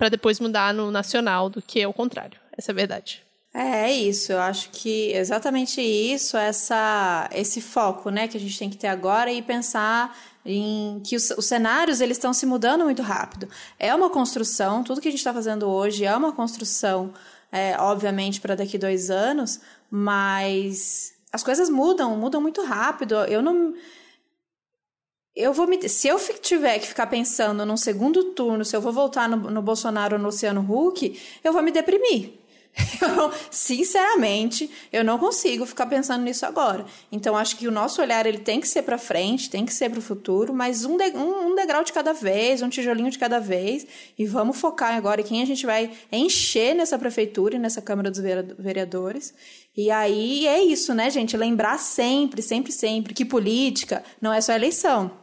para 0.02 0.10
depois 0.10 0.40
mudar 0.40 0.74
no 0.74 0.90
nacional 0.90 1.48
do 1.48 1.62
que 1.62 1.86
o 1.86 1.94
contrário. 1.94 2.40
Essa 2.58 2.72
é 2.72 2.74
a 2.74 2.76
verdade. 2.76 3.22
É, 3.54 3.92
é 3.92 3.94
isso, 3.94 4.32
eu 4.32 4.40
acho 4.40 4.72
que 4.72 5.12
exatamente 5.12 5.80
isso, 5.80 6.36
essa, 6.36 7.30
esse 7.32 7.62
foco, 7.62 8.10
né, 8.10 8.28
que 8.28 8.36
a 8.36 8.40
gente 8.40 8.58
tem 8.58 8.68
que 8.68 8.78
ter 8.78 8.88
agora 8.88 9.32
e 9.32 9.44
pensar 9.44 10.18
em 10.44 11.00
que 11.06 11.16
os, 11.16 11.30
os 11.30 11.46
cenários 11.46 12.02
eles 12.02 12.18
estão 12.18 12.34
se 12.34 12.48
mudando 12.48 12.84
muito 12.84 13.04
rápido. 13.04 13.48
É 13.78 13.94
uma 13.94 14.10
construção, 14.10 14.84
tudo 14.84 15.00
que 15.00 15.08
a 15.08 15.12
gente 15.12 15.20
está 15.20 15.32
fazendo 15.32 15.70
hoje 15.70 16.04
é 16.04 16.16
uma 16.18 16.32
construção, 16.32 17.14
é, 17.52 17.76
obviamente, 17.78 18.42
para 18.42 18.56
daqui 18.56 18.80
dois 18.80 19.12
anos, 19.12 19.62
mas 19.92 21.14
as 21.32 21.44
coisas 21.44 21.70
mudam, 21.70 22.18
mudam 22.18 22.42
muito 22.42 22.64
rápido. 22.64 23.14
Eu 23.26 23.44
não 23.44 23.76
eu 25.36 25.54
vou 25.54 25.68
me. 25.68 25.88
Se 25.88 26.08
eu 26.08 26.20
tiver 26.40 26.80
que 26.80 26.88
ficar 26.88 27.08
pensando 27.08 27.66
num 27.66 27.78
segundo 27.78 28.34
turno, 28.34 28.66
se 28.66 28.76
eu 28.76 28.82
vou 28.82 28.92
voltar 28.92 29.30
no, 29.30 29.38
no 29.50 29.62
Bolsonaro 29.62 30.16
ou 30.16 30.20
no 30.20 30.26
Luciano 30.26 30.62
Huck, 30.62 31.20
eu 31.44 31.54
vou 31.54 31.62
me 31.62 31.72
deprimir. 31.72 32.42
Eu, 33.02 33.32
sinceramente, 33.50 34.70
eu 34.94 35.04
não 35.04 35.18
consigo 35.18 35.66
ficar 35.66 35.88
pensando 35.88 36.24
nisso 36.24 36.46
agora. 36.46 36.86
Então, 37.12 37.36
acho 37.36 37.58
que 37.58 37.68
o 37.68 37.72
nosso 37.72 38.02
olhar 38.02 38.26
ele 38.26 38.38
tem 38.38 38.62
que 38.62 38.68
ser 38.68 38.84
para 38.84 38.98
frente, 38.98 39.50
tem 39.50 39.66
que 39.66 39.74
ser 39.74 39.90
para 39.90 40.00
o 40.00 40.02
futuro, 40.02 40.54
mas 40.54 40.86
um, 40.86 40.96
de, 40.96 41.12
um, 41.12 41.48
um, 41.48 41.56
degrau 41.56 41.84
de 41.84 41.92
cada 41.92 42.14
vez, 42.14 42.62
um 42.62 42.70
tijolinho 42.70 43.12
de 43.12 43.20
cada 43.20 43.40
vez. 43.40 43.86
E 44.18 44.26
vamos 44.26 44.58
focar 44.58 44.96
agora 44.96 45.20
em 45.20 45.24
quem 45.24 45.42
a 45.42 45.46
gente 45.46 45.66
vai 45.66 45.92
encher 46.12 46.74
nessa 46.74 46.98
prefeitura 46.98 47.56
e 47.56 47.60
nessa 47.60 47.82
Câmara 47.82 48.10
dos 48.10 48.22
Vereadores. 48.58 49.34
E 49.76 49.92
aí 49.92 50.48
é 50.48 50.64
isso, 50.64 50.94
né, 50.94 51.10
gente? 51.10 51.36
Lembrar 51.36 51.78
sempre, 51.78 52.42
sempre, 52.42 52.72
sempre 52.72 53.14
que 53.14 53.26
política 53.26 54.02
não 54.22 54.32
é 54.32 54.40
só 54.40 54.54
eleição 54.54 55.21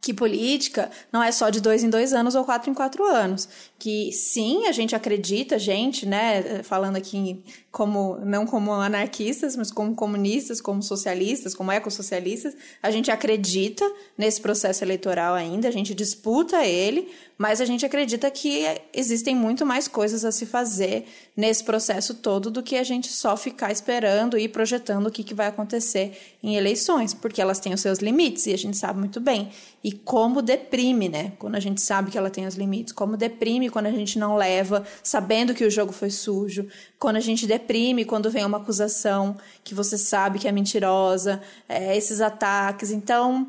que 0.00 0.14
política 0.14 0.90
não 1.12 1.22
é 1.22 1.32
só 1.32 1.50
de 1.50 1.60
dois 1.60 1.82
em 1.82 1.90
dois 1.90 2.12
anos 2.12 2.34
ou 2.34 2.44
quatro 2.44 2.70
em 2.70 2.74
quatro 2.74 3.04
anos. 3.04 3.48
Que 3.78 4.12
sim, 4.12 4.66
a 4.66 4.72
gente 4.72 4.94
acredita, 4.94 5.58
gente, 5.58 6.06
né, 6.06 6.62
falando 6.62 6.96
aqui 6.96 7.42
como 7.70 8.16
não 8.24 8.46
como 8.46 8.72
anarquistas, 8.72 9.56
mas 9.56 9.70
como 9.70 9.94
comunistas, 9.94 10.60
como 10.60 10.82
socialistas, 10.82 11.54
como 11.54 11.70
ecossocialistas, 11.70 12.56
a 12.82 12.90
gente 12.90 13.10
acredita 13.10 13.84
nesse 14.16 14.40
processo 14.40 14.82
eleitoral 14.82 15.34
ainda, 15.34 15.68
a 15.68 15.72
gente 15.72 15.94
disputa 15.94 16.64
ele, 16.64 17.08
mas 17.38 17.60
a 17.60 17.64
gente 17.64 17.86
acredita 17.86 18.28
que 18.32 18.64
existem 18.92 19.34
muito 19.36 19.64
mais 19.64 19.86
coisas 19.86 20.24
a 20.24 20.32
se 20.32 20.44
fazer 20.44 21.06
nesse 21.36 21.62
processo 21.62 22.14
todo 22.14 22.50
do 22.50 22.64
que 22.64 22.74
a 22.74 22.82
gente 22.82 23.12
só 23.12 23.36
ficar 23.36 23.70
esperando 23.70 24.36
e 24.36 24.48
projetando 24.48 25.06
o 25.06 25.10
que, 25.10 25.22
que 25.22 25.34
vai 25.34 25.46
acontecer 25.46 26.36
em 26.42 26.56
eleições, 26.56 27.14
porque 27.14 27.40
elas 27.40 27.60
têm 27.60 27.72
os 27.72 27.80
seus 27.80 28.00
limites 28.00 28.46
e 28.46 28.52
a 28.52 28.58
gente 28.58 28.76
sabe 28.76 28.98
muito 28.98 29.20
bem. 29.20 29.50
E 29.84 29.92
como 29.92 30.42
deprime, 30.42 31.08
né? 31.08 31.32
Quando 31.38 31.54
a 31.54 31.60
gente 31.60 31.80
sabe 31.80 32.10
que 32.10 32.18
ela 32.18 32.28
tem 32.28 32.44
os 32.44 32.56
limites, 32.56 32.92
como 32.92 33.16
deprime 33.16 33.70
quando 33.70 33.86
a 33.86 33.92
gente 33.92 34.18
não 34.18 34.34
leva, 34.34 34.84
sabendo 35.04 35.54
que 35.54 35.64
o 35.64 35.70
jogo 35.70 35.92
foi 35.92 36.10
sujo, 36.10 36.66
quando 36.98 37.16
a 37.16 37.20
gente 37.20 37.46
deprime 37.46 38.04
quando 38.04 38.28
vem 38.28 38.44
uma 38.44 38.58
acusação 38.58 39.36
que 39.62 39.74
você 39.74 39.96
sabe 39.96 40.40
que 40.40 40.48
é 40.48 40.52
mentirosa, 40.52 41.40
é, 41.68 41.96
esses 41.96 42.20
ataques. 42.20 42.90
Então, 42.90 43.48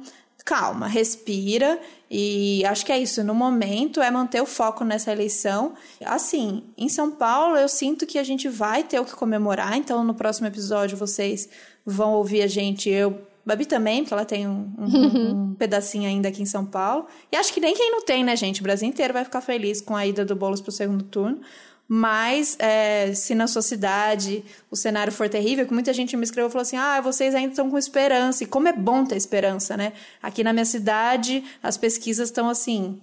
calma, 0.49 0.87
respira 0.87 1.79
e 2.09 2.65
acho 2.65 2.83
que 2.83 2.91
é 2.91 2.97
isso. 2.97 3.23
No 3.23 3.35
momento 3.35 4.01
é 4.01 4.09
manter 4.09 4.41
o 4.41 4.47
foco 4.47 4.83
nessa 4.83 5.11
eleição. 5.11 5.75
Assim, 6.03 6.63
em 6.75 6.89
São 6.89 7.11
Paulo 7.11 7.55
eu 7.55 7.69
sinto 7.69 8.07
que 8.07 8.17
a 8.17 8.23
gente 8.23 8.49
vai 8.49 8.81
ter 8.81 8.99
o 8.99 9.05
que 9.05 9.15
comemorar. 9.15 9.77
Então, 9.77 10.03
no 10.03 10.15
próximo 10.15 10.47
episódio 10.47 10.97
vocês 10.97 11.47
vão 11.85 12.13
ouvir 12.13 12.41
a 12.41 12.47
gente 12.47 12.89
eu 12.89 13.21
Babi 13.45 13.65
também, 13.65 14.01
porque 14.01 14.13
ela 14.13 14.25
tem 14.25 14.47
um, 14.47 14.71
um, 14.77 15.31
um, 15.49 15.53
pedacinho 15.53 16.07
ainda 16.07 16.29
aqui 16.29 16.41
em 16.41 16.47
São 16.47 16.65
Paulo. 16.65 17.05
E 17.31 17.35
acho 17.35 17.53
que 17.53 17.59
nem 17.59 17.75
quem 17.75 17.91
não 17.91 18.01
tem, 18.01 18.23
né, 18.23 18.35
gente? 18.35 18.59
O 18.59 18.63
Brasil 18.63 18.87
inteiro 18.87 19.13
vai 19.13 19.23
ficar 19.23 19.41
feliz 19.41 19.81
com 19.81 19.95
a 19.95 20.05
ida 20.05 20.25
do 20.25 20.35
Boulos 20.35 20.61
pro 20.61 20.71
segundo 20.71 21.03
turno. 21.03 21.41
Mas 21.91 22.55
é, 22.59 23.15
se 23.15 23.33
na 23.33 23.47
sua 23.47 23.63
cidade 23.63 24.45
o 24.69 24.75
cenário 24.75 25.11
for 25.11 25.27
terrível, 25.27 25.65
que 25.65 25.73
muita 25.73 25.91
gente 25.91 26.15
me 26.15 26.23
escreveu 26.23 26.47
e 26.47 26.51
falou 26.51 26.61
assim: 26.61 26.77
ah, 26.77 27.01
vocês 27.01 27.33
ainda 27.33 27.49
estão 27.49 27.67
com 27.67 27.79
esperança. 27.79 28.43
E 28.43 28.47
como 28.47 28.67
é 28.67 28.73
bom 28.73 29.03
ter 29.03 29.15
esperança, 29.15 29.75
né? 29.75 29.93
Aqui 30.21 30.43
na 30.43 30.53
minha 30.53 30.65
cidade, 30.65 31.43
as 31.63 31.77
pesquisas 31.77 32.29
estão 32.29 32.47
assim. 32.47 33.01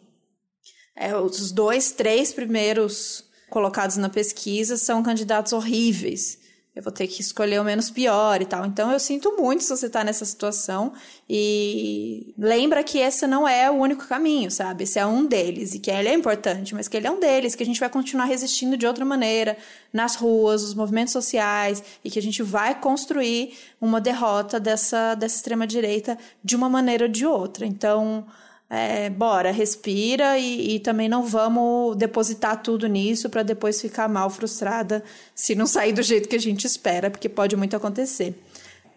É, 0.94 1.16
os 1.16 1.50
dois, 1.50 1.90
três 1.90 2.32
primeiros 2.32 3.24
colocados 3.50 3.96
na 3.96 4.08
pesquisa 4.08 4.76
são 4.76 5.02
candidatos 5.02 5.52
horríveis 5.52 6.45
eu 6.76 6.82
vou 6.82 6.92
ter 6.92 7.06
que 7.06 7.22
escolher 7.22 7.58
o 7.58 7.64
menos 7.64 7.88
pior 7.88 8.42
e 8.42 8.44
tal. 8.44 8.66
Então 8.66 8.92
eu 8.92 9.00
sinto 9.00 9.34
muito 9.34 9.64
se 9.64 9.70
você 9.70 9.88
tá 9.88 10.04
nessa 10.04 10.26
situação 10.26 10.92
e 11.28 12.34
lembra 12.36 12.84
que 12.84 12.98
esse 12.98 13.26
não 13.26 13.48
é 13.48 13.70
o 13.70 13.74
único 13.74 14.06
caminho, 14.06 14.50
sabe? 14.50 14.84
Esse 14.84 14.98
é 14.98 15.06
um 15.06 15.24
deles 15.24 15.74
e 15.74 15.78
que 15.78 15.90
ele 15.90 16.10
é 16.10 16.12
importante, 16.12 16.74
mas 16.74 16.86
que 16.86 16.98
ele 16.98 17.06
é 17.06 17.10
um 17.10 17.18
deles, 17.18 17.54
que 17.54 17.62
a 17.62 17.66
gente 17.66 17.80
vai 17.80 17.88
continuar 17.88 18.26
resistindo 18.26 18.76
de 18.76 18.86
outra 18.86 19.06
maneira 19.06 19.56
nas 19.90 20.16
ruas, 20.16 20.62
os 20.62 20.74
movimentos 20.74 21.14
sociais 21.14 21.82
e 22.04 22.10
que 22.10 22.18
a 22.18 22.22
gente 22.22 22.42
vai 22.42 22.78
construir 22.78 23.54
uma 23.80 23.98
derrota 23.98 24.60
dessa 24.60 25.14
dessa 25.14 25.36
extrema 25.36 25.66
direita 25.66 26.18
de 26.44 26.54
uma 26.54 26.68
maneira 26.68 27.06
ou 27.06 27.10
de 27.10 27.24
outra. 27.24 27.64
Então, 27.64 28.26
é, 28.68 29.08
bora, 29.08 29.52
respira 29.52 30.38
e, 30.38 30.76
e, 30.76 30.80
também 30.80 31.08
não 31.08 31.22
vamos 31.22 31.96
depositar 31.96 32.60
tudo 32.62 32.88
nisso 32.88 33.30
para 33.30 33.42
depois 33.42 33.80
ficar 33.80 34.08
mal 34.08 34.28
frustrada 34.28 35.04
se 35.34 35.54
não 35.54 35.66
sair 35.66 35.92
do 35.92 36.02
jeito 36.02 36.28
que 36.28 36.34
a 36.34 36.40
gente 36.40 36.66
espera, 36.66 37.08
porque 37.08 37.28
pode 37.28 37.54
muito 37.54 37.76
acontecer. 37.76 38.34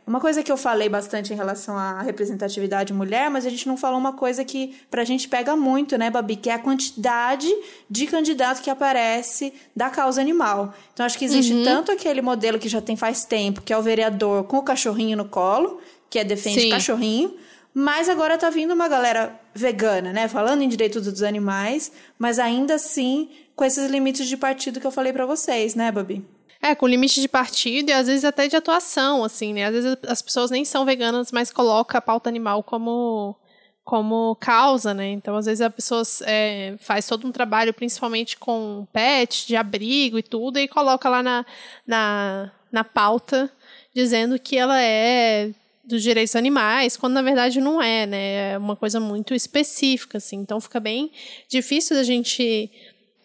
Uma 0.10 0.20
coisa 0.20 0.42
que 0.42 0.52
eu 0.52 0.58
falei 0.58 0.90
bastante 0.90 1.32
em 1.32 1.36
relação 1.36 1.78
à 1.78 2.02
representatividade 2.02 2.92
mulher, 2.92 3.30
mas 3.30 3.46
a 3.46 3.50
gente 3.52 3.68
não 3.68 3.78
falou 3.78 4.00
uma 4.00 4.14
coisa 4.14 4.44
que 4.44 4.76
pra 4.90 5.04
gente 5.04 5.30
pega 5.30 5.56
muito, 5.56 6.00
né, 6.00 6.10
Babi? 6.10 6.36
Que 6.36 6.50
é 6.50 6.54
a 6.54 6.58
quantidade 6.58 7.48
de 7.88 8.08
candidato 8.08 8.64
que 8.64 8.72
aparece 8.72 9.54
da 9.76 9.88
causa 9.92 10.20
animal. 10.20 10.74
Então, 10.92 11.06
acho 11.06 11.16
que 11.16 11.26
existe 11.26 11.54
uhum. 11.54 11.64
tanto 11.64 11.92
aquele 11.92 12.24
modelo 12.24 12.58
que 12.58 12.68
já 12.68 12.82
tem 12.82 12.96
faz 12.96 13.24
tempo, 13.24 13.62
que 13.62 13.72
é 13.72 13.78
o 13.78 13.84
vereador 13.84 14.46
com 14.46 14.58
o 14.58 14.64
cachorrinho 14.64 15.16
no 15.16 15.26
colo, 15.26 15.80
que 16.10 16.18
é 16.18 16.24
defende 16.24 16.62
Sim. 16.62 16.70
cachorrinho, 16.72 17.32
mas 17.74 18.10
agora 18.10 18.38
tá 18.38 18.50
vindo 18.50 18.74
uma 18.74 18.88
galera 18.88 19.40
vegana, 19.54 20.12
né? 20.12 20.28
Falando 20.28 20.62
em 20.62 20.70
direitos 20.70 21.06
dos 21.06 21.24
animais, 21.24 21.92
mas 22.18 22.40
ainda 22.40 22.76
assim 22.76 23.30
com 23.56 23.66
esses 23.66 23.90
limites 23.90 24.28
de 24.28 24.38
partido 24.38 24.80
que 24.80 24.88
eu 24.88 24.92
falei 24.92 25.12
para 25.12 25.26
vocês, 25.26 25.76
né, 25.76 25.92
Babi? 25.92 26.26
É, 26.62 26.76
com 26.76 26.88
limite 26.88 27.22
de 27.22 27.28
partido 27.28 27.90
e 27.90 27.94
às 27.94 28.08
vezes 28.08 28.26
até 28.26 28.48
de 28.48 28.56
atuação, 28.56 29.24
assim, 29.24 29.54
né? 29.54 29.66
Às 29.66 29.74
vezes 29.74 29.98
as 30.08 30.22
pessoas 30.22 30.52
nem 30.52 30.66
são 30.66 30.86
veganas, 30.86 31.32
mas 31.32 31.52
colocam 31.52 31.98
a 31.98 32.02
pauta 32.02 32.30
animal 32.30 32.64
como, 32.64 33.36
como 33.84 34.36
causa, 34.36 34.94
né? 34.94 35.10
Então, 35.12 35.38
às 35.38 35.46
vezes 35.46 35.62
a 35.62 35.70
pessoa 35.70 36.04
é, 36.24 36.76
faz 36.80 37.08
todo 37.08 37.28
um 37.28 37.32
trabalho, 37.32 37.74
principalmente 37.74 38.38
com 38.38 38.86
pet, 38.92 39.48
de 39.48 39.56
abrigo 39.56 40.20
e 40.20 40.24
tudo, 40.24 40.60
e 40.60 40.68
coloca 40.68 41.08
lá 41.08 41.24
na, 41.24 41.46
na, 41.88 42.52
na 42.72 42.84
pauta 42.84 43.50
dizendo 43.94 44.38
que 44.38 44.58
ela 44.58 44.82
é 44.82 45.52
dos 45.90 46.04
direitos 46.04 46.36
animais, 46.36 46.96
quando 46.96 47.14
na 47.14 47.22
verdade 47.22 47.60
não 47.60 47.82
é, 47.82 48.06
né? 48.06 48.54
É 48.54 48.58
uma 48.58 48.76
coisa 48.76 49.00
muito 49.00 49.34
específica, 49.34 50.20
assim. 50.20 50.38
Então 50.38 50.62
fica 50.62 50.80
bem 50.80 51.12
difícil 51.50 51.96
da 51.96 52.04
gente 52.04 52.72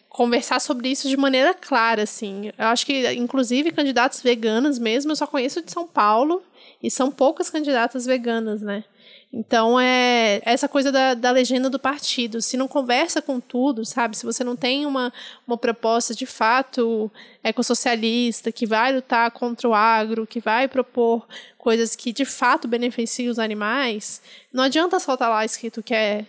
conversar 0.09 0.59
sobre 0.59 0.89
isso 0.89 1.07
de 1.07 1.17
maneira 1.17 1.53
clara, 1.53 2.03
assim. 2.03 2.51
Eu 2.57 2.67
acho 2.67 2.85
que, 2.85 3.11
inclusive, 3.13 3.71
candidatos 3.71 4.21
veganas 4.21 4.79
mesmo, 4.79 5.11
eu 5.11 5.15
só 5.15 5.27
conheço 5.27 5.61
de 5.61 5.71
São 5.71 5.85
Paulo 5.85 6.41
e 6.81 6.89
são 6.89 7.11
poucas 7.11 7.49
candidatas 7.49 8.05
veganas, 8.05 8.61
né? 8.61 8.83
Então, 9.37 9.77
é 9.77 10.41
essa 10.45 10.65
coisa 10.65 10.93
da, 10.93 11.13
da 11.13 11.29
legenda 11.29 11.69
do 11.69 11.77
partido. 11.77 12.41
Se 12.41 12.55
não 12.55 12.69
conversa 12.69 13.21
com 13.21 13.37
tudo, 13.41 13.83
sabe? 13.83 14.15
Se 14.15 14.25
você 14.25 14.45
não 14.45 14.55
tem 14.55 14.85
uma, 14.85 15.11
uma 15.45 15.57
proposta 15.57 16.15
de 16.15 16.25
fato 16.25 17.11
ecossocialista, 17.43 18.49
que 18.49 18.65
vai 18.65 18.93
lutar 18.95 19.29
contra 19.31 19.67
o 19.67 19.73
agro, 19.73 20.25
que 20.25 20.39
vai 20.39 20.69
propor 20.69 21.27
coisas 21.57 21.97
que 21.97 22.13
de 22.13 22.23
fato 22.23 22.65
beneficiem 22.65 23.27
os 23.27 23.37
animais, 23.37 24.21
não 24.53 24.63
adianta 24.63 25.01
soltar 25.01 25.29
lá 25.29 25.43
escrito 25.43 25.83
que 25.83 25.93
é 25.93 26.25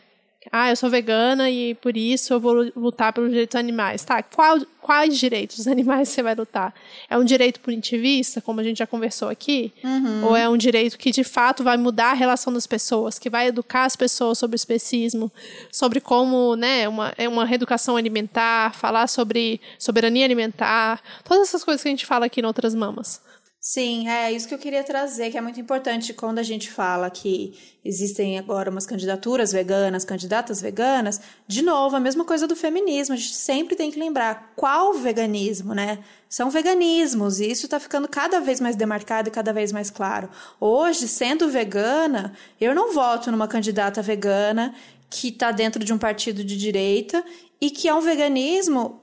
ah, 0.53 0.70
eu 0.70 0.76
sou 0.76 0.88
vegana 0.88 1.51
e 1.51 1.74
por 1.74 1.97
isso 1.97 2.32
eu 2.32 2.40
vou 2.40 2.70
lutar 2.76 3.12
pelos 3.12 3.30
direitos 3.30 3.55
dos 3.55 3.61
animais. 3.61 4.05
Tá, 4.05 4.22
qual, 4.22 4.59
quais 4.80 5.18
direitos 5.18 5.57
dos 5.57 5.66
animais 5.68 6.09
você 6.09 6.22
vai 6.22 6.34
lutar? 6.34 6.74
É 7.09 7.16
um 7.18 7.24
direito 7.24 7.61
punitivista, 7.61 8.40
como 8.40 8.61
a 8.61 8.64
gente 8.64 8.78
já 8.78 8.86
conversou 8.86 9.28
aqui? 9.28 9.72
Uhum. 9.82 10.26
Ou 10.26 10.36
é 10.36 10.49
um 10.49 10.57
direito 10.57 10.99
que 10.99 11.11
de 11.11 11.24
fato 11.24 11.62
vai 11.62 11.76
mudar 11.76 12.11
a 12.11 12.14
relação 12.14 12.53
das 12.53 12.66
pessoas, 12.66 13.18
que 13.18 13.30
vai 13.30 13.49
educar 13.49 13.84
as 13.84 13.97
pessoas 13.97 14.38
sobre 14.38 14.55
o 14.55 14.59
especismo, 14.59 15.30
sobre 15.70 16.01
como, 16.01 16.57
né, 16.57 16.88
uma, 16.88 17.12
é 17.16 17.28
uma 17.28 17.44
reeducação 17.44 17.97
alimentar, 17.97 18.74
falar 18.74 19.07
sobre 19.07 19.61
soberania 19.78 20.24
alimentar, 20.24 21.01
todas 21.24 21.49
essas 21.49 21.64
coisas 21.64 21.82
que 21.82 21.88
a 21.88 21.90
gente 21.90 22.07
fala 22.07 22.26
aqui 22.26 22.40
em 22.40 22.47
outras 22.47 22.74
mamas. 22.74 23.20
Sim, 23.69 24.09
é 24.09 24.31
isso 24.31 24.47
que 24.47 24.55
eu 24.55 24.61
queria 24.61 24.85
trazer, 24.85 25.29
que 25.33 25.37
é 25.37 25.41
muito 25.41 25.59
importante 25.59 26.14
quando 26.14 26.39
a 26.39 26.43
gente 26.45 26.71
fala 26.71 27.11
que 27.11 27.53
existem 27.85 28.39
agora 28.39 28.71
umas 28.71 28.87
candidaturas 28.87 29.51
veganas, 29.51 30.05
candidatas 30.05 30.61
veganas. 30.61 31.21
De 31.49 31.62
novo, 31.62 31.97
a 31.97 31.99
mesma 31.99 32.25
coisa 32.25 32.47
do 32.47 32.55
feminismo, 32.55 33.12
a 33.12 33.19
gente 33.19 33.35
sempre 33.35 33.75
tem 33.75 33.91
que 33.91 33.99
lembrar 33.99 34.53
qual 34.55 34.95
veganismo, 34.95 35.75
né? 35.75 35.99
São 36.29 36.49
veganismos, 36.49 37.41
e 37.41 37.51
isso 37.51 37.67
está 37.67 37.81
ficando 37.81 38.07
cada 38.07 38.41
vez 38.41 38.61
mais 38.61 38.77
demarcado 38.77 39.31
e 39.31 39.33
cada 39.33 39.53
vez 39.53 39.73
mais 39.73 39.91
claro. 39.91 40.31
Hoje, 40.61 41.09
sendo 41.09 41.49
vegana, 41.49 42.35
eu 42.61 42.73
não 42.73 42.95
voto 42.95 43.33
numa 43.33 43.49
candidata 43.49 44.01
vegana 44.01 44.77
que 45.11 45.31
está 45.31 45.51
dentro 45.51 45.83
de 45.85 45.93
um 45.93 45.99
partido 45.99 46.45
de 46.45 46.57
direita 46.57 47.25
e 47.61 47.69
que 47.71 47.89
é 47.89 47.95
um 47.95 48.01
veganismo 48.01 49.03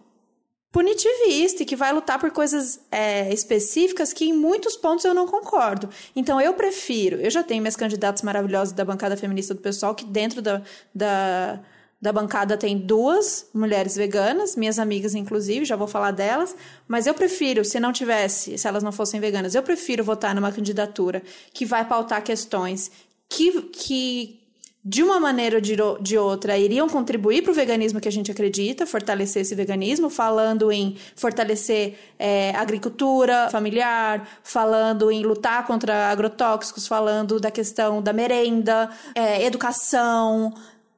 punitivista 0.74 1.62
e 1.62 1.66
que 1.68 1.76
vai 1.76 1.94
lutar 1.94 2.20
por 2.20 2.32
coisas 2.32 2.80
é, 2.92 3.32
específicas 3.32 4.12
que 4.12 4.26
em 4.26 4.34
muitos 4.34 4.76
pontos 4.76 5.06
eu 5.06 5.14
não 5.14 5.28
concordo. 5.28 5.88
Então 6.16 6.42
eu 6.42 6.56
prefiro, 6.56 7.18
eu 7.18 7.30
já 7.30 7.44
tenho 7.44 7.62
minhas 7.62 7.76
candidatas 7.76 8.24
maravilhosas 8.24 8.74
da 8.74 8.84
bancada 8.84 9.16
feminista 9.16 9.54
do 9.54 9.62
pessoal, 9.62 9.94
que 9.94 10.04
dentro 10.04 10.42
da, 10.42 10.64
da, 10.94 11.60
da 12.02 12.12
bancada 12.12 12.58
tem 12.58 12.76
duas 12.76 13.46
mulheres 13.54 13.96
veganas, 13.96 14.56
minhas 14.56 14.80
amigas 14.80 15.14
inclusive, 15.14 15.64
já 15.64 15.76
vou 15.76 15.88
falar 15.88 16.10
delas, 16.10 16.56
mas 16.88 17.06
eu 17.06 17.14
prefiro, 17.14 17.64
se 17.64 17.80
não 17.80 17.94
tivesse, 17.94 18.58
se 18.58 18.68
elas 18.68 18.82
não 18.82 18.92
fossem 18.92 19.20
veganas, 19.20 19.54
eu 19.54 19.62
prefiro 19.62 20.04
votar 20.04 20.34
numa 20.34 20.52
candidatura 20.52 21.22
que 21.54 21.68
vai 21.68 21.86
pautar 21.86 22.24
questões 22.24 22.92
que, 23.30 23.62
que 23.62 24.43
de 24.86 25.02
uma 25.02 25.18
maneira 25.18 25.56
ou 25.56 25.98
de, 26.02 26.18
outra, 26.18 26.58
iriam 26.58 26.90
contribuir 26.90 27.42
para 27.42 27.52
o 27.52 27.54
veganismo 27.54 28.02
que 28.02 28.08
a 28.08 28.12
gente 28.12 28.30
acredita, 28.30 28.86
fortalecer 28.86 29.44
esse 29.44 29.56
veganismo, 29.56 30.10
falando 30.10 30.72
em 30.74 30.98
fortalecer 31.16 31.98
é, 32.20 32.52
agricultura 32.52 33.48
familiar, 33.50 34.28
falando 34.44 35.10
em 35.10 35.24
lutar 35.24 35.66
contra 35.66 36.10
agrotóxicos, 36.10 36.86
falando 36.86 37.40
da 37.40 37.50
questão 37.50 38.02
da 38.02 38.12
merenda, 38.12 38.90
é, 39.16 39.46
educação, 39.46 40.54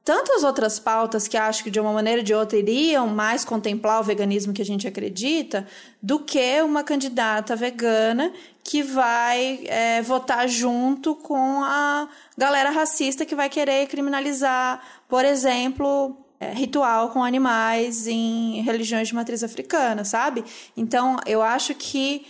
tantas 0.06 0.42
outras 0.42 0.78
pautas 0.78 1.26
que 1.26 1.36
acho 1.36 1.64
que 1.64 1.70
de 1.70 1.80
uma 1.80 1.92
maneira 1.92 2.20
ou 2.20 2.24
de 2.24 2.32
outra 2.34 2.56
iriam 2.56 3.08
mais 3.08 3.44
contemplar 3.44 4.00
o 4.00 4.04
veganismo 4.04 4.52
que 4.52 4.62
a 4.62 4.64
gente 4.64 4.86
acredita, 4.86 5.66
do 6.00 6.20
que 6.20 6.62
uma 6.62 6.84
candidata 6.84 7.54
vegana 7.54 8.32
que 8.66 8.82
vai 8.82 9.60
é, 9.66 10.02
votar 10.02 10.48
junto 10.48 11.14
com 11.14 11.62
a 11.62 12.08
galera 12.36 12.70
racista 12.70 13.24
que 13.24 13.36
vai 13.36 13.48
querer 13.48 13.86
criminalizar, 13.86 14.82
por 15.08 15.24
exemplo, 15.24 16.16
é, 16.40 16.52
ritual 16.52 17.10
com 17.10 17.22
animais 17.22 18.08
em 18.08 18.60
religiões 18.62 19.06
de 19.06 19.14
matriz 19.14 19.44
africana, 19.44 20.04
sabe? 20.04 20.44
Então, 20.76 21.16
eu 21.26 21.42
acho 21.42 21.76
que 21.76 22.26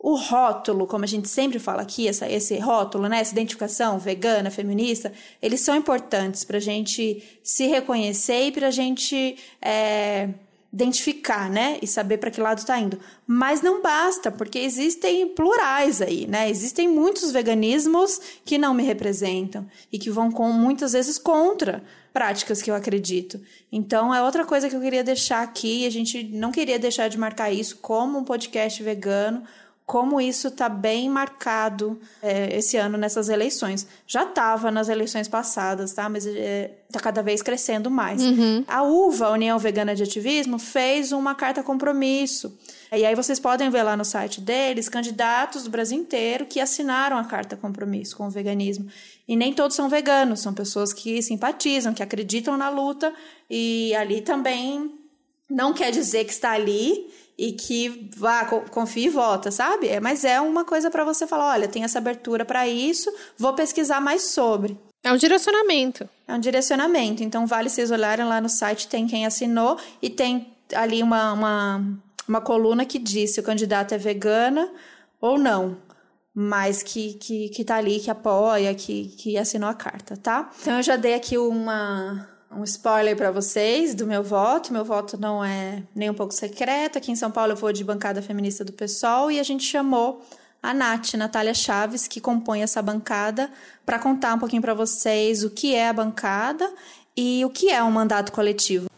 o 0.00 0.16
rótulo, 0.16 0.84
como 0.84 1.04
a 1.04 1.08
gente 1.08 1.28
sempre 1.28 1.60
fala 1.60 1.82
aqui, 1.82 2.08
essa, 2.08 2.28
esse 2.28 2.58
rótulo, 2.58 3.08
né, 3.08 3.20
essa 3.20 3.32
identificação 3.32 4.00
vegana, 4.00 4.50
feminista, 4.50 5.12
eles 5.40 5.60
são 5.60 5.76
importantes 5.76 6.42
para 6.42 6.56
a 6.56 6.60
gente 6.60 7.22
se 7.44 7.68
reconhecer 7.68 8.48
e 8.48 8.52
para 8.52 8.66
a 8.66 8.72
gente 8.72 9.36
é, 9.62 10.30
identificar, 10.72 11.48
né, 11.48 11.78
e 11.80 11.86
saber 11.86 12.18
para 12.18 12.30
que 12.30 12.40
lado 12.40 12.58
está 12.58 12.78
indo. 12.78 12.98
Mas 13.26 13.62
não 13.62 13.80
basta, 13.80 14.30
porque 14.30 14.58
existem 14.58 15.26
plurais 15.28 16.02
aí, 16.02 16.26
né? 16.26 16.50
Existem 16.50 16.86
muitos 16.86 17.32
veganismos 17.32 18.20
que 18.44 18.58
não 18.58 18.74
me 18.74 18.82
representam 18.82 19.66
e 19.90 19.98
que 19.98 20.10
vão 20.10 20.30
com 20.30 20.52
muitas 20.52 20.92
vezes 20.92 21.18
contra 21.18 21.82
práticas 22.12 22.60
que 22.60 22.70
eu 22.70 22.74
acredito. 22.74 23.40
Então 23.72 24.14
é 24.14 24.22
outra 24.22 24.44
coisa 24.44 24.68
que 24.68 24.76
eu 24.76 24.80
queria 24.80 25.04
deixar 25.04 25.42
aqui, 25.42 25.86
a 25.86 25.90
gente 25.90 26.24
não 26.24 26.52
queria 26.52 26.78
deixar 26.78 27.08
de 27.08 27.16
marcar 27.16 27.50
isso 27.50 27.78
como 27.78 28.18
um 28.18 28.24
podcast 28.24 28.82
vegano 28.82 29.44
como 29.88 30.20
isso 30.20 30.48
está 30.48 30.68
bem 30.68 31.08
marcado 31.08 31.98
é, 32.22 32.54
esse 32.54 32.76
ano 32.76 32.98
nessas 32.98 33.30
eleições. 33.30 33.86
Já 34.06 34.24
estava 34.24 34.70
nas 34.70 34.90
eleições 34.90 35.28
passadas, 35.28 35.94
tá? 35.94 36.10
Mas 36.10 36.26
está 36.26 36.38
é, 36.38 36.70
tá 36.92 37.00
cada 37.00 37.22
vez 37.22 37.40
crescendo 37.40 37.90
mais. 37.90 38.20
Uhum. 38.20 38.62
A 38.68 38.82
UVA, 38.82 39.30
União 39.30 39.58
Vegana 39.58 39.96
de 39.96 40.02
Ativismo, 40.02 40.58
fez 40.58 41.10
uma 41.10 41.34
carta 41.34 41.62
compromisso. 41.62 42.54
E 42.92 43.02
aí 43.02 43.14
vocês 43.14 43.40
podem 43.40 43.70
ver 43.70 43.82
lá 43.82 43.96
no 43.96 44.04
site 44.04 44.42
deles 44.42 44.90
candidatos 44.90 45.64
do 45.64 45.70
Brasil 45.70 45.98
inteiro 45.98 46.44
que 46.44 46.60
assinaram 46.60 47.16
a 47.16 47.24
carta 47.24 47.56
compromisso 47.56 48.14
com 48.14 48.26
o 48.26 48.30
veganismo. 48.30 48.90
E 49.26 49.36
nem 49.36 49.54
todos 49.54 49.74
são 49.74 49.88
veganos, 49.88 50.40
são 50.40 50.52
pessoas 50.52 50.92
que 50.92 51.22
simpatizam, 51.22 51.94
que 51.94 52.02
acreditam 52.02 52.58
na 52.58 52.68
luta 52.68 53.10
e 53.48 53.94
ali 53.94 54.20
também 54.20 54.92
não 55.48 55.72
quer 55.72 55.90
dizer 55.90 56.26
que 56.26 56.32
está 56.32 56.50
ali 56.50 57.08
e 57.38 57.52
que 57.52 58.10
vá, 58.16 58.44
confie 58.44 59.06
e 59.06 59.08
vota, 59.08 59.52
sabe? 59.52 59.86
É, 59.86 60.00
mas 60.00 60.24
é 60.24 60.40
uma 60.40 60.64
coisa 60.64 60.90
para 60.90 61.04
você 61.04 61.24
falar, 61.24 61.52
olha, 61.52 61.68
tem 61.68 61.84
essa 61.84 61.98
abertura 61.98 62.44
para 62.44 62.66
isso, 62.66 63.14
vou 63.38 63.54
pesquisar 63.54 64.00
mais 64.00 64.22
sobre. 64.22 64.76
É 65.04 65.12
um 65.12 65.16
direcionamento. 65.16 66.08
É 66.26 66.34
um 66.34 66.40
direcionamento. 66.40 67.22
Então, 67.22 67.46
vale 67.46 67.70
vocês 67.70 67.92
olharem 67.92 68.26
lá 68.26 68.40
no 68.40 68.48
site, 68.48 68.88
tem 68.88 69.06
quem 69.06 69.24
assinou 69.24 69.78
e 70.02 70.10
tem 70.10 70.52
ali 70.74 71.00
uma, 71.00 71.32
uma, 71.32 72.00
uma 72.26 72.40
coluna 72.40 72.84
que 72.84 72.98
diz 72.98 73.34
se 73.34 73.40
o 73.40 73.44
candidato 73.44 73.94
é 73.94 73.98
vegana 73.98 74.68
ou 75.20 75.38
não. 75.38 75.78
Mas 76.34 76.82
que, 76.82 77.14
que, 77.14 77.48
que 77.50 77.64
tá 77.64 77.76
ali, 77.76 78.00
que 78.00 78.10
apoia, 78.10 78.74
que, 78.74 79.08
que 79.16 79.38
assinou 79.38 79.70
a 79.70 79.74
carta, 79.74 80.16
tá? 80.16 80.50
Então, 80.60 80.76
eu 80.76 80.82
já 80.82 80.96
dei 80.96 81.14
aqui 81.14 81.38
uma, 81.38 82.28
um 82.50 82.64
spoiler 82.64 83.16
para 83.16 83.30
vocês 83.30 83.94
do 83.94 84.06
meu 84.06 84.22
voto. 84.22 84.72
Meu 84.72 84.84
voto 84.84 85.18
não 85.18 85.44
é 85.44 85.82
nem 85.94 86.10
um 86.10 86.14
pouco 86.14 86.32
secreto. 86.32 86.98
Aqui 86.98 87.12
em 87.12 87.16
São 87.16 87.30
Paulo 87.30 87.52
eu 87.52 87.56
vou 87.56 87.72
de 87.72 87.84
bancada 87.84 88.22
feminista 88.22 88.64
do 88.64 88.72
PSOL 88.72 89.30
e 89.30 89.38
a 89.38 89.42
gente 89.42 89.64
chamou 89.64 90.22
a 90.62 90.74
Nath, 90.74 91.14
Natália 91.14 91.54
Chaves, 91.54 92.08
que 92.08 92.20
compõe 92.20 92.62
essa 92.62 92.82
bancada, 92.82 93.50
para 93.86 93.98
contar 93.98 94.34
um 94.34 94.38
pouquinho 94.38 94.62
para 94.62 94.74
vocês 94.74 95.44
o 95.44 95.50
que 95.50 95.74
é 95.74 95.88
a 95.88 95.92
bancada 95.92 96.68
e 97.16 97.44
o 97.44 97.50
que 97.50 97.70
é 97.70 97.82
um 97.82 97.90
mandato 97.90 98.32
coletivo. 98.32 98.88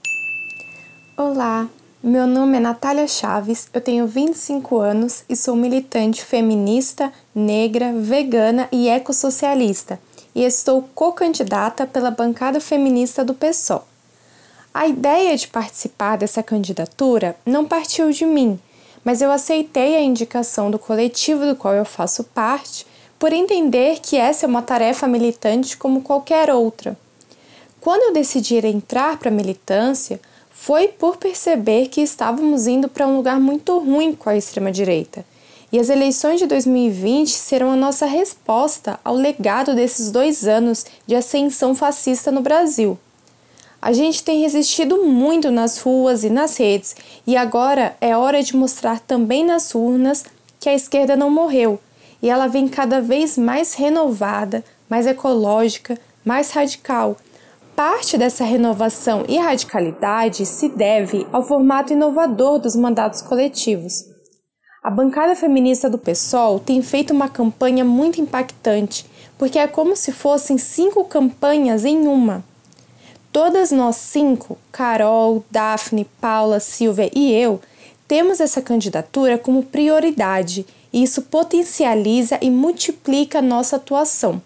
Olá, 1.17 1.69
meu 2.03 2.27
nome 2.27 2.57
é 2.57 2.61
Natália 2.61 3.07
Chaves, 3.07 3.69
eu 3.75 3.81
tenho 3.81 4.07
25 4.07 4.79
anos 4.79 5.23
e 5.29 5.37
sou 5.37 5.55
militante 5.55 6.25
feminista, 6.25 7.13
negra, 7.35 7.93
vegana 7.93 8.67
e 8.73 8.89
ecossocialista 8.89 10.01
e 10.35 10.45
estou 10.45 10.89
co-candidata 10.95 11.87
pela 11.87 12.11
bancada 12.11 12.61
feminista 12.61 13.25
do 13.25 13.35
PSOL. 13.35 13.87
A 14.73 14.87
ideia 14.87 15.37
de 15.37 15.49
participar 15.49 16.17
dessa 16.17 16.43
candidatura 16.43 17.37
não 17.45 17.65
partiu 17.65 18.11
de 18.11 18.25
mim, 18.25 18.59
mas 19.05 19.21
eu 19.21 19.33
aceitei 19.33 19.97
a 19.97 20.01
indicação 20.01 20.71
do 20.71 20.79
coletivo 20.79 21.47
do 21.47 21.57
qual 21.57 21.75
eu 21.75 21.85
faço 21.85 22.25
parte 22.25 22.87
por 23.19 23.33
entender 23.33 23.99
que 24.01 24.17
essa 24.17 24.47
é 24.47 24.49
uma 24.49 24.63
tarefa 24.63 25.09
militante 25.09 25.77
como 25.77 26.03
qualquer 26.03 26.51
outra. 26.51 26.97
Quando 27.81 28.03
eu 28.03 28.13
decidi 28.13 28.57
entrar 28.67 29.19
para 29.19 29.31
a 29.31 29.35
militância, 29.35 30.21
foi 30.51 30.89
por 30.89 31.17
perceber 31.17 31.89
que 31.89 32.01
estávamos 32.01 32.67
indo 32.67 32.89
para 32.89 33.07
um 33.07 33.17
lugar 33.17 33.41
muito 33.41 33.79
ruim 33.79 34.15
com 34.15 34.29
a 34.29 34.37
extrema-direita 34.37 35.25
e 35.73 35.79
as 35.79 35.89
eleições 35.89 36.41
de 36.41 36.47
2020 36.47 37.31
serão 37.31 37.71
a 37.71 37.77
nossa 37.77 38.07
resposta 38.07 38.99
ao 39.05 39.15
legado 39.15 39.75
desses 39.75 40.11
dois 40.11 40.47
anos 40.47 40.85
de 41.07 41.15
ascensão 41.15 41.75
fascista 41.75 42.31
no 42.31 42.41
Brasil. 42.41 42.99
A 43.81 43.93
gente 43.93 44.23
tem 44.23 44.43
resistido 44.43 45.05
muito 45.05 45.51
nas 45.51 45.79
ruas 45.79 46.25
e 46.25 46.31
nas 46.31 46.57
redes, 46.57 46.95
e 47.27 47.37
agora 47.37 47.97
é 48.01 48.17
hora 48.17 48.43
de 48.43 48.57
mostrar 48.57 49.01
também 49.01 49.45
nas 49.45 49.75
urnas 49.75 50.25
que 50.59 50.69
a 50.69 50.75
esquerda 50.75 51.17
não 51.17 51.31
morreu 51.31 51.81
e 52.23 52.29
ela 52.29 52.47
vem 52.47 52.69
cada 52.69 53.01
vez 53.01 53.39
mais 53.39 53.75
renovada, 53.75 54.65
mais 54.89 55.07
ecológica, 55.07 55.99
mais 56.25 56.51
radical. 56.51 57.17
Parte 57.75 58.19
dessa 58.19 58.45
renovação 58.45 59.25
e 59.27 59.39
radicalidade 59.39 60.45
se 60.45 60.69
deve 60.69 61.27
ao 61.33 61.43
formato 61.43 61.93
inovador 61.93 62.59
dos 62.59 62.77
mandatos 62.77 63.23
coletivos. 63.23 64.10
A 64.83 64.89
bancada 64.89 65.37
feminista 65.37 65.91
do 65.91 65.99
PSOL 65.99 66.59
tem 66.59 66.81
feito 66.81 67.13
uma 67.13 67.29
campanha 67.29 67.85
muito 67.85 68.19
impactante, 68.19 69.05
porque 69.37 69.59
é 69.59 69.67
como 69.67 69.95
se 69.95 70.11
fossem 70.11 70.57
cinco 70.57 71.05
campanhas 71.05 71.85
em 71.85 72.09
uma. 72.09 72.43
Todas 73.31 73.71
nós 73.71 73.97
cinco, 73.97 74.57
Carol, 74.73 75.45
Daphne, 75.51 76.07
Paula, 76.19 76.61
Silvia 76.61 77.11
e 77.15 77.31
eu, 77.31 77.61
temos 78.09 78.41
essa 78.41 78.63
candidatura 78.63 79.37
como 79.37 79.63
prioridade 79.63 80.65
e 80.91 81.03
isso 81.03 81.21
potencializa 81.23 82.39
e 82.41 82.51
multiplica 82.51 83.43
nossa 83.43 83.77
atuação. 83.77 84.41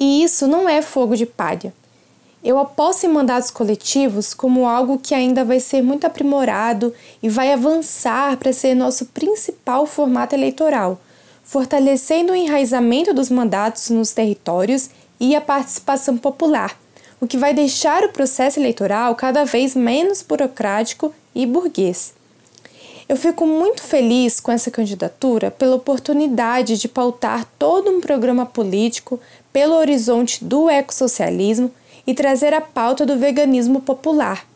E 0.00 0.24
isso 0.24 0.46
não 0.46 0.66
é 0.66 0.80
fogo 0.80 1.14
de 1.14 1.26
palha. 1.26 1.74
Eu 2.44 2.58
aposto 2.58 3.06
em 3.06 3.08
mandatos 3.08 3.50
coletivos 3.50 4.34
como 4.34 4.68
algo 4.68 4.98
que 4.98 5.14
ainda 5.14 5.46
vai 5.46 5.58
ser 5.58 5.82
muito 5.82 6.06
aprimorado 6.06 6.92
e 7.22 7.28
vai 7.28 7.50
avançar 7.50 8.36
para 8.36 8.52
ser 8.52 8.74
nosso 8.74 9.06
principal 9.06 9.86
formato 9.86 10.34
eleitoral, 10.34 11.00
fortalecendo 11.42 12.34
o 12.34 12.36
enraizamento 12.36 13.14
dos 13.14 13.30
mandatos 13.30 13.88
nos 13.88 14.12
territórios 14.12 14.90
e 15.18 15.34
a 15.34 15.40
participação 15.40 16.18
popular, 16.18 16.78
o 17.18 17.26
que 17.26 17.38
vai 17.38 17.54
deixar 17.54 18.04
o 18.04 18.10
processo 18.10 18.60
eleitoral 18.60 19.14
cada 19.14 19.44
vez 19.44 19.74
menos 19.74 20.20
burocrático 20.20 21.14
e 21.34 21.46
burguês. 21.46 22.12
Eu 23.08 23.16
fico 23.16 23.46
muito 23.46 23.82
feliz 23.82 24.38
com 24.38 24.52
essa 24.52 24.70
candidatura 24.70 25.50
pela 25.50 25.76
oportunidade 25.76 26.76
de 26.76 26.88
pautar 26.88 27.46
todo 27.58 27.90
um 27.90 28.02
programa 28.02 28.44
político 28.44 29.18
pelo 29.50 29.74
horizonte 29.76 30.44
do 30.44 30.68
ecossocialismo 30.68 31.72
e 32.06 32.14
trazer 32.14 32.52
a 32.52 32.60
pauta 32.60 33.06
do 33.06 33.18
veganismo 33.18 33.80
popular. 33.80 34.46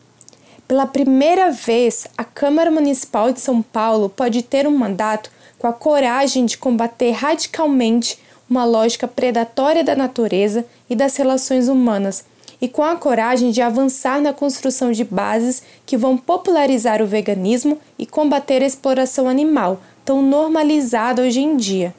Pela 0.67 0.85
primeira 0.85 1.49
vez, 1.51 2.05
a 2.17 2.23
Câmara 2.23 2.69
Municipal 2.69 3.33
de 3.33 3.39
São 3.39 3.61
Paulo 3.61 4.07
pode 4.07 4.43
ter 4.43 4.67
um 4.67 4.77
mandato 4.77 5.31
com 5.57 5.67
a 5.67 5.73
coragem 5.73 6.45
de 6.45 6.57
combater 6.57 7.11
radicalmente 7.11 8.19
uma 8.49 8.65
lógica 8.65 9.07
predatória 9.07 9.83
da 9.83 9.95
natureza 9.95 10.65
e 10.89 10.95
das 10.95 11.15
relações 11.15 11.67
humanas, 11.67 12.25
e 12.61 12.67
com 12.67 12.83
a 12.83 12.95
coragem 12.95 13.51
de 13.51 13.61
avançar 13.61 14.21
na 14.21 14.33
construção 14.33 14.91
de 14.91 15.03
bases 15.03 15.63
que 15.85 15.95
vão 15.95 16.17
popularizar 16.17 17.01
o 17.01 17.07
veganismo 17.07 17.79
e 17.97 18.05
combater 18.05 18.63
a 18.63 18.65
exploração 18.65 19.29
animal, 19.29 19.79
tão 20.03 20.21
normalizada 20.21 21.21
hoje 21.21 21.41
em 21.41 21.55
dia. 21.55 21.93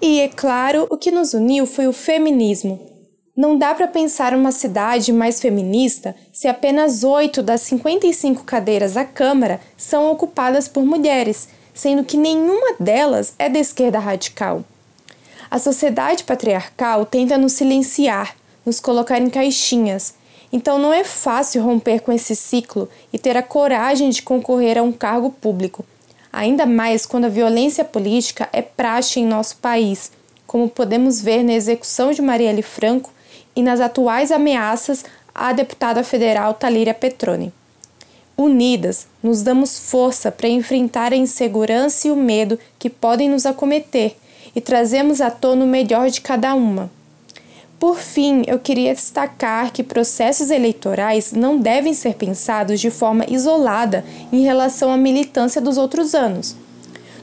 E, 0.00 0.20
é 0.20 0.28
claro, 0.28 0.86
o 0.90 0.96
que 0.96 1.10
nos 1.10 1.32
uniu 1.32 1.64
foi 1.64 1.86
o 1.86 1.92
feminismo, 1.92 2.91
não 3.34 3.56
dá 3.56 3.74
para 3.74 3.88
pensar 3.88 4.34
uma 4.34 4.52
cidade 4.52 5.10
mais 5.10 5.40
feminista 5.40 6.14
se 6.30 6.48
apenas 6.48 7.02
8 7.02 7.42
das 7.42 7.62
55 7.62 8.44
cadeiras 8.44 8.94
à 8.94 9.06
Câmara 9.06 9.58
são 9.74 10.12
ocupadas 10.12 10.68
por 10.68 10.84
mulheres, 10.84 11.48
sendo 11.72 12.04
que 12.04 12.18
nenhuma 12.18 12.74
delas 12.78 13.34
é 13.38 13.48
da 13.48 13.58
esquerda 13.58 13.98
radical. 13.98 14.62
A 15.50 15.58
sociedade 15.58 16.24
patriarcal 16.24 17.06
tenta 17.06 17.38
nos 17.38 17.54
silenciar, 17.54 18.36
nos 18.66 18.78
colocar 18.78 19.18
em 19.18 19.30
caixinhas. 19.30 20.14
Então 20.52 20.78
não 20.78 20.92
é 20.92 21.02
fácil 21.02 21.62
romper 21.62 22.00
com 22.00 22.12
esse 22.12 22.36
ciclo 22.36 22.86
e 23.10 23.18
ter 23.18 23.34
a 23.38 23.42
coragem 23.42 24.10
de 24.10 24.20
concorrer 24.20 24.76
a 24.76 24.82
um 24.82 24.92
cargo 24.92 25.30
público, 25.30 25.82
ainda 26.30 26.66
mais 26.66 27.06
quando 27.06 27.24
a 27.24 27.30
violência 27.30 27.82
política 27.82 28.46
é 28.52 28.60
praxe 28.60 29.20
em 29.20 29.26
nosso 29.26 29.56
país, 29.56 30.12
como 30.46 30.68
podemos 30.68 31.22
ver 31.22 31.42
na 31.42 31.54
execução 31.54 32.12
de 32.12 32.20
Marielle 32.20 32.60
Franco 32.60 33.10
e 33.54 33.62
nas 33.62 33.80
atuais 33.80 34.30
ameaças 34.30 35.04
à 35.34 35.52
deputada 35.52 36.02
federal 36.02 36.54
Talíria 36.54 36.94
Petroni. 36.94 37.52
Unidas, 38.36 39.06
nos 39.22 39.42
damos 39.42 39.78
força 39.78 40.32
para 40.32 40.48
enfrentar 40.48 41.12
a 41.12 41.16
insegurança 41.16 42.08
e 42.08 42.10
o 42.10 42.16
medo 42.16 42.58
que 42.78 42.90
podem 42.90 43.28
nos 43.28 43.46
acometer 43.46 44.16
e 44.54 44.60
trazemos 44.60 45.20
à 45.20 45.30
tona 45.30 45.64
o 45.64 45.68
melhor 45.68 46.10
de 46.10 46.20
cada 46.20 46.54
uma. 46.54 46.90
Por 47.78 47.98
fim, 47.98 48.42
eu 48.46 48.58
queria 48.58 48.94
destacar 48.94 49.72
que 49.72 49.82
processos 49.82 50.50
eleitorais 50.50 51.32
não 51.32 51.58
devem 51.58 51.92
ser 51.92 52.14
pensados 52.14 52.80
de 52.80 52.90
forma 52.90 53.26
isolada 53.28 54.04
em 54.32 54.42
relação 54.42 54.92
à 54.92 54.96
militância 54.96 55.60
dos 55.60 55.76
outros 55.76 56.14
anos. 56.14 56.54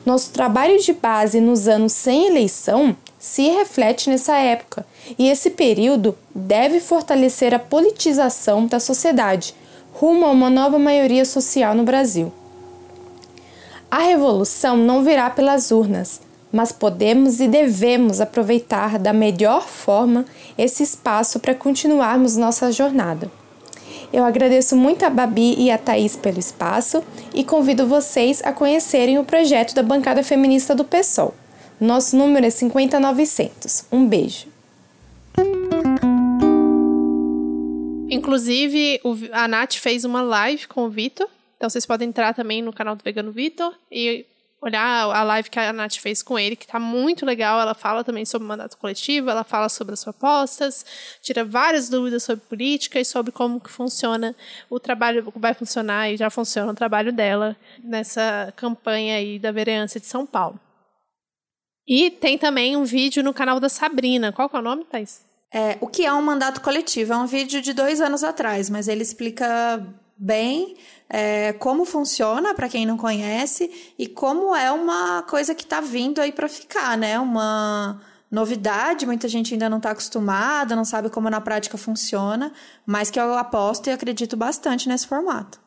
Nosso 0.06 0.32
trabalho 0.32 0.78
de 0.80 0.92
base 0.92 1.40
nos 1.40 1.68
anos 1.68 1.94
sem 1.94 2.28
eleição 2.28 2.96
se 3.20 3.50
reflete 3.50 4.10
nessa 4.10 4.38
época, 4.38 4.86
e 5.18 5.30
esse 5.30 5.52
período 5.52 6.18
deve 6.34 6.80
fortalecer 6.80 7.54
a 7.54 7.60
politização 7.60 8.66
da 8.66 8.80
sociedade 8.80 9.54
rumo 9.94 10.26
a 10.26 10.32
uma 10.32 10.50
nova 10.50 10.80
maioria 10.80 11.26
social 11.26 11.76
no 11.76 11.84
Brasil. 11.84 12.32
A 13.92 14.00
revolução 14.00 14.78
não 14.78 15.04
virá 15.04 15.30
pelas 15.30 15.72
urnas, 15.72 16.22
mas 16.52 16.72
podemos 16.72 17.42
e 17.42 17.48
devemos 17.48 18.22
aproveitar 18.22 18.98
da 18.98 19.12
melhor 19.12 19.68
forma 19.68 20.26
esse 20.58 20.84
espaço 20.84 21.40
para 21.40 21.54
continuarmos 21.54 22.38
nossa 22.38 22.72
jornada. 22.72 23.30
Eu 24.12 24.24
agradeço 24.24 24.76
muito 24.76 25.04
a 25.04 25.10
Babi 25.10 25.56
e 25.58 25.70
a 25.70 25.78
Thaís 25.78 26.16
pelo 26.16 26.40
espaço 26.40 27.04
e 27.34 27.44
convido 27.44 27.86
vocês 27.86 28.42
a 28.44 28.54
conhecerem 28.54 29.20
o 29.20 29.26
projeto 29.26 29.76
da 29.76 29.84
bancada 29.84 30.24
feminista 30.24 30.74
do 30.74 30.86
PSOL. 30.86 31.34
Nosso 31.80 32.18
número 32.18 32.46
é 32.46 32.50
50900. 32.50 33.86
Um 33.92 34.06
beijo. 34.06 34.48
Inclusive, 38.10 39.00
a 39.32 39.48
Nath 39.48 39.76
fez 39.76 40.04
uma 40.04 40.22
live 40.22 40.68
com 40.68 40.86
o 40.86 40.90
Vitor. 40.90 41.28
Então 41.56 41.70
vocês 41.70 41.86
podem 41.86 42.10
entrar 42.10 42.34
também 42.34 42.62
no 42.62 42.74
canal 42.74 42.96
do 42.96 43.04
Vegano 43.04 43.32
Vitor 43.32 43.74
e 43.92 44.26
olhar 44.62 45.06
a 45.06 45.24
live 45.24 45.50
que 45.50 45.58
a 45.58 45.72
Nath 45.72 45.96
fez 45.96 46.22
com 46.22 46.38
ele, 46.38 46.56
que 46.56 46.68
tá 46.68 46.80
muito 46.80 47.26
legal. 47.26 47.62
Ela 47.62 47.74
fala 47.74 48.04
também 48.04 48.26
sobre 48.26 48.46
mandato 48.46 48.78
coletivo, 48.78 49.30
ela 49.30 49.46
fala 49.46 49.70
sobre 49.70 49.94
as 49.94 50.04
propostas, 50.04 50.86
tira 51.22 51.46
várias 51.46 51.88
dúvidas 51.88 52.24
sobre 52.24 52.44
política 52.46 53.00
e 53.00 53.06
sobre 53.06 53.32
como 53.32 53.60
que 53.60 53.70
funciona 53.70 54.36
o 54.70 54.80
trabalho, 54.80 55.32
vai 55.36 55.54
funcionar 55.54 56.12
e 56.12 56.18
já 56.18 56.30
funciona 56.30 56.72
o 56.72 56.76
trabalho 56.76 57.14
dela 57.14 57.56
nessa 57.82 58.52
campanha 58.56 59.16
aí 59.16 59.40
da 59.40 59.52
vereança 59.52 59.98
de 59.98 60.06
São 60.06 60.26
Paulo. 60.26 60.60
E 61.90 62.12
tem 62.12 62.38
também 62.38 62.78
um 62.78 62.84
vídeo 62.84 63.24
no 63.24 63.34
canal 63.34 63.60
da 63.60 63.68
Sabrina. 63.68 64.32
Qual 64.32 64.48
que 64.48 64.56
é 64.56 64.60
o 64.60 64.62
nome, 64.62 64.86
Thais? 64.86 65.22
É, 65.52 65.76
o 65.82 65.88
que 65.88 66.06
é 66.06 66.14
um 66.14 66.22
mandato 66.22 66.62
coletivo? 66.62 67.14
É 67.14 67.18
um 67.18 67.26
vídeo 67.26 67.64
de 67.64 67.74
dois 67.74 68.00
anos 68.00 68.24
atrás, 68.24 68.70
mas 68.70 68.88
ele 68.88 69.02
explica 69.02 69.84
bem 70.16 70.78
é, 71.10 71.54
como 71.54 71.86
funciona 71.86 72.54
para 72.54 72.70
quem 72.70 72.86
não 72.86 72.96
conhece 72.96 73.94
e 73.98 74.06
como 74.06 74.56
é 74.56 74.72
uma 74.72 75.24
coisa 75.24 75.56
que 75.56 75.64
está 75.64 75.82
vindo 75.82 76.22
aí 76.22 76.32
para 76.32 76.48
ficar, 76.48 76.96
né? 76.96 77.20
Uma 77.20 78.00
novidade, 78.30 79.08
muita 79.08 79.28
gente 79.28 79.56
ainda 79.56 79.68
não 79.68 79.78
está 79.78 79.90
acostumada, 79.90 80.76
não 80.76 80.86
sabe 80.86 81.10
como 81.10 81.28
na 81.28 81.42
prática 81.42 81.76
funciona, 81.76 82.54
mas 82.86 83.10
que 83.10 83.20
eu 83.20 83.36
aposto 83.36 83.88
e 83.88 83.92
acredito 83.92 84.38
bastante 84.38 84.88
nesse 84.88 85.08
formato. 85.08 85.60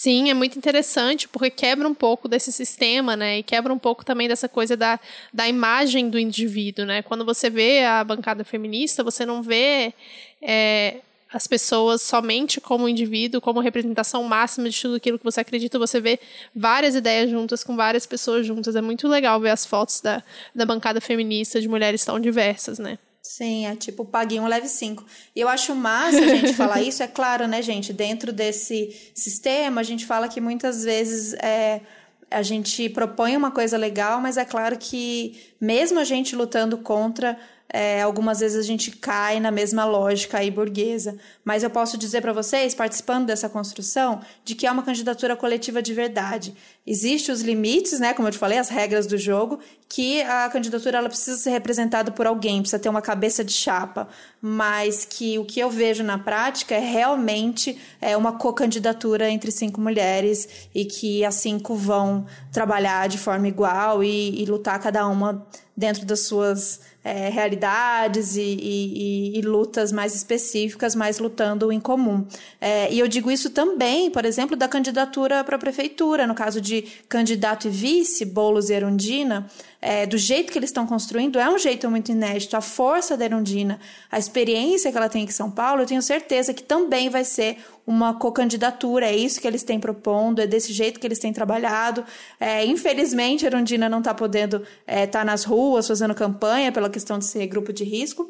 Sim, 0.00 0.30
é 0.30 0.34
muito 0.34 0.56
interessante 0.56 1.26
porque 1.26 1.50
quebra 1.50 1.88
um 1.88 1.92
pouco 1.92 2.28
desse 2.28 2.52
sistema, 2.52 3.16
né? 3.16 3.38
E 3.38 3.42
quebra 3.42 3.74
um 3.74 3.78
pouco 3.80 4.04
também 4.04 4.28
dessa 4.28 4.48
coisa 4.48 4.76
da, 4.76 5.00
da 5.34 5.48
imagem 5.48 6.08
do 6.08 6.16
indivíduo, 6.20 6.84
né? 6.86 7.02
Quando 7.02 7.24
você 7.24 7.50
vê 7.50 7.84
a 7.84 8.04
bancada 8.04 8.44
feminista, 8.44 9.02
você 9.02 9.26
não 9.26 9.42
vê 9.42 9.92
é, 10.40 10.98
as 11.32 11.48
pessoas 11.48 12.00
somente 12.00 12.60
como 12.60 12.88
indivíduo, 12.88 13.40
como 13.40 13.58
representação 13.58 14.22
máxima 14.22 14.70
de 14.70 14.80
tudo 14.80 14.94
aquilo 14.94 15.18
que 15.18 15.24
você 15.24 15.40
acredita, 15.40 15.80
você 15.80 16.00
vê 16.00 16.20
várias 16.54 16.94
ideias 16.94 17.28
juntas, 17.28 17.64
com 17.64 17.74
várias 17.74 18.06
pessoas 18.06 18.46
juntas. 18.46 18.76
É 18.76 18.80
muito 18.80 19.08
legal 19.08 19.40
ver 19.40 19.50
as 19.50 19.66
fotos 19.66 20.00
da, 20.00 20.22
da 20.54 20.64
bancada 20.64 21.00
feminista 21.00 21.60
de 21.60 21.66
mulheres 21.66 22.04
tão 22.04 22.20
diversas, 22.20 22.78
né? 22.78 22.98
Sim, 23.28 23.66
é 23.66 23.76
tipo 23.76 24.06
paguei 24.06 24.40
um 24.40 24.46
leve 24.46 24.68
5. 24.68 25.04
E 25.36 25.40
eu 25.42 25.48
acho 25.50 25.74
massa 25.74 26.16
a 26.16 26.26
gente 26.28 26.54
falar 26.56 26.80
isso, 26.80 27.02
é 27.02 27.06
claro, 27.06 27.46
né, 27.46 27.60
gente? 27.60 27.92
Dentro 27.92 28.32
desse 28.32 29.12
sistema, 29.14 29.82
a 29.82 29.84
gente 29.84 30.06
fala 30.06 30.28
que 30.28 30.40
muitas 30.40 30.82
vezes 30.82 31.34
é, 31.34 31.82
a 32.30 32.40
gente 32.40 32.88
propõe 32.88 33.36
uma 33.36 33.50
coisa 33.50 33.76
legal, 33.76 34.18
mas 34.18 34.38
é 34.38 34.46
claro 34.46 34.78
que 34.78 35.38
mesmo 35.60 36.00
a 36.00 36.04
gente 36.04 36.34
lutando 36.34 36.78
contra, 36.78 37.38
é, 37.70 38.00
algumas 38.00 38.40
vezes 38.40 38.56
a 38.56 38.62
gente 38.62 38.90
cai 38.90 39.40
na 39.40 39.50
mesma 39.50 39.84
lógica 39.84 40.38
aí 40.38 40.50
burguesa. 40.50 41.18
Mas 41.44 41.62
eu 41.62 41.68
posso 41.68 41.98
dizer 41.98 42.22
para 42.22 42.32
vocês, 42.32 42.74
participando 42.74 43.26
dessa 43.26 43.48
construção, 43.48 44.20
de 44.42 44.54
que 44.54 44.66
é 44.66 44.72
uma 44.72 44.82
candidatura 44.82 45.36
coletiva 45.36 45.82
de 45.82 45.92
verdade. 45.92 46.54
Existem 46.86 47.34
os 47.34 47.42
limites, 47.42 48.00
né, 48.00 48.14
como 48.14 48.28
eu 48.28 48.32
te 48.32 48.38
falei, 48.38 48.56
as 48.56 48.70
regras 48.70 49.06
do 49.06 49.18
jogo, 49.18 49.58
que 49.86 50.22
a 50.22 50.48
candidatura 50.48 50.98
ela 50.98 51.08
precisa 51.08 51.36
ser 51.36 51.50
representada 51.50 52.10
por 52.10 52.26
alguém, 52.26 52.60
precisa 52.60 52.78
ter 52.78 52.88
uma 52.88 53.02
cabeça 53.02 53.44
de 53.44 53.52
chapa, 53.52 54.08
mas 54.40 55.04
que 55.04 55.38
o 55.38 55.44
que 55.44 55.60
eu 55.60 55.70
vejo 55.70 56.02
na 56.02 56.18
prática 56.18 56.74
é 56.74 56.78
realmente 56.78 57.78
é 58.00 58.16
uma 58.16 58.32
co-candidatura 58.32 59.28
entre 59.28 59.50
cinco 59.50 59.80
mulheres 59.80 60.68
e 60.74 60.86
que 60.86 61.24
as 61.24 61.34
cinco 61.34 61.74
vão 61.74 62.26
trabalhar 62.50 63.08
de 63.08 63.18
forma 63.18 63.48
igual 63.48 64.02
e, 64.02 64.42
e 64.42 64.46
lutar 64.46 64.78
cada 64.80 65.06
uma 65.06 65.46
dentro 65.76 66.04
das 66.04 66.20
suas 66.20 66.80
é, 67.08 67.30
realidades 67.30 68.36
e, 68.36 68.42
e, 68.42 69.38
e, 69.38 69.40
lutas 69.40 69.90
mais 69.90 70.14
específicas, 70.14 70.94
mas 70.94 71.18
lutando 71.18 71.72
em 71.72 71.80
comum. 71.80 72.26
É, 72.60 72.92
e 72.92 72.98
eu 72.98 73.08
digo 73.08 73.30
isso 73.30 73.48
também, 73.48 74.10
por 74.10 74.26
exemplo, 74.26 74.54
da 74.54 74.68
candidatura 74.68 75.42
para 75.42 75.56
a 75.56 75.58
prefeitura, 75.58 76.26
no 76.26 76.34
caso 76.34 76.60
de 76.60 76.82
candidato 77.08 77.66
e 77.66 77.70
vice, 77.70 78.26
Boulos 78.26 78.68
e 78.68 78.74
Erundina, 78.74 79.46
é, 79.80 80.06
do 80.06 80.18
jeito 80.18 80.52
que 80.52 80.58
eles 80.58 80.70
estão 80.70 80.86
construindo, 80.86 81.38
é 81.38 81.48
um 81.48 81.58
jeito 81.58 81.88
muito 81.88 82.10
inédito. 82.10 82.56
A 82.56 82.60
força 82.60 83.16
da 83.16 83.24
Erundina, 83.24 83.78
a 84.10 84.18
experiência 84.18 84.90
que 84.90 84.96
ela 84.96 85.08
tem 85.08 85.22
aqui 85.22 85.30
em 85.30 85.34
São 85.34 85.50
Paulo, 85.50 85.82
eu 85.82 85.86
tenho 85.86 86.02
certeza 86.02 86.52
que 86.52 86.62
também 86.62 87.08
vai 87.08 87.24
ser 87.24 87.58
uma 87.86 88.14
co-candidatura. 88.14 89.06
É 89.06 89.16
isso 89.16 89.40
que 89.40 89.46
eles 89.46 89.62
têm 89.62 89.78
propondo, 89.78 90.40
é 90.40 90.46
desse 90.46 90.72
jeito 90.72 90.98
que 90.98 91.06
eles 91.06 91.20
têm 91.20 91.32
trabalhado. 91.32 92.04
É, 92.40 92.64
infelizmente, 92.66 93.44
a 93.44 93.48
Erundina 93.48 93.88
não 93.88 93.98
está 93.98 94.12
podendo 94.12 94.56
estar 94.56 94.72
é, 94.86 95.06
tá 95.06 95.24
nas 95.24 95.44
ruas 95.44 95.86
fazendo 95.86 96.14
campanha 96.14 96.72
pela 96.72 96.90
questão 96.90 97.18
de 97.18 97.24
ser 97.24 97.46
grupo 97.46 97.72
de 97.72 97.84
risco. 97.84 98.28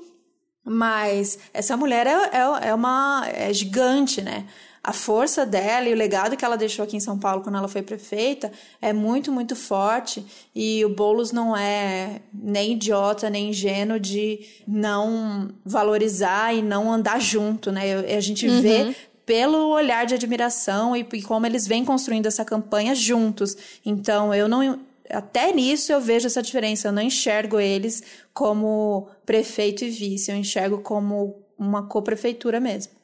Mas 0.63 1.39
essa 1.55 1.79
mulher 1.79 2.07
é, 2.07 2.11
é, 2.11 2.69
é 2.69 2.75
uma 2.75 3.27
é 3.27 3.51
gigante, 3.55 4.21
né? 4.21 4.47
A 4.89 4.93
força 4.95 5.45
dela 5.45 5.87
e 5.87 5.93
o 5.93 5.97
legado 5.97 6.35
que 6.35 6.43
ela 6.43 6.57
deixou 6.57 6.83
aqui 6.83 6.97
em 6.97 7.01
São 7.01 7.19
Paulo 7.19 7.43
quando 7.43 7.59
ela 7.59 7.69
foi 7.69 7.83
prefeita 7.83 8.51
é 8.81 8.91
muito, 8.91 9.31
muito 9.31 9.55
forte. 9.55 10.25
E 10.55 10.83
o 10.83 10.89
Boulos 10.89 11.31
não 11.31 11.55
é 11.55 12.23
nem 12.33 12.73
idiota, 12.73 13.29
nem 13.29 13.51
ingênuo 13.51 14.01
de 14.01 14.41
não 14.67 15.51
valorizar 15.63 16.55
e 16.55 16.63
não 16.63 16.91
andar 16.91 17.21
junto, 17.21 17.71
né? 17.71 17.97
A 18.17 18.21
gente 18.21 18.49
uhum. 18.49 18.63
vê 18.63 18.97
pelo 19.27 19.69
olhar 19.69 20.07
de 20.07 20.15
admiração 20.15 20.97
e, 20.97 21.07
e 21.13 21.21
como 21.21 21.45
eles 21.45 21.67
vêm 21.67 21.85
construindo 21.85 22.25
essa 22.25 22.43
campanha 22.43 22.95
juntos. 22.95 23.59
Então, 23.85 24.33
eu 24.33 24.49
não 24.49 24.81
até 25.11 25.53
nisso 25.53 25.93
eu 25.93 26.01
vejo 26.01 26.27
essa 26.27 26.41
diferença. 26.41 26.89
Eu 26.89 26.93
não 26.93 27.03
enxergo 27.03 27.61
eles 27.61 28.03
como 28.33 29.07
prefeito 29.27 29.85
e 29.85 29.91
vice, 29.91 30.31
eu 30.31 30.37
enxergo 30.39 30.79
como 30.79 31.45
uma 31.59 31.87
co-prefeitura 31.87 32.59
mesmo. 32.59 32.95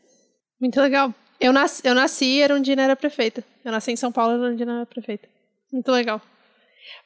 Muito 0.59 0.81
legal. 0.81 1.13
Eu 1.41 1.53
nasci, 1.53 1.83
eu 1.85 1.95
nasci 1.95 2.25
e 2.25 2.41
Erundina 2.41 2.83
era 2.83 2.97
prefeita. 2.97 3.45
Eu 3.65 3.73
nasci 3.73 3.93
em 3.93 3.97
São 3.97 4.13
Paulo 4.13 4.33
e 4.33 4.47
Erundina 4.47 4.77
era 4.77 4.87
prefeita. 4.87 5.29
Muito 5.73 5.91
legal. 5.91 6.21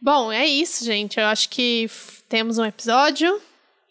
Bom, 0.01 0.31
é 0.31 0.47
isso, 0.47 0.85
gente. 0.85 1.19
Eu 1.19 1.27
acho 1.27 1.49
que 1.49 1.89
temos 2.29 2.59
um 2.59 2.65
episódio. 2.65 3.41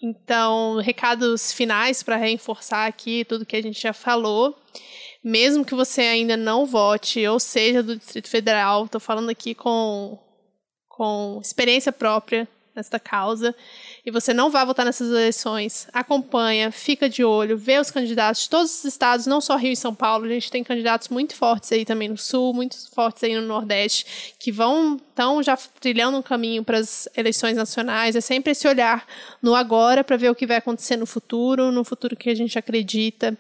Então, 0.01 0.77
recados 0.77 1.51
finais 1.51 2.03
para 2.03 2.17
reforçar 2.17 2.85
aqui 2.85 3.25
tudo 3.25 3.45
que 3.45 3.55
a 3.55 3.61
gente 3.61 3.81
já 3.81 3.93
falou. 3.93 4.55
Mesmo 5.23 5.65
que 5.65 5.73
você 5.73 6.01
ainda 6.01 6.38
não 6.38 6.65
vote, 6.65 7.25
ou 7.27 7.39
seja, 7.39 7.81
do 7.81 7.97
Distrito 7.97 8.29
Federal, 8.29 8.85
estou 8.85 9.01
falando 9.01 9.29
aqui 9.29 9.55
com, 9.55 10.17
com 10.88 11.39
experiência 11.43 11.91
própria. 11.91 12.47
Nesta 12.78 12.99
causa. 12.99 13.53
E 14.05 14.11
você 14.11 14.34
não 14.34 14.49
vai 14.49 14.65
votar 14.65 14.86
nessas 14.86 15.09
eleições, 15.09 15.88
acompanha, 15.91 16.71
fica 16.71 17.09
de 17.09 17.23
olho, 17.23 17.57
vê 17.57 17.80
os 17.80 17.91
candidatos 17.91 18.43
de 18.43 18.49
todos 18.49 18.71
os 18.80 18.86
estados, 18.86 19.25
não 19.25 19.41
só 19.41 19.57
Rio 19.57 19.73
e 19.73 19.75
São 19.75 19.93
Paulo, 19.93 20.25
a 20.25 20.30
gente 20.30 20.49
tem 20.49 20.63
candidatos 20.63 21.09
muito 21.09 21.36
fortes 21.36 21.71
aí 21.71 21.84
também 21.84 22.07
no 22.07 22.17
Sul, 22.17 22.53
muito 22.53 22.75
fortes 22.91 23.23
aí 23.23 23.36
no 23.36 23.41
Nordeste, 23.41 24.34
que 24.39 24.51
vão 24.51 24.99
estão 25.17 25.41
já 25.41 25.57
trilhando 25.57 26.17
um 26.17 26.21
caminho 26.21 26.63
para 26.63 26.78
as 26.78 27.09
eleições 27.17 27.57
nacionais. 27.57 28.15
É 28.15 28.21
sempre 28.21 28.51
esse 28.51 28.67
olhar 28.67 29.03
no 29.41 29.55
agora 29.55 30.03
para 30.03 30.15
ver 30.15 30.30
o 30.30 30.36
que 30.36 30.45
vai 30.45 30.57
acontecer 30.57 30.95
no 30.95 31.07
futuro, 31.07 31.71
no 31.71 31.84
futuro 31.84 32.15
que 32.15 32.30
a 32.30 32.36
gente 32.36 32.57
acredita, 32.57 33.36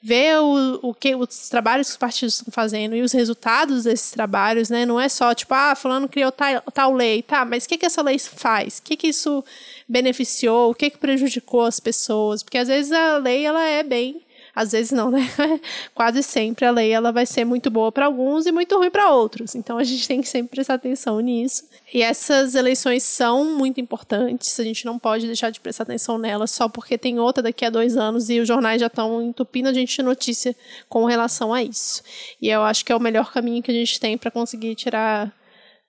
ver 0.00 0.38
o, 0.38 0.78
o 0.82 0.94
que 0.94 1.14
os 1.14 1.48
trabalhos 1.48 1.88
que 1.88 1.92
os 1.92 1.96
partidos 1.96 2.36
estão 2.36 2.52
fazendo 2.52 2.94
e 2.94 3.02
os 3.02 3.12
resultados 3.12 3.84
desses 3.84 4.10
trabalhos, 4.10 4.70
né? 4.70 4.86
Não 4.86 5.00
é 5.00 5.08
só 5.08 5.34
tipo, 5.34 5.52
ah, 5.54 5.74
fulano 5.74 6.08
criou 6.08 6.30
tal, 6.30 6.62
tal 6.72 6.94
lei, 6.94 7.22
tá, 7.22 7.44
mas 7.44 7.64
o 7.64 7.68
que, 7.68 7.78
que 7.78 7.86
essa 7.86 8.02
lei 8.02 8.18
faz? 8.18 8.78
O 8.78 8.82
que, 8.82 8.96
que 8.96 9.08
isso 9.08 9.44
beneficiou? 9.88 10.70
O 10.70 10.74
que, 10.74 10.90
que 10.90 10.98
prejudicou 10.98 11.62
as 11.62 11.80
pessoas? 11.80 12.42
Porque 12.42 12.58
às 12.58 12.68
vezes 12.68 12.92
a 12.92 13.18
lei 13.18 13.44
ela 13.44 13.64
é 13.64 13.82
bem 13.82 14.22
às 14.58 14.72
vezes 14.72 14.90
não, 14.90 15.08
né? 15.08 15.20
Quase 15.94 16.20
sempre 16.20 16.66
a 16.66 16.72
lei 16.72 16.90
ela 16.90 17.12
vai 17.12 17.24
ser 17.24 17.44
muito 17.44 17.70
boa 17.70 17.92
para 17.92 18.06
alguns 18.06 18.44
e 18.44 18.50
muito 18.50 18.76
ruim 18.76 18.90
para 18.90 19.08
outros. 19.08 19.54
Então 19.54 19.78
a 19.78 19.84
gente 19.84 20.08
tem 20.08 20.20
que 20.20 20.28
sempre 20.28 20.50
prestar 20.50 20.74
atenção 20.74 21.20
nisso. 21.20 21.62
E 21.94 22.02
essas 22.02 22.56
eleições 22.56 23.04
são 23.04 23.44
muito 23.44 23.80
importantes. 23.80 24.58
A 24.58 24.64
gente 24.64 24.84
não 24.84 24.98
pode 24.98 25.26
deixar 25.26 25.50
de 25.50 25.60
prestar 25.60 25.84
atenção 25.84 26.18
nelas 26.18 26.50
só 26.50 26.68
porque 26.68 26.98
tem 26.98 27.20
outra 27.20 27.40
daqui 27.40 27.64
a 27.64 27.70
dois 27.70 27.96
anos 27.96 28.28
e 28.30 28.40
os 28.40 28.48
jornais 28.48 28.80
já 28.80 28.88
estão 28.88 29.22
entupindo 29.22 29.68
a 29.68 29.72
gente 29.72 29.94
de 29.94 30.02
notícia 30.02 30.56
com 30.88 31.04
relação 31.04 31.54
a 31.54 31.62
isso. 31.62 32.02
E 32.42 32.48
eu 32.48 32.62
acho 32.62 32.84
que 32.84 32.90
é 32.90 32.96
o 32.96 33.00
melhor 33.00 33.32
caminho 33.32 33.62
que 33.62 33.70
a 33.70 33.74
gente 33.74 34.00
tem 34.00 34.18
para 34.18 34.28
conseguir 34.28 34.74
tirar 34.74 35.32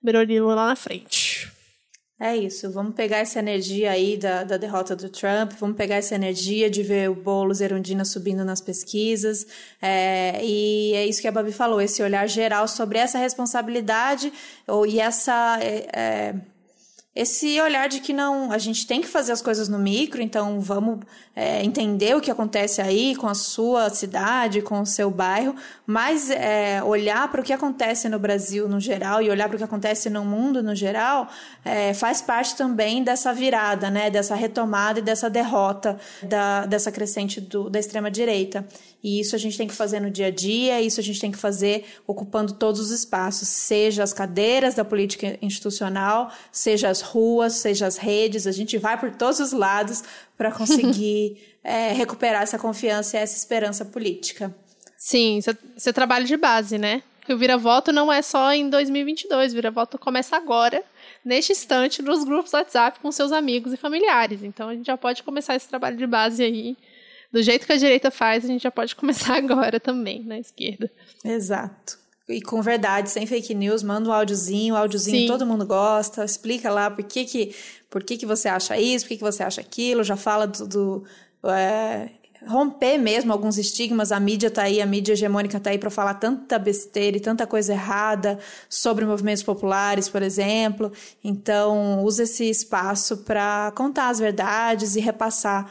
Berolino 0.00 0.46
lá 0.46 0.68
na 0.68 0.76
frente. 0.76 1.59
É 2.22 2.36
isso, 2.36 2.70
vamos 2.70 2.94
pegar 2.94 3.16
essa 3.16 3.38
energia 3.38 3.90
aí 3.90 4.14
da, 4.14 4.44
da 4.44 4.58
derrota 4.58 4.94
do 4.94 5.08
Trump, 5.08 5.52
vamos 5.58 5.74
pegar 5.74 5.94
essa 5.94 6.14
energia 6.14 6.68
de 6.68 6.82
ver 6.82 7.08
o 7.08 7.14
Boulos 7.14 7.62
Erundina 7.62 8.04
subindo 8.04 8.44
nas 8.44 8.60
pesquisas, 8.60 9.46
é, 9.80 10.38
e 10.44 10.92
é 10.92 11.06
isso 11.06 11.22
que 11.22 11.28
a 11.28 11.32
Babi 11.32 11.50
falou, 11.50 11.80
esse 11.80 12.02
olhar 12.02 12.28
geral 12.28 12.68
sobre 12.68 12.98
essa 12.98 13.18
responsabilidade 13.18 14.30
ou, 14.68 14.86
e 14.86 15.00
essa... 15.00 15.58
É, 15.62 15.88
é, 15.98 16.34
esse 17.14 17.60
olhar 17.60 17.88
de 17.88 17.98
que 17.98 18.12
não, 18.12 18.52
a 18.52 18.58
gente 18.58 18.86
tem 18.86 19.00
que 19.00 19.08
fazer 19.08 19.32
as 19.32 19.42
coisas 19.42 19.68
no 19.68 19.80
micro, 19.80 20.22
então 20.22 20.60
vamos 20.60 21.00
é, 21.34 21.64
entender 21.64 22.14
o 22.14 22.20
que 22.20 22.30
acontece 22.30 22.80
aí 22.80 23.16
com 23.16 23.26
a 23.26 23.34
sua 23.34 23.90
cidade, 23.90 24.62
com 24.62 24.80
o 24.80 24.86
seu 24.86 25.10
bairro, 25.10 25.56
mas 25.84 26.30
é, 26.30 26.80
olhar 26.84 27.28
para 27.28 27.40
o 27.40 27.44
que 27.44 27.52
acontece 27.52 28.08
no 28.08 28.18
Brasil 28.18 28.68
no 28.68 28.78
geral 28.78 29.20
e 29.20 29.28
olhar 29.28 29.48
para 29.48 29.56
o 29.56 29.58
que 29.58 29.64
acontece 29.64 30.08
no 30.08 30.24
mundo 30.24 30.62
no 30.62 30.74
geral 30.74 31.28
é, 31.64 31.92
faz 31.94 32.22
parte 32.22 32.54
também 32.54 33.02
dessa 33.02 33.34
virada, 33.34 33.90
né, 33.90 34.08
dessa 34.08 34.36
retomada 34.36 35.00
e 35.00 35.02
dessa 35.02 35.28
derrota 35.28 35.98
da, 36.22 36.64
dessa 36.64 36.92
crescente 36.92 37.40
do, 37.40 37.68
da 37.68 37.80
extrema 37.80 38.08
direita. 38.08 38.64
E 39.02 39.20
isso 39.20 39.34
a 39.34 39.38
gente 39.38 39.56
tem 39.56 39.66
que 39.66 39.74
fazer 39.74 40.00
no 40.00 40.10
dia 40.10 40.26
a 40.26 40.30
dia, 40.30 40.80
isso 40.80 41.00
a 41.00 41.02
gente 41.02 41.20
tem 41.20 41.30
que 41.30 41.38
fazer 41.38 41.84
ocupando 42.06 42.54
todos 42.54 42.80
os 42.80 42.90
espaços, 42.90 43.48
seja 43.48 44.02
as 44.02 44.12
cadeiras 44.12 44.74
da 44.74 44.84
política 44.84 45.38
institucional, 45.40 46.30
seja 46.52 46.88
as 46.88 47.00
ruas, 47.00 47.54
seja 47.54 47.86
as 47.86 47.96
redes, 47.96 48.46
a 48.46 48.52
gente 48.52 48.76
vai 48.76 48.98
por 48.98 49.10
todos 49.12 49.40
os 49.40 49.52
lados 49.52 50.02
para 50.36 50.52
conseguir 50.52 51.38
é, 51.64 51.92
recuperar 51.92 52.42
essa 52.42 52.58
confiança 52.58 53.16
e 53.16 53.20
essa 53.20 53.36
esperança 53.36 53.84
política. 53.84 54.54
Sim, 54.96 55.40
você 55.76 55.92
trabalha 55.92 56.26
de 56.26 56.36
base, 56.36 56.76
né? 56.76 57.02
o 57.32 57.36
vira-voto 57.36 57.92
não 57.92 58.12
é 58.12 58.22
só 58.22 58.52
em 58.52 58.68
2022, 58.68 59.52
o 59.52 59.54
vira-voto 59.54 59.98
começa 59.98 60.36
agora, 60.36 60.82
neste 61.24 61.52
instante, 61.52 62.02
nos 62.02 62.24
grupos 62.24 62.52
WhatsApp 62.52 62.98
com 63.00 63.12
seus 63.12 63.32
amigos 63.32 63.72
e 63.72 63.76
familiares. 63.76 64.42
Então 64.42 64.68
a 64.68 64.74
gente 64.74 64.86
já 64.86 64.96
pode 64.96 65.22
começar 65.22 65.54
esse 65.54 65.68
trabalho 65.68 65.96
de 65.96 66.06
base 66.06 66.42
aí 66.42 66.76
do 67.32 67.42
jeito 67.42 67.66
que 67.66 67.72
a 67.72 67.76
direita 67.76 68.10
faz, 68.10 68.44
a 68.44 68.48
gente 68.48 68.62
já 68.62 68.70
pode 68.70 68.94
começar 68.96 69.36
agora 69.38 69.78
também, 69.78 70.24
na 70.24 70.38
esquerda. 70.38 70.90
Exato. 71.24 71.98
E 72.28 72.40
com 72.40 72.62
verdade, 72.62 73.10
sem 73.10 73.26
fake 73.26 73.54
news, 73.54 73.82
manda 73.82 74.08
um 74.08 74.12
áudiozinho, 74.12 74.74
o 74.74 74.76
áudiozinho 74.76 75.26
todo 75.26 75.44
mundo 75.44 75.66
gosta, 75.66 76.24
explica 76.24 76.70
lá 76.70 76.88
por 76.88 77.02
que 77.04 77.24
que, 77.24 77.54
por 77.88 78.04
que, 78.04 78.16
que 78.16 78.26
você 78.26 78.48
acha 78.48 78.78
isso, 78.78 79.04
por 79.04 79.08
que, 79.10 79.16
que 79.16 79.22
você 79.22 79.42
acha 79.42 79.60
aquilo, 79.60 80.04
já 80.04 80.16
fala 80.16 80.46
do, 80.46 80.68
do 80.68 81.04
é, 81.48 82.08
romper 82.46 82.98
mesmo 82.98 83.32
alguns 83.32 83.58
estigmas. 83.58 84.12
A 84.12 84.20
mídia 84.20 84.50
tá 84.50 84.62
aí, 84.62 84.80
a 84.80 84.86
mídia 84.86 85.12
hegemônica 85.12 85.58
tá 85.60 85.70
aí 85.70 85.78
para 85.78 85.90
falar 85.90 86.14
tanta 86.14 86.58
besteira 86.58 87.16
e 87.16 87.20
tanta 87.20 87.46
coisa 87.46 87.72
errada 87.72 88.38
sobre 88.68 89.04
movimentos 89.04 89.42
populares, 89.42 90.08
por 90.08 90.22
exemplo. 90.22 90.92
Então, 91.22 92.02
use 92.04 92.22
esse 92.22 92.48
espaço 92.48 93.18
para 93.18 93.72
contar 93.74 94.08
as 94.08 94.18
verdades 94.18 94.96
e 94.96 95.00
repassar 95.00 95.70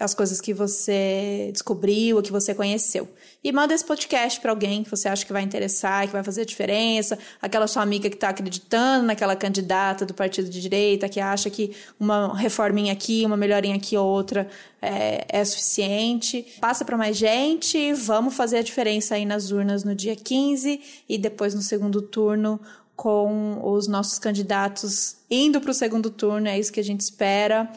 as 0.00 0.14
coisas 0.14 0.40
que 0.40 0.54
você 0.54 1.50
descobriu, 1.52 2.22
que 2.22 2.32
você 2.32 2.54
conheceu. 2.54 3.06
E 3.44 3.52
manda 3.52 3.74
esse 3.74 3.84
podcast 3.84 4.40
para 4.40 4.50
alguém 4.50 4.82
que 4.82 4.90
você 4.90 5.08
acha 5.08 5.26
que 5.26 5.32
vai 5.32 5.42
interessar, 5.42 6.06
que 6.06 6.12
vai 6.12 6.24
fazer 6.24 6.40
a 6.40 6.44
diferença, 6.44 7.18
aquela 7.40 7.66
sua 7.66 7.82
amiga 7.82 8.08
que 8.08 8.16
está 8.16 8.30
acreditando 8.30 9.06
naquela 9.06 9.36
candidata 9.36 10.06
do 10.06 10.14
partido 10.14 10.48
de 10.48 10.58
direita, 10.58 11.06
que 11.06 11.20
acha 11.20 11.50
que 11.50 11.76
uma 11.98 12.34
reforminha 12.34 12.94
aqui, 12.94 13.24
uma 13.26 13.36
melhorinha 13.36 13.76
aqui 13.76 13.94
ou 13.94 14.06
outra 14.06 14.48
é, 14.80 15.26
é 15.28 15.44
suficiente. 15.44 16.46
Passa 16.60 16.82
para 16.82 16.96
mais 16.96 17.16
gente, 17.18 17.92
vamos 17.92 18.34
fazer 18.34 18.58
a 18.58 18.62
diferença 18.62 19.16
aí 19.16 19.26
nas 19.26 19.50
urnas 19.50 19.84
no 19.84 19.94
dia 19.94 20.16
15 20.16 20.80
e 21.06 21.18
depois 21.18 21.54
no 21.54 21.60
segundo 21.60 22.00
turno 22.00 22.58
com 22.96 23.60
os 23.62 23.86
nossos 23.86 24.18
candidatos 24.18 25.16
indo 25.30 25.60
para 25.60 25.70
o 25.70 25.74
segundo 25.74 26.10
turno, 26.10 26.48
é 26.48 26.58
isso 26.58 26.72
que 26.72 26.80
a 26.80 26.84
gente 26.84 27.00
espera. 27.00 27.70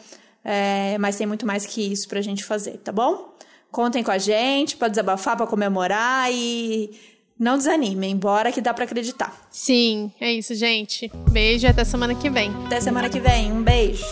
É, 0.44 0.98
mas 0.98 1.16
tem 1.16 1.26
muito 1.26 1.46
mais 1.46 1.64
que 1.64 1.80
isso 1.80 2.06
pra 2.06 2.20
gente 2.20 2.44
fazer, 2.44 2.78
tá 2.78 2.92
bom? 2.92 3.34
Contem 3.70 4.02
com 4.04 4.10
a 4.10 4.18
gente, 4.18 4.76
pode 4.76 4.92
desabafar 4.92 5.36
para 5.36 5.46
comemorar 5.46 6.30
e 6.30 6.90
não 7.38 7.56
desanimem, 7.58 8.12
embora 8.12 8.52
que 8.52 8.60
dá 8.60 8.72
para 8.72 8.84
acreditar. 8.84 9.48
Sim, 9.50 10.12
é 10.20 10.32
isso, 10.32 10.54
gente. 10.54 11.10
Beijo 11.30 11.66
e 11.66 11.68
até 11.68 11.82
semana 11.84 12.14
que 12.14 12.30
vem. 12.30 12.52
Até 12.66 12.80
semana 12.80 13.08
que 13.08 13.18
vem. 13.18 13.50
Um 13.50 13.62
beijo. 13.62 14.04